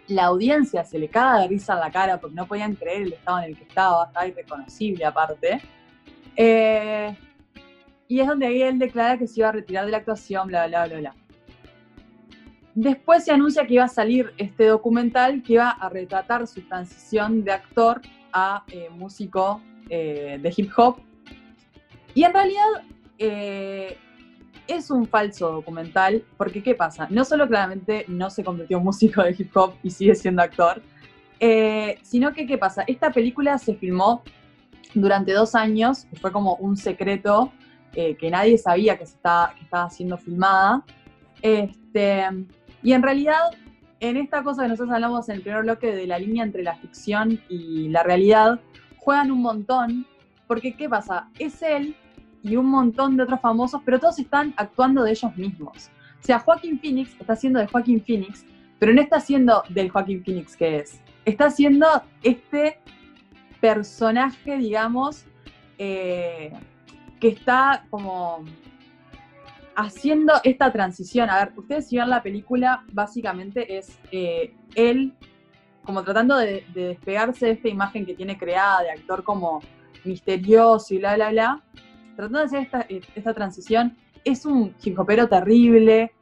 [0.08, 3.12] La audiencia se le caga de risa en la cara porque no podían creer el
[3.12, 5.60] estado en el que estaba, estaba irreconocible aparte.
[6.36, 7.14] Eh,
[8.08, 10.86] y es donde él declara que se iba a retirar de la actuación, bla, bla,
[10.86, 11.14] bla, bla.
[12.74, 17.42] Después se anuncia que iba a salir este documental que iba a retratar su transición
[17.42, 18.02] de actor
[18.32, 20.98] a eh, músico eh, de hip hop.
[22.14, 22.66] Y en realidad
[23.18, 23.96] eh,
[24.68, 27.06] es un falso documental, porque ¿qué pasa?
[27.10, 30.82] No solo claramente no se convirtió en músico de hip hop y sigue siendo actor,
[32.02, 32.84] sino que ¿qué pasa?
[32.86, 34.22] Esta película se filmó
[34.94, 37.52] durante dos años, fue como un secreto
[37.96, 40.84] que nadie sabía que, se estaba, que estaba siendo filmada.
[41.42, 42.24] Este,
[42.82, 43.40] y en realidad,
[44.00, 46.76] en esta cosa que nosotros hablamos en el primer bloque de la línea entre la
[46.76, 48.60] ficción y la realidad,
[48.98, 50.06] juegan un montón,
[50.46, 51.30] porque ¿qué pasa?
[51.38, 51.96] Es él
[52.42, 55.90] y un montón de otros famosos, pero todos están actuando de ellos mismos.
[56.20, 58.44] O sea, Joaquín Phoenix está haciendo de Joaquín Phoenix,
[58.78, 61.00] pero no está haciendo del Joaquín Phoenix que es.
[61.24, 61.86] Está haciendo
[62.22, 62.78] este
[63.60, 65.24] personaje, digamos,
[65.78, 66.52] eh,
[67.20, 68.44] que está como
[69.74, 71.30] haciendo esta transición.
[71.30, 75.14] A ver, ustedes si ven la película, básicamente es eh, él
[75.82, 79.60] como tratando de, de despegarse de esta imagen que tiene creada de actor como
[80.04, 81.62] misterioso y bla, bla, bla.
[82.16, 84.98] Tratando de hacer esta, esta transición, es un hip
[85.30, 86.12] terrible.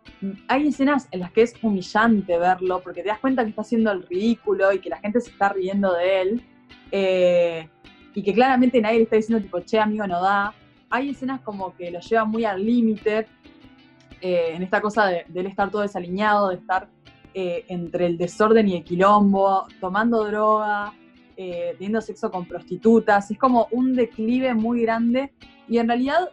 [0.49, 3.91] Hay escenas en las que es humillante verlo, porque te das cuenta que está haciendo
[3.93, 6.43] el ridículo y que la gente se está riendo de él.
[6.91, 7.69] Eh,
[8.15, 10.55] y que claramente nadie le está diciendo tipo, che, amigo, no da.
[10.95, 13.27] Hay escenas como que lo lleva muy al límite,
[14.21, 16.87] eh, en esta cosa de, él estar todo desaliñado, de estar
[17.35, 20.95] eh, entre el desorden y el quilombo, tomando droga,
[21.37, 23.29] eh, teniendo sexo con prostitutas.
[23.29, 25.33] Es como un declive muy grande.
[25.67, 26.31] Y en realidad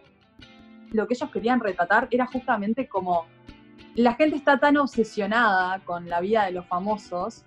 [0.91, 3.25] lo que ellos querían retratar era justamente como
[3.95, 7.45] la gente está tan obsesionada con la vida de los famosos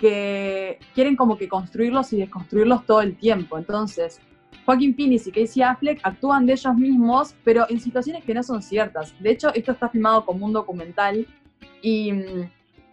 [0.00, 3.58] que quieren como que construirlos y desconstruirlos todo el tiempo.
[3.58, 4.20] Entonces,
[4.64, 8.62] Joaquín Phoenix y Casey Affleck actúan de ellos mismos, pero en situaciones que no son
[8.62, 9.14] ciertas.
[9.20, 11.26] De hecho, esto está filmado como un documental
[11.82, 12.12] y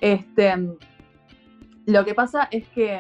[0.02, 0.54] este,
[1.86, 2.98] lo que pasa es que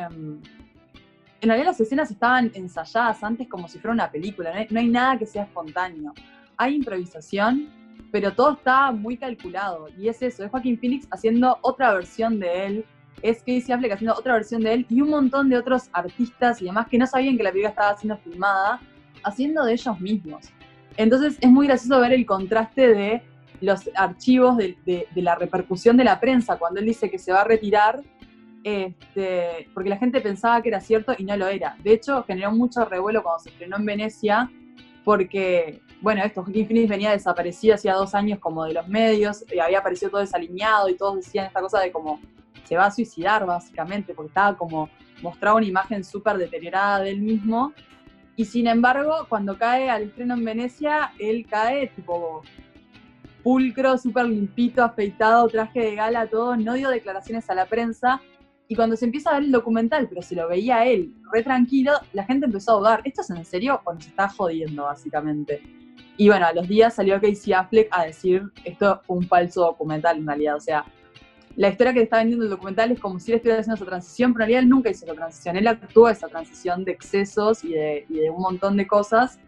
[1.41, 4.79] en realidad las escenas estaban ensayadas antes como si fuera una película, no hay, no
[4.79, 6.13] hay nada que sea espontáneo.
[6.57, 7.69] Hay improvisación,
[8.11, 9.87] pero todo está muy calculado.
[9.97, 12.85] Y es eso, es Joaquín Phoenix haciendo otra versión de él,
[13.21, 16.65] es Casey Affleck haciendo otra versión de él y un montón de otros artistas y
[16.65, 18.79] demás que no sabían que la película estaba siendo filmada,
[19.23, 20.49] haciendo de ellos mismos.
[20.97, 23.21] Entonces es muy gracioso ver el contraste de
[23.61, 27.41] los archivos de, de, la repercusión de la prensa cuando él dice que se va
[27.41, 28.01] a retirar,
[28.63, 31.75] este, porque la gente pensaba que era cierto y no lo era.
[31.83, 34.49] De hecho, generó mucho revuelo cuando se estrenó en Venecia,
[35.03, 39.59] porque, bueno, esto, Joaquín Phoenix venía desaparecido hacía dos años como de los medios, y
[39.59, 42.19] había aparecido todo desalineado y todos decían esta cosa de como
[42.69, 44.89] se va a suicidar básicamente, porque estaba como,
[45.23, 47.73] mostraba una imagen súper deteriorada de él mismo,
[48.35, 52.43] y sin embargo, cuando cae al estreno en Venecia, él cae tipo
[53.43, 58.21] pulcro, súper limpito, afeitado, traje de gala, todo, no dio declaraciones a la prensa.
[58.67, 61.93] Y cuando se empieza a ver el documental, pero se lo veía él re tranquilo,
[62.13, 65.61] la gente empezó a dudar, ¿esto es en serio o nos está jodiendo, básicamente?
[66.15, 70.17] Y bueno, a los días salió Casey Affleck a decir, esto fue un falso documental
[70.17, 70.85] en realidad, o sea,
[71.59, 74.31] la historia que está vendiendo el documental es como si él estuviera haciendo esa transición,
[74.31, 77.73] pero en realidad él nunca hizo esa transición, él actuó esa transición de excesos y
[77.73, 79.41] de, un montón de cosas.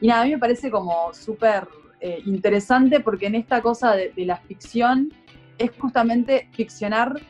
[0.00, 1.68] Y nada, a mí me parece como súper
[2.00, 5.12] eh, interesante porque en esta cosa de, la ficción
[5.58, 7.20] es justamente ficcionar,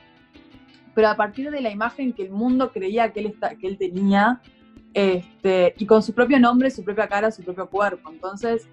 [0.95, 3.77] pero a partir de la imagen que el mundo creía que él, está, que él
[3.78, 4.41] tenía,
[4.93, 8.12] este, y con su propio nombre, su propia cara, su propio cuerpo.
[8.12, 8.69] Entonces,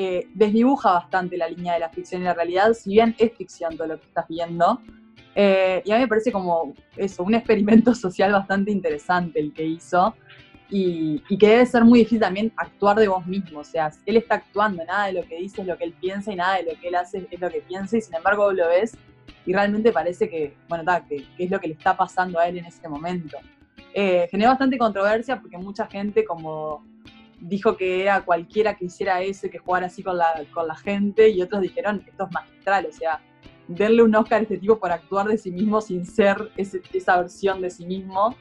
[0.00, 3.76] eh, desdibuja bastante la línea de la ficción y la realidad, si bien es ficción
[3.76, 4.80] todo lo que estás viendo.
[5.34, 9.64] Eh, y a mí me parece como eso, un experimento social bastante interesante el que
[9.64, 10.14] hizo.
[10.70, 13.58] Y, que debe ser muy difícil también actuar de vos mismo.
[13.58, 16.32] O sea, él está actuando, nada de lo que dice es lo que él piensa
[16.32, 17.96] y nada de lo que él hace es lo que piensa.
[17.96, 18.96] Y sin embargo, lo ves
[19.46, 22.66] y realmente parece que, bueno, que es lo que le está pasando a él en
[22.66, 23.36] ese momento.
[23.94, 26.86] Eh, generó bastante controversia porque mucha gente como
[27.40, 31.28] dijo que era cualquiera que hiciera eso, que jugara así con la, con la gente,
[31.28, 33.20] y otros dijeron, esto es magistral, o sea,
[33.68, 37.60] darle un Oscar a este tipo por actuar de sí mismo sin ser esa versión
[37.60, 38.34] de sí mismo.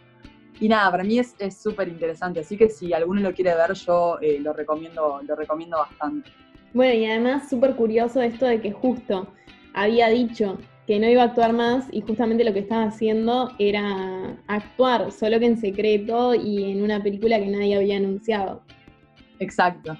[0.59, 4.17] Y nada, para mí es súper interesante, así que si alguno lo quiere ver, yo
[4.21, 6.31] eh, lo, recomiendo, lo recomiendo bastante.
[6.73, 9.27] Bueno, y además súper curioso esto de que justo
[9.73, 10.57] había dicho
[10.87, 15.37] que no iba a actuar más y justamente lo que estaba haciendo era actuar, solo
[15.39, 18.63] que en secreto y en una película que nadie había anunciado.
[19.39, 19.97] Exacto.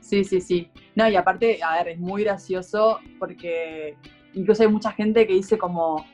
[0.00, 0.70] Sí, sí, sí.
[0.96, 3.96] No, y aparte, a ver, es muy gracioso porque
[4.34, 6.04] incluso hay mucha gente que dice como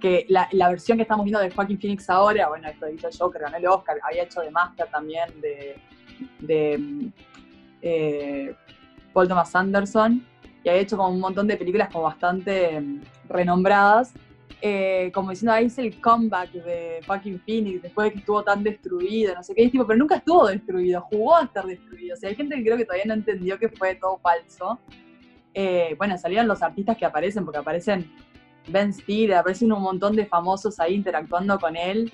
[0.00, 3.42] que la, la versión que estamos viendo de Joaquin Phoenix ahora, bueno, esto hizo Joker,
[3.42, 5.76] ganó el Oscar, había hecho de Master también de,
[6.40, 7.10] de
[7.82, 8.54] eh,
[9.12, 10.24] Paul Thomas Anderson,
[10.64, 14.14] y había hecho como un montón de películas como bastante mm, renombradas,
[14.62, 18.62] eh, como diciendo, ahí es el comeback de fucking Phoenix después de que estuvo tan
[18.62, 22.14] destruido, no sé qué, tipo, pero nunca estuvo destruido, jugó a estar destruido.
[22.14, 24.78] O sea, hay gente que creo que todavía no entendió que fue todo falso.
[25.54, 28.10] Eh, bueno, salieron los artistas que aparecen, porque aparecen
[28.68, 32.12] Ben Stiller, aparecen un montón de famosos ahí interactuando con él.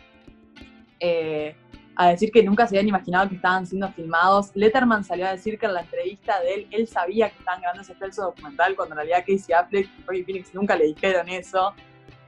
[1.01, 1.55] Eh,
[1.97, 4.51] a decir que nunca se habían imaginado que estaban siendo filmados.
[4.55, 7.83] Letterman salió a decir que en la entrevista de él, él sabía que estaban grabando
[7.83, 11.75] ese falso documental, cuando en realidad Casey Affleck y Phoenix nunca le dijeron eso.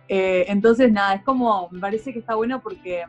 [0.09, 3.05] Eh, entonces, nada, es como, me parece que está bueno porque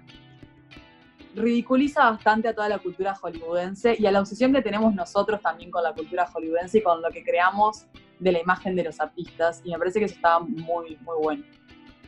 [1.35, 5.71] ridiculiza bastante a toda la cultura hollywoodense y a la obsesión que tenemos nosotros también
[5.71, 7.85] con la cultura hollywoodense y con lo que creamos
[8.19, 9.61] de la imagen de los artistas.
[9.63, 11.43] Y me parece que eso está muy, muy bueno.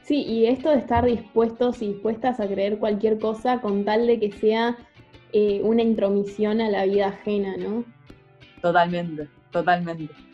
[0.03, 4.19] Sí, y esto de estar dispuestos y dispuestas a creer cualquier cosa con tal de
[4.19, 4.75] que sea
[5.31, 7.85] eh, una intromisión a la vida ajena, ¿no?
[8.61, 10.30] Totalmente, totalmente.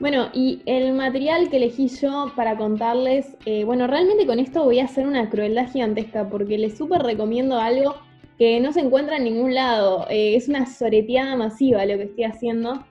[0.00, 4.80] Bueno, y el material que elegí yo para contarles, eh, bueno, realmente con esto voy
[4.80, 7.96] a hacer una crueldad gigantesca porque les súper recomiendo algo
[8.38, 10.06] que no se encuentra en ningún lado.
[10.08, 12.82] Eh, es una soreteada masiva lo que estoy haciendo.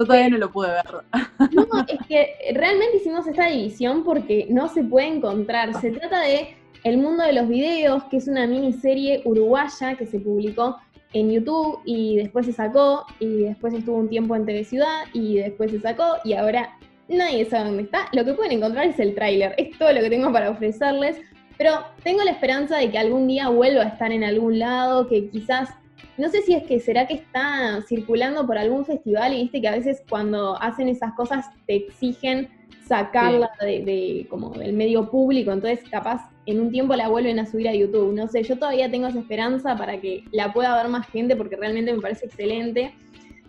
[0.00, 1.52] Yo todavía no lo pude ver.
[1.52, 5.80] No, es que realmente hicimos esta división porque no se puede encontrar.
[5.80, 10.18] Se trata de El Mundo de los Videos, que es una miniserie uruguaya que se
[10.18, 10.76] publicó
[11.18, 15.36] en YouTube y después se sacó y después estuvo un tiempo en TV Ciudad y
[15.36, 16.76] después se sacó y ahora
[17.08, 18.08] nadie sabe dónde está.
[18.12, 19.54] Lo que pueden encontrar es el tráiler.
[19.56, 21.16] Es todo lo que tengo para ofrecerles.
[21.56, 21.72] Pero
[22.02, 25.70] tengo la esperanza de que algún día vuelva a estar en algún lado, que quizás
[26.18, 29.68] no sé si es que será que está circulando por algún festival y viste que
[29.68, 32.48] a veces cuando hacen esas cosas te exigen
[32.86, 37.46] sacarla de, de, como del medio público, entonces capaz en un tiempo la vuelven a
[37.46, 38.14] subir a YouTube.
[38.14, 41.56] No sé, yo todavía tengo esa esperanza para que la pueda ver más gente porque
[41.56, 42.94] realmente me parece excelente.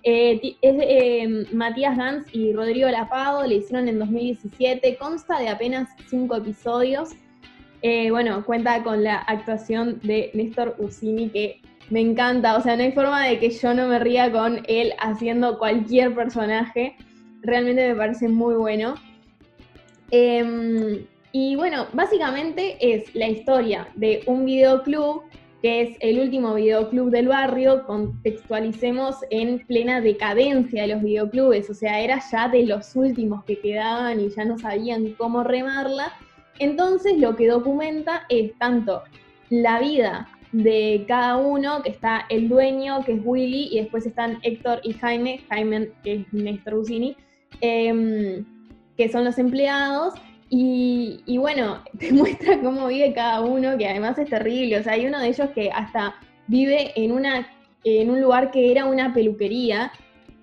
[0.03, 5.89] Eh, es eh, Matías Gans y Rodrigo Lapado, le hicieron en 2017, consta de apenas
[6.07, 7.09] cinco episodios.
[7.81, 12.83] Eh, bueno, cuenta con la actuación de Néstor Usini, que me encanta, o sea, no
[12.83, 16.95] hay forma de que yo no me ría con él haciendo cualquier personaje.
[17.41, 18.95] Realmente me parece muy bueno.
[20.11, 25.23] Eh, y bueno, básicamente es la historia de un videoclub,
[25.61, 31.73] que es el último videoclub del barrio, contextualicemos en plena decadencia de los videoclubes, o
[31.73, 36.13] sea, era ya de los últimos que quedaban y ya no sabían cómo remarla.
[36.59, 39.03] Entonces lo que documenta es tanto
[39.49, 44.39] la vida de cada uno, que está el dueño, que es Willy, y después están
[44.43, 47.17] Héctor y Jaime, Jaime que es Néstor Busini,
[47.61, 48.43] eh,
[48.95, 50.13] que son los empleados,
[50.49, 54.93] y, y, bueno, te muestra cómo vive cada uno, que además es terrible, o sea,
[54.93, 56.15] hay uno de ellos que hasta
[56.47, 57.47] vive en, una,
[57.83, 59.91] en un lugar que era una peluquería,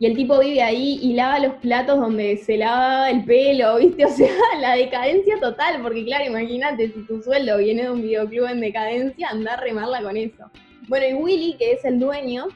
[0.01, 4.05] y el tipo vive ahí y lava los platos donde se lava el pelo, ¿viste?
[4.05, 8.49] O sea, la decadencia total, porque claro, imagínate, si tu sueldo viene de un videoclub
[8.49, 10.51] en decadencia, anda a remarla con eso.
[10.89, 12.49] Bueno, y Willy, que es el dueño,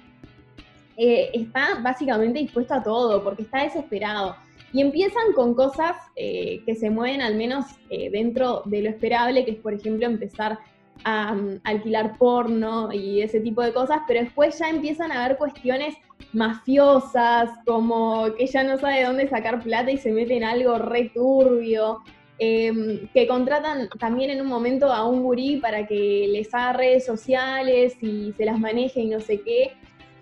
[0.97, 4.37] eh, está básicamente dispuesto a todo, porque está desesperado.
[4.73, 9.45] Y empiezan con cosas eh, que se mueven al menos eh, dentro de lo esperable,
[9.45, 10.59] que es por ejemplo empezar
[11.05, 15.39] a um, alquilar porno y ese tipo de cosas, pero después ya empiezan a haber
[15.39, 15.95] cuestiones
[16.33, 21.11] mafiosas, como que ya no sabe dónde sacar plata y se mete en algo re
[21.15, 22.01] turbio,
[22.39, 27.07] em, que contratan también en un momento a un gurí para que les haga redes
[27.07, 29.73] sociales y se las maneje y no sé qué,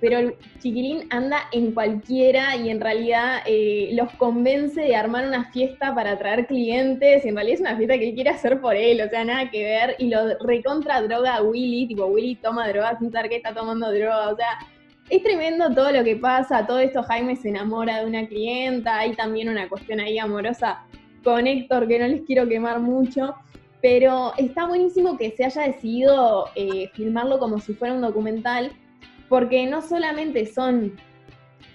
[0.01, 5.51] pero el chiquilín anda en cualquiera y en realidad eh, los convence de armar una
[5.51, 8.77] fiesta para atraer clientes, y en realidad es una fiesta que él quiere hacer por
[8.77, 12.69] él, o sea, nada que ver, y lo recontra droga a Willy, tipo Willy toma
[12.69, 14.59] droga sin saber que está tomando droga, o sea,
[15.09, 19.15] es tremendo todo lo que pasa, todo esto Jaime se enamora de una clienta, hay
[19.15, 20.85] también una cuestión ahí amorosa
[21.23, 23.35] con Héctor que no les quiero quemar mucho,
[23.81, 28.73] pero está buenísimo que se haya decidido eh, filmarlo como si fuera un documental,
[29.29, 30.97] porque no solamente son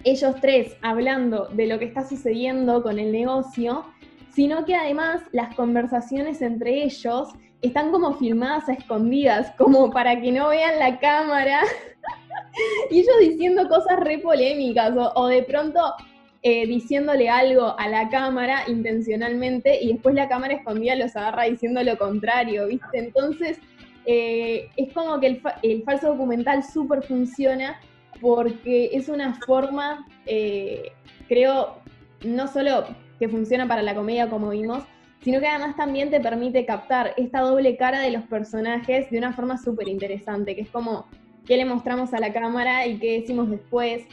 [0.03, 3.85] ellos tres hablando de lo que está sucediendo con el negocio,
[4.33, 7.29] sino que además las conversaciones entre ellos
[7.61, 11.61] están como filmadas a escondidas, como para que no vean la cámara
[12.89, 15.79] y ellos diciendo cosas re polémicas o, de pronto
[16.43, 21.83] eh, diciéndole algo a la cámara intencionalmente y después la cámara escondida los agarra diciendo
[21.83, 22.97] lo contrario, ¿viste?
[22.97, 23.59] Entonces
[24.05, 27.79] eh, es como que el, falso documental súper funciona
[28.19, 30.91] porque es una forma, eh,
[31.27, 31.77] creo,
[32.23, 32.85] no solo
[33.19, 34.83] que funciona para la comedia como vimos,
[35.23, 39.33] sino que además también te permite captar esta doble cara de los personajes de una
[39.33, 41.05] forma súper interesante, que es como
[41.45, 44.03] qué le mostramos a la cámara y qué decimos después.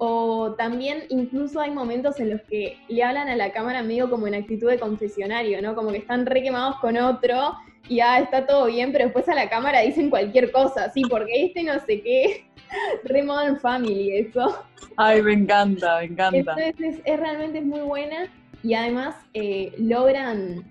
[0.00, 4.28] O también incluso hay momentos en los que le hablan a la cámara medio como
[4.28, 5.74] en actitud de confesionario, ¿no?
[5.74, 7.56] Como que están re quemados con otro
[7.88, 11.46] y ah, está todo bien, pero después a la cámara dicen cualquier cosa, sí, porque
[11.46, 12.44] este no sé qué.
[13.04, 14.62] Re Modern Family, eso.
[14.96, 16.36] Ay, me encanta, me encanta.
[16.36, 18.26] Entonces es, realmente es muy buena
[18.62, 20.64] y además eh, logran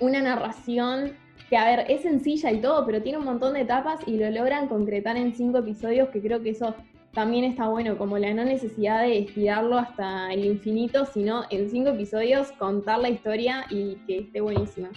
[0.00, 1.16] una narración
[1.48, 4.30] que a ver, es sencilla y todo, pero tiene un montón de etapas y lo
[4.30, 6.74] logran concretar en cinco episodios, que creo que eso
[7.12, 11.90] también está bueno, como la no necesidad de estirarlo hasta el infinito, sino en cinco
[11.90, 14.90] episodios contar la historia y que esté buenísima.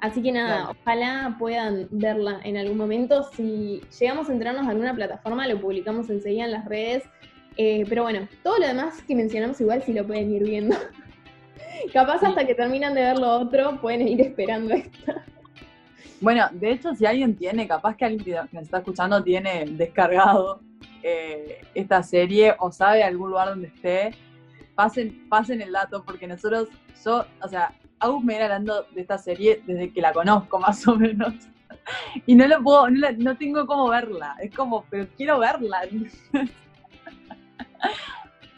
[0.00, 3.24] Así que nada, ojalá puedan verla en algún momento.
[3.34, 7.04] Si llegamos a entrarnos a alguna plataforma, lo publicamos enseguida en las redes.
[7.56, 10.76] Eh, pero bueno, todo lo demás que mencionamos igual si lo pueden ir viendo.
[11.92, 15.12] Capaz hasta que terminan de ver lo otro, pueden ir esperando esto.
[16.20, 20.60] Bueno, de hecho, si alguien tiene, capaz que alguien que nos está escuchando tiene descargado
[21.02, 24.14] eh, esta serie o sabe algún lugar donde esté,
[24.74, 26.68] pasen, pasen el dato porque nosotros,
[27.04, 30.86] yo, o sea, Agus me viene hablando de esta serie desde que la conozco más
[30.88, 31.34] o menos.
[32.26, 34.36] Y no lo puedo, no, no tengo cómo verla.
[34.40, 35.82] Es como, pero quiero verla.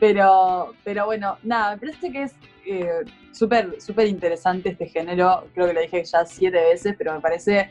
[0.01, 2.35] pero, pero bueno, nada, me parece que es
[2.67, 7.21] eh, súper súper interesante este género, creo que lo dije ya siete veces, pero me
[7.21, 7.71] parece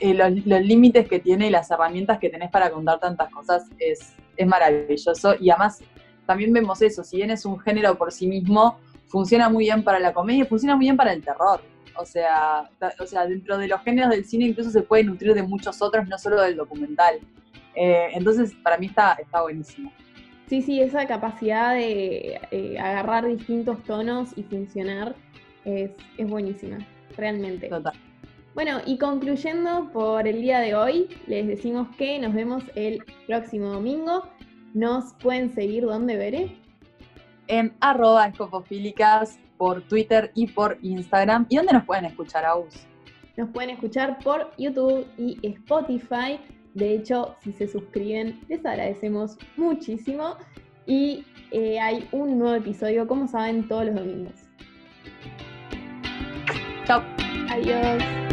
[0.00, 4.14] eh, los, límites que tiene y las herramientas que tenés para contar tantas cosas es,
[4.36, 5.34] es maravilloso.
[5.40, 5.82] Y además
[6.26, 8.78] también vemos eso, si bien es un género por sí mismo,
[9.08, 11.60] funciona muy bien para la comedia funciona muy bien para el terror.
[11.96, 12.70] O sea,
[13.00, 16.06] o sea, dentro de los géneros del cine incluso se puede nutrir de muchos otros,
[16.06, 17.18] no solo del documental.
[17.74, 19.92] Eh, entonces, para mí está, está buenísimo.
[20.48, 25.14] Sí, sí, esa capacidad de eh, agarrar distintos tonos y funcionar
[25.64, 26.78] es, buenísima,
[27.16, 27.68] realmente.
[27.68, 27.92] Total.
[28.54, 33.72] Bueno, y concluyendo por el día de hoy, les decimos que nos vemos el próximo
[33.72, 34.24] domingo.
[34.72, 36.56] Nos pueden seguir donde veré.
[37.48, 41.46] En arroba escopofílicas por Twitter y por Instagram.
[41.48, 42.86] ¿Y dónde nos pueden escuchar, Aus?
[43.36, 46.40] Nos pueden escuchar por YouTube y Spotify.
[46.74, 50.36] De hecho, si se suscriben, les agradecemos muchísimo.
[50.86, 54.34] Y eh, hay un nuevo episodio, como saben, todos los domingos.
[56.84, 57.02] Chao.
[57.50, 58.27] Adiós.